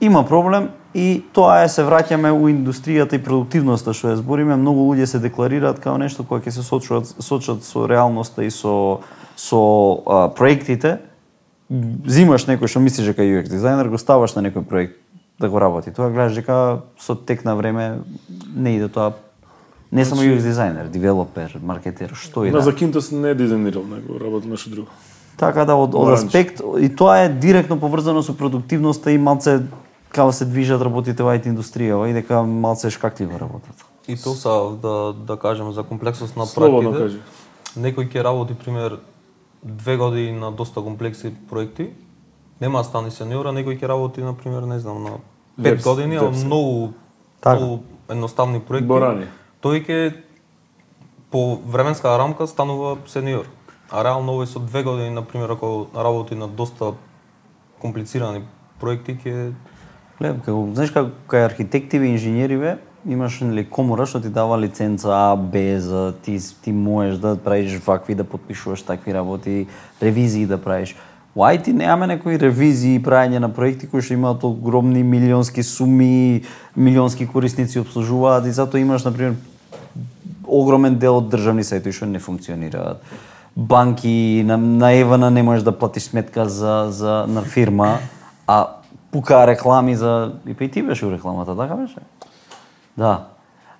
Има 0.00 0.24
проблем 0.24 0.70
и 0.94 1.24
тоа 1.32 1.62
е 1.64 1.68
се 1.68 1.84
враќаме 1.84 2.32
у 2.32 2.48
индустријата 2.48 3.16
и 3.16 3.22
продуктивноста 3.22 3.92
што 3.96 4.12
ја 4.12 4.20
збориме, 4.20 4.56
многу 4.56 4.88
луѓе 4.88 5.06
се 5.06 5.20
декларираат 5.20 5.80
како 5.80 5.98
нешто 6.00 6.24
кое 6.24 6.40
ќе 6.40 6.52
се 6.52 6.64
сочат 6.64 7.12
сочат 7.20 7.64
со 7.64 7.86
реалноста 7.88 8.44
и 8.44 8.50
со 8.50 9.00
со 9.36 9.60
а, 10.06 10.28
проектите. 10.28 10.98
Зимаш 11.70 12.46
некој 12.48 12.70
што 12.70 12.80
мислиш 12.80 13.12
дека 13.12 13.22
е 13.22 13.42
UX 13.42 13.52
дизајнер, 13.52 13.90
го 13.92 14.00
ставаш 14.00 14.34
на 14.34 14.42
некој 14.48 14.64
проект 14.64 14.96
да 15.38 15.48
го 15.48 15.60
работи. 15.60 15.92
Тоа 15.92 16.10
гледаш 16.10 16.40
дека 16.40 16.82
со 16.98 17.14
тек 17.14 17.44
на 17.44 17.56
време 17.56 18.00
не 18.54 18.76
иде 18.76 18.88
тоа 18.88 19.12
не 19.92 20.04
само 20.04 20.22
UX 20.22 20.42
дизајнер, 20.46 20.88
девелопер, 20.90 21.58
маркетер, 21.62 22.14
што 22.14 22.44
и 22.44 22.50
На 22.50 22.58
да. 22.58 22.70
Закинтос 22.70 23.10
не 23.12 23.30
е 23.30 23.36
дизајнирал, 23.36 23.84
него 23.84 24.18
работи 24.18 24.48
нешто 24.48 24.70
друго. 24.70 24.88
Така 25.36 25.64
да 25.64 25.76
од, 25.76 25.94
од 25.94 26.14
аспект 26.16 26.62
и 26.80 26.88
тоа 26.88 27.26
е 27.26 27.28
директно 27.28 27.76
поврзано 27.80 28.22
со 28.22 28.32
продуктивноста 28.32 29.12
и 29.12 29.18
малце 29.18 29.60
како 30.08 30.32
се 30.32 30.46
движат 30.48 30.80
работите 30.80 31.22
во 31.22 31.34
IT 31.36 31.50
индустријава 31.52 32.08
и 32.08 32.14
дека 32.16 32.40
малце 32.42 32.90
шкакливо 32.90 33.38
работат. 33.38 33.84
И 34.08 34.16
тоа 34.16 34.34
са 34.34 34.54
да 34.80 35.12
да 35.12 35.36
кажеме 35.36 35.72
за 35.72 35.82
комплексност 35.82 36.36
на 36.36 36.46
кажи. 36.46 37.20
Некој 37.76 38.08
ќе 38.08 38.22
работи 38.24 38.54
пример 38.54 38.96
две 39.66 39.96
години 39.96 40.32
на 40.32 40.52
доста 40.52 40.80
комплексни 40.80 41.34
проекти, 41.50 41.90
нема 42.60 42.78
да 42.78 42.84
стани 42.84 43.10
сениора, 43.10 43.50
некој 43.50 43.80
ќе 43.80 43.88
работи 43.90 44.22
на 44.22 44.36
пример, 44.36 44.62
не 44.62 44.78
знам, 44.78 45.02
на 45.02 45.18
5 45.58 45.82
години, 45.84 46.16
а 46.16 46.30
многу 46.30 46.92
Така. 47.40 47.56
многу 47.56 47.82
едноставни 48.08 48.60
проекти. 48.60 48.88
Борани. 48.88 49.26
Тој 49.62 49.82
ќе 49.82 50.14
по 51.30 51.58
временска 51.66 52.14
рамка 52.18 52.46
станува 52.46 52.96
сениор. 53.06 53.50
А 53.90 54.02
реално 54.04 54.38
овој 54.38 54.46
со 54.46 54.62
две 54.62 54.82
години, 54.82 55.10
на 55.10 55.22
пример, 55.22 55.50
ако 55.50 55.86
работи 55.94 56.34
на 56.34 56.48
доста 56.48 56.94
комплицирани 57.78 58.46
проекти, 58.80 59.18
ќе 59.18 59.52
Гледам, 60.16 60.40
како, 60.40 60.62
знаеш 60.72 60.92
како 60.94 61.10
кај 61.28 61.44
архитекти 61.44 61.98
и 62.00 62.12
инженери 62.14 62.56
бе, 62.56 62.76
имаш 63.08 63.40
нели 63.40 63.64
комора 63.64 64.06
што 64.06 64.20
ти 64.20 64.28
дава 64.28 64.58
лиценца 64.58 65.10
А, 65.14 65.36
Б, 65.36 65.80
за 65.80 66.14
ти 66.22 66.38
ти 66.62 66.72
можеш 66.72 67.18
да 67.18 67.36
правиш 67.36 67.80
вакви 67.86 68.14
да 68.14 68.24
подпишуваш 68.24 68.82
такви 68.82 69.14
работи, 69.14 69.66
ревизии 70.02 70.46
да 70.46 70.58
правиш. 70.58 70.96
У 71.34 71.40
IT 71.40 71.72
немаме 71.72 72.06
некои 72.06 72.38
ревизии 72.38 72.96
и 72.96 73.02
правење 73.02 73.38
на 73.38 73.52
проекти 73.52 73.86
кои 73.86 74.00
што 74.00 74.14
имаат 74.16 74.44
огромни 74.44 75.02
милионски 75.02 75.62
суми, 75.62 76.42
милионски 76.76 77.26
корисници 77.28 77.78
обслужуваат 77.78 78.46
и 78.46 78.52
затоа 78.56 78.80
имаш 78.80 79.04
на 79.04 79.12
пример 79.12 79.36
огромен 80.46 80.96
дел 80.98 81.18
од 81.20 81.28
државни 81.28 81.62
сајтови 81.66 81.92
што 81.92 82.08
не 82.08 82.18
функционираат. 82.18 83.02
Банки 83.56 84.42
на, 84.46 84.56
на 84.56 84.92
Евана 84.92 85.30
не 85.30 85.42
можеш 85.42 85.64
да 85.64 85.72
платиш 85.72 86.08
сметка 86.08 86.48
за, 86.48 86.88
за 86.90 87.24
на 87.28 87.42
фирма, 87.42 87.98
а 88.46 88.66
пука 89.10 89.46
реклами 89.46 89.96
за 89.96 90.32
и 90.46 90.54
па 90.54 90.64
и 90.64 90.70
ти 90.70 90.82
беше 90.82 91.06
у 91.06 91.12
рекламата, 91.12 91.56
така 91.56 91.74
беше? 91.74 92.00
Да. 92.96 93.24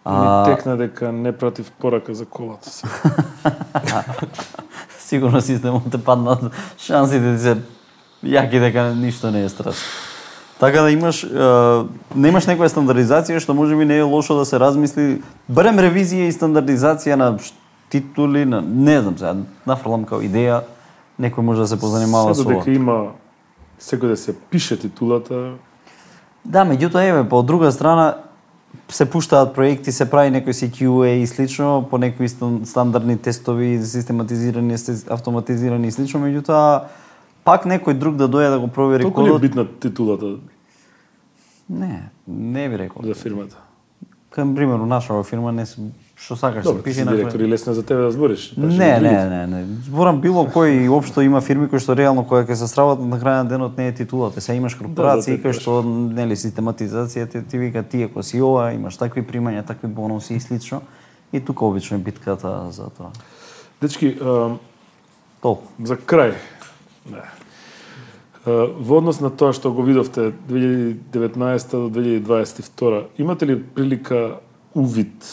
Ми 0.07 0.45
текна 0.45 0.77
дека 0.77 1.13
не 1.13 1.33
пратив 1.33 1.73
порака 1.73 2.15
за 2.15 2.27
колата 2.27 2.71
си. 2.71 2.87
Сигурно 4.99 5.41
системот 5.41 5.83
те 5.91 6.05
паднат 6.05 6.53
шансите 6.79 7.37
ти 7.37 7.43
се 7.43 7.57
јаки 8.25 8.61
дека 8.61 8.95
ништо 8.95 9.31
не 9.31 9.45
е 9.45 9.49
страшно. 9.49 9.83
Така 10.61 10.83
да 10.83 10.91
имаш 10.91 11.25
е, 11.25 11.29
немаш 12.15 12.47
некоја 12.47 12.71
стандардизација 12.71 13.43
што 13.43 13.55
можеби 13.55 13.85
не 13.85 13.99
е 13.99 14.07
лошо 14.07 14.39
да 14.39 14.45
се 14.47 14.61
размисли, 14.61 15.21
барем 15.49 15.77
ревизија 15.83 16.31
и 16.31 16.33
стандардизација 16.33 17.19
на 17.19 17.37
титули, 17.91 18.47
на 18.47 18.63
не 18.63 19.01
знам 19.01 19.19
сега, 19.19 19.35
нафрлам 19.67 20.07
као 20.07 20.23
идеја, 20.23 20.63
некој 21.21 21.45
може 21.45 21.67
да 21.67 21.69
се 21.69 21.81
позанимава 21.81 22.35
со 22.35 22.47
ова. 22.47 22.55
дека 22.57 22.71
има 22.71 22.99
секој 23.81 24.15
да 24.15 24.17
се 24.17 24.33
пише 24.51 24.79
титулата, 24.79 25.59
Да, 26.47 26.63
меѓутоа 26.63 27.03
еве 27.03 27.25
по 27.29 27.43
друга 27.43 27.73
страна 27.73 28.15
се 28.89 29.11
пуштаат 29.11 29.55
проекти, 29.55 29.93
се 29.93 30.11
прави 30.11 30.31
некој 30.31 30.51
си 30.51 30.71
QA 30.71 31.07
и 31.15 31.27
слично, 31.27 31.87
по 31.91 31.99
некои 31.99 32.29
стан- 32.29 32.65
стандардни 32.65 33.19
тестови, 33.19 33.79
систематизирани, 33.79 34.77
автоматизирани 35.09 35.89
и 35.89 35.93
слично, 35.93 36.21
меѓутоа 36.21 36.83
пак 37.45 37.65
некој 37.65 37.93
друг 37.95 38.17
да 38.17 38.29
дојде 38.29 38.51
да 38.51 38.59
го 38.59 38.69
провери 38.69 39.03
толку 39.03 39.21
ли 39.21 39.27
е 39.27 39.29
кодот. 39.29 39.43
битна 39.43 39.67
титулата 39.81 40.37
Не, 41.71 42.03
не 42.29 42.69
би 42.69 42.79
рекол. 42.79 43.03
за 43.03 43.15
фирмата? 43.15 43.57
Кај 44.31 44.55
пример, 44.55 44.79
нашава 44.79 45.25
фирма 45.25 45.53
не 45.53 45.67
се 45.67 45.81
што 46.17 46.37
сакаш 46.37 46.65
се 46.65 46.83
пише 46.83 46.95
си 46.95 47.05
на 47.05 47.13
директор 47.17 47.41
и 47.41 47.49
лесно 47.49 47.75
за 47.75 47.83
тебе 47.83 48.01
да 48.03 48.11
збориш. 48.11 48.55
Значи, 48.55 48.79
Не, 48.79 49.01
не, 49.01 49.25
не, 49.29 49.47
не. 49.47 49.65
Зборам 49.85 50.21
било 50.21 50.47
кој 50.49 50.85
и 50.85 50.89
општо 50.89 51.21
има 51.21 51.41
фирми 51.41 51.69
кои 51.69 51.79
што 51.79 51.93
реално 51.97 52.25
која 52.25 52.49
ќе 52.49 52.57
се 52.57 52.69
сработат 52.69 53.05
на 53.05 53.21
крај 53.21 53.45
на 53.45 53.49
денот 53.49 53.77
не 53.77 53.89
е 53.89 53.95
титулата. 53.95 54.41
Сега 54.41 54.57
имаш 54.57 54.75
корпорации 54.75 55.37
да, 55.37 55.43
кои 55.43 55.53
да, 55.53 55.61
што 55.61 55.83
нели 55.85 56.37
систематизација 56.37 57.29
ти, 57.29 57.43
ти 57.45 57.59
вика 57.59 57.83
ти 57.83 58.03
ако 58.09 58.23
си 58.23 58.41
ова, 58.41 58.73
имаш 58.73 58.97
такви 58.97 59.21
примања, 59.23 59.67
такви 59.67 59.89
бонуси 59.89 60.35
и 60.35 60.41
слично. 60.41 60.81
И 61.33 61.41
тука 61.41 61.65
обично 61.65 61.97
е 61.97 62.01
битката 62.01 62.71
за 62.71 62.89
тоа. 62.91 63.13
Дечки, 63.81 64.17
Толку. 65.43 65.69
за 65.85 65.97
крај. 65.97 66.33
Не. 67.11 67.23
Во 68.47 68.99
однос 69.03 69.21
на 69.21 69.29
тоа 69.29 69.53
што 69.53 69.73
го 69.75 69.83
видовте 69.83 70.33
2019 70.49 71.77
до 71.77 71.91
2022, 71.93 73.05
имате 73.19 73.47
ли 73.47 73.63
прилика 73.63 74.39
увид 74.75 75.27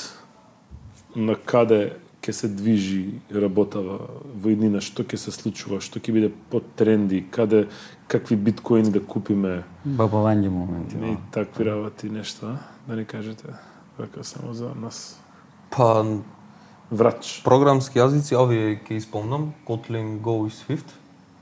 на 1.15 1.35
каде 1.35 1.97
ќе 2.23 2.31
се 2.31 2.47
движи 2.47 3.19
работава 3.31 3.99
во 4.23 4.49
иднина, 4.49 4.79
што 4.81 5.03
ќе 5.03 5.17
се 5.19 5.31
случува, 5.35 5.81
што 5.83 5.99
ќе 5.99 6.13
биде 6.15 6.29
по 6.49 6.61
тренди, 6.61 7.25
каде 7.31 7.67
какви 8.07 8.35
биткоини 8.35 8.91
да 8.91 9.01
купиме, 9.03 9.63
Бабавање 9.85 10.49
моменти. 10.49 10.95
не 10.95 11.13
и 11.13 11.17
такви 11.31 11.65
работи 11.65 12.09
нешто, 12.09 12.55
да 12.87 12.95
ни 12.95 13.05
кажете, 13.05 13.53
така 13.97 14.23
само 14.23 14.53
за 14.53 14.71
нас. 14.75 15.19
Па 15.69 16.05
Врач. 16.91 17.41
програмски 17.43 17.99
јазици, 17.99 18.37
овие 18.37 18.79
ќе 18.79 18.97
испомнам, 18.97 19.53
Kotlin, 19.67 20.21
Go 20.21 20.47
и 20.47 20.51
Swift, 20.51 20.95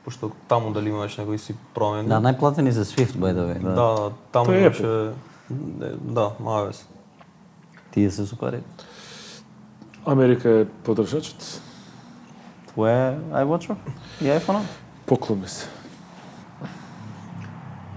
пошто 0.06 0.32
таму 0.48 0.72
дали 0.74 0.90
имаш 0.90 1.18
некои 1.18 1.38
си 1.38 1.56
промени. 1.74 2.10
Да, 2.10 2.22
најплатени 2.22 2.70
за 2.70 2.86
Swift 2.86 3.18
by 3.20 3.36
the 3.36 3.46
way. 3.46 3.60
Да. 3.62 3.76
да 3.76 4.12
таму 4.32 4.54
имаше 4.54 5.14
не, 5.52 5.90
да, 6.02 6.32
iOS. 6.40 6.86
Тие 7.92 8.12
се 8.12 8.26
супари. 8.26 8.64
Америка 10.06 10.50
е 10.50 10.66
потрошачот. 10.66 11.62
Твое 12.68 12.92
е 12.92 13.18
iWatch 13.32 13.76
и 14.22 14.26
iPhone? 14.26 14.62
Поклон 15.06 15.40
ми 15.40 15.48
се. 15.48 15.68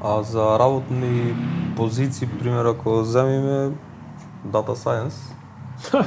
А 0.03 0.23
за 0.23 0.59
работни 0.59 1.35
позиции, 1.77 2.29
пример, 2.29 2.65
ако 2.65 3.05
земиме 3.05 3.71
Data 4.47 4.75
Science, 4.75 5.15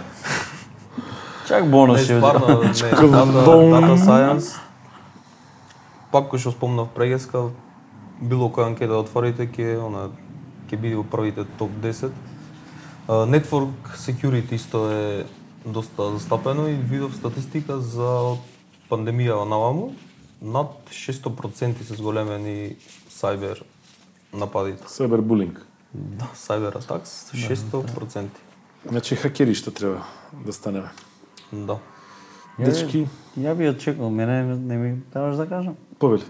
Чак 1.47 1.69
бонус 1.71 2.03
ќе 2.03 2.17
стварно, 2.19 2.47
не, 2.61 2.73
Data, 2.73 3.45
Data 3.47 3.95
Science, 3.95 4.57
пак 6.11 6.27
кој 6.31 6.43
што 6.43 6.51
спомнав 6.51 6.91
прегеска, 6.95 7.47
било 8.19 8.49
која 8.51 8.73
анкета 8.73 8.93
да 8.93 8.99
отворите, 9.05 9.47
ќе, 9.47 9.77
она, 9.79 10.09
ќе 10.67 10.75
биде 10.75 10.99
во 10.99 11.05
првите 11.07 11.47
топ 11.59 11.71
10. 11.83 12.11
А, 13.07 13.23
Network 13.31 13.95
Security 13.95 14.59
исто 14.59 14.89
е 14.91 15.25
доста 15.67 16.11
застапено 16.11 16.67
и 16.67 16.73
видов 16.73 17.15
статистика 17.15 17.79
за 17.79 18.37
пандемија 18.89 19.43
наваму, 19.45 19.93
над 20.41 20.67
600% 20.89 21.83
се 21.83 21.93
зголемени 21.93 22.75
сайбер 23.09 23.63
нападите. 24.33 24.83
Сайбербулинг. 24.87 25.65
Да, 25.93 26.25
cyber 26.35 26.75
attacks 26.77 27.33
600%. 27.33 28.27
Значи 28.85 29.15
хакери 29.15 29.55
што 29.55 29.71
треба 29.71 30.03
да 30.45 30.53
станеме. 30.53 30.89
Да. 31.51 31.79
Дечки, 32.59 33.07
Ја 33.37 33.53
би 33.55 33.69
очекувал, 33.69 34.09
мене 34.09 34.43
не 34.55 34.77
ми 34.77 35.01
требаш 35.13 35.35
да 35.35 35.47
кажам. 35.47 35.75
повели. 35.99 36.23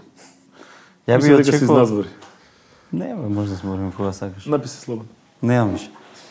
Ја 1.08 1.16
би 1.16 1.24
Мислам 1.24 1.36
дека 1.36 1.44
си 1.44 1.50
очекувал. 1.56 1.82
изназбори. 1.82 2.08
Не, 2.92 3.14
бе, 3.14 3.28
може 3.28 3.50
да 3.50 3.56
збориме 3.56 3.92
кога 3.92 4.12
сакаш. 4.12 4.46
Написи 4.46 4.76
слободно. 4.76 5.08
Немам 5.42 5.72
више. 5.72 5.90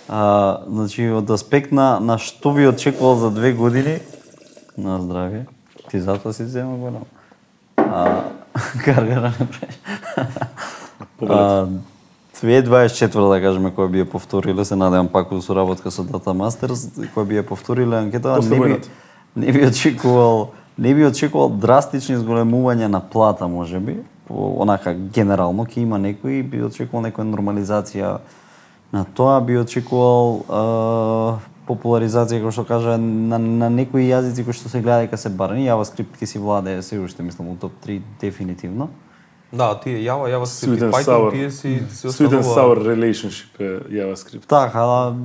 А, 0.10 0.60
значи, 0.68 1.10
од 1.12 1.30
аспект 1.30 1.72
на, 1.72 1.99
на 1.99 2.18
што 2.18 2.53
би 2.55 2.68
очекувал 2.68 3.18
за 3.20 3.32
две 3.32 3.51
години, 3.53 3.99
на 4.78 4.99
здравје, 5.03 5.45
ти 5.91 5.99
затоа 5.99 6.34
си 6.34 6.45
зема 6.45 6.78
голем. 6.78 7.03
А, 7.78 8.24
гаргара 8.86 9.34
не 9.39 9.47
преш. 9.47 9.80
А, 11.28 11.68
2024 12.41 13.30
да 13.34 13.41
кажеме 13.41 13.74
која 13.74 13.91
би 13.91 14.03
ја 14.03 14.10
повториле, 14.10 14.66
се 14.66 14.76
надевам 14.76 15.08
пак 15.12 15.32
во 15.32 15.41
соработка 15.41 15.91
со 15.91 16.05
Data 16.08 16.32
Masters, 16.32 16.88
која 17.16 17.26
би 17.26 17.41
ја 17.41 17.43
повториле 17.43 17.97
анкета, 17.97 18.39
не 18.41 18.60
би, 18.60 18.80
не 19.36 19.51
би 19.51 19.68
очекувал 19.68 20.53
не 20.78 20.93
би 20.93 21.05
очекувал 21.05 21.49
драстични 21.49 22.18
зголемување 22.22 22.88
на 22.88 23.01
плата, 23.01 23.47
можеби, 23.47 23.97
по 24.28 24.53
онака 24.62 24.93
генерално 24.93 25.66
ќе 25.66 25.82
има 25.82 25.97
некои, 25.97 26.43
би 26.43 26.62
очекувал 26.64 27.08
некоја 27.08 27.26
нормализација 27.32 28.18
на 28.94 29.06
тоа, 29.06 29.42
би 29.42 29.58
очекувал 29.60 30.44
а, 30.50 31.40
популаризација 31.68 32.40
како 32.40 32.52
што 32.56 32.64
кажа 32.68 32.98
на, 32.98 33.38
на 33.40 33.70
некои 33.70 34.08
јазици 34.08 34.46
кои 34.48 34.56
што 34.56 34.70
се 34.72 34.82
гледа 34.82 35.04
дека 35.08 35.18
се 35.20 35.30
барани, 35.30 35.68
JavaScript 35.68 36.16
ќе 36.22 36.26
си 36.26 36.40
владее 36.40 36.82
се 36.82 37.00
уште 37.00 37.24
мислам 37.24 37.50
у 37.52 37.56
топ 37.56 37.74
3 37.86 38.02
дефинитивно. 38.22 38.90
Да, 39.54 39.80
тие 39.80 40.00
Java, 40.04 40.28
JavaScript 40.32 40.80
Sweet 40.80 40.92
Python, 40.92 41.32
тие 41.32 41.52
си 41.52 41.82
се 41.90 42.08
Sweet 42.08 42.30
and 42.30 42.40
останува- 42.40 42.56
sour 42.56 42.78
relationship 42.96 43.60
е 43.60 43.80
JavaScript. 43.92 44.48
Така, 44.48 44.80
да, 44.80 45.16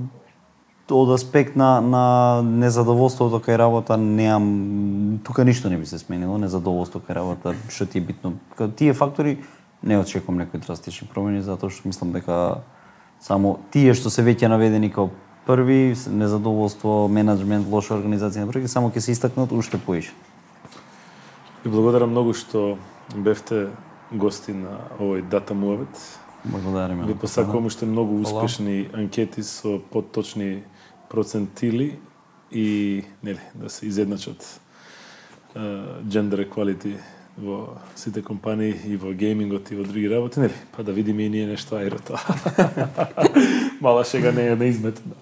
од 0.91 1.09
аспект 1.15 1.57
на, 1.57 1.81
на 1.81 2.43
незадоволството 2.43 3.39
кај 3.41 3.57
работа 3.59 3.97
неам 3.97 5.21
тука 5.25 5.45
ништо 5.45 5.71
не 5.71 5.79
би 5.79 5.87
се 5.87 5.99
сменило, 5.99 6.39
незадоволство 6.39 7.01
кај 7.01 7.15
работа, 7.15 7.55
што 7.71 7.87
ти 7.87 7.99
е 7.99 8.01
битно. 8.01 8.35
Кај 8.59 8.75
тие 8.77 8.93
фактори 8.95 9.39
не 9.83 9.99
очекувам 9.99 10.39
некои 10.39 10.61
драстични 10.61 11.09
промени 11.09 11.43
затоа 11.43 11.71
што 11.71 11.89
мислам 11.89 12.13
дека 12.13 12.61
само 13.23 13.59
тие 13.70 13.95
што 13.95 14.11
се 14.11 14.25
веќе 14.27 14.51
наведени 14.51 14.91
како 14.91 15.11
први, 15.47 15.95
незадоволство, 16.11 17.07
менеджмент, 17.11 17.66
лоша 17.70 17.95
организација 17.97 18.45
на 18.45 18.51
проекти, 18.51 18.70
само 18.70 18.91
ќе 18.91 19.03
се 19.03 19.14
истакнат 19.14 19.53
уште 19.55 19.79
поише. 19.79 20.12
И 21.64 21.70
благодарам 21.70 22.11
многу 22.11 22.35
што 22.35 22.77
бевте 23.14 23.70
гости 24.11 24.53
на 24.53 24.83
овој 24.99 25.23
Data 25.23 25.55
Movement. 25.55 25.95
Благодариме. 26.45 27.07
Ви 27.07 27.14
посакувам 27.14 27.66
уште 27.66 27.87
многу 27.87 28.18
успешни 28.20 28.89
анкети 28.93 29.43
со 29.43 29.79
потточни 29.79 30.62
процентили 31.09 31.99
и 32.51 33.05
нели 33.23 33.41
да 33.55 33.70
се 33.70 33.87
изедначат 33.87 34.61
gender 35.55 36.49
equality 36.49 36.97
во 37.37 37.78
сите 37.97 38.22
компании 38.22 38.74
и 38.85 38.97
во 38.97 39.12
геймингот 39.12 39.70
и 39.72 39.76
во 39.76 39.85
други 39.85 40.09
работи, 40.09 40.41
нели? 40.41 40.55
Па 40.76 40.83
да 40.83 40.93
видиме 40.93 41.26
и 41.26 41.30
ние 41.30 41.47
нешто 41.47 41.76
аерото. 41.76 42.18
Мала 43.80 44.05
шега 44.05 44.33
не 44.33 44.47
е 44.49 44.57
неизметна. 44.57 45.14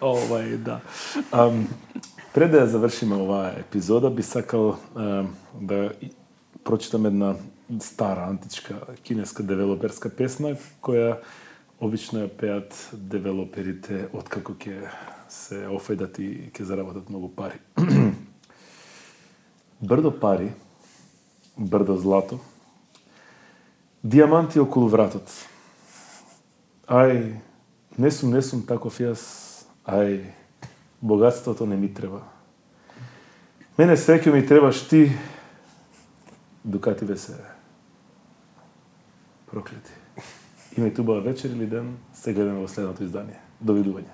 Овај, 0.00 0.56
да. 0.56 0.80
Um, 1.32 1.66
пред 2.34 2.50
да 2.52 2.64
ја 2.64 2.72
завршиме 2.72 3.16
оваа 3.16 3.54
епизода, 3.60 4.10
би 4.10 4.22
сакал 4.22 4.76
um, 4.96 5.28
да 5.60 5.92
прочитам 6.64 7.06
една 7.06 7.34
стара 7.80 8.26
античка 8.28 8.80
кинеска 9.02 9.42
девелоперска 9.42 10.10
песна 10.10 10.56
која 10.82 11.20
обично 11.80 12.24
ја 12.24 12.28
пеат 12.28 12.76
девелоперите 12.92 14.08
откако 14.12 14.56
ќе 14.56 14.88
се 15.28 15.64
офедат 15.68 16.18
и 16.18 16.50
ќе 16.52 16.62
заработат 16.62 17.08
многу 17.10 17.28
пари. 17.28 17.60
Брдо 19.88 20.12
пари, 20.20 20.52
брдо 21.56 21.96
злато, 21.96 22.38
диаманти 24.02 24.60
околу 24.60 24.88
вратот. 24.88 25.28
Ај, 26.86 27.40
не 27.98 28.10
сум, 28.10 28.30
не 28.30 28.42
сум 28.42 28.62
таков 28.62 29.00
јас, 29.00 29.64
ај, 29.86 30.30
богатството 31.00 31.66
не 31.66 31.76
ми 31.76 31.88
треба. 31.88 32.22
Мене 33.78 33.96
среќу 33.96 34.32
ми 34.32 34.46
требаш 34.46 34.88
ти, 34.88 35.12
Дукати 36.64 37.16
се 37.16 37.36
проклети. 39.46 39.92
Имајте 40.76 41.00
убава 41.00 41.20
вечер 41.20 41.50
или 41.50 41.66
ден, 41.66 41.96
се 42.14 42.32
гледаме 42.32 42.64
во 42.64 42.68
следното 42.68 43.04
издание. 43.04 43.38
Довидување. 43.60 44.10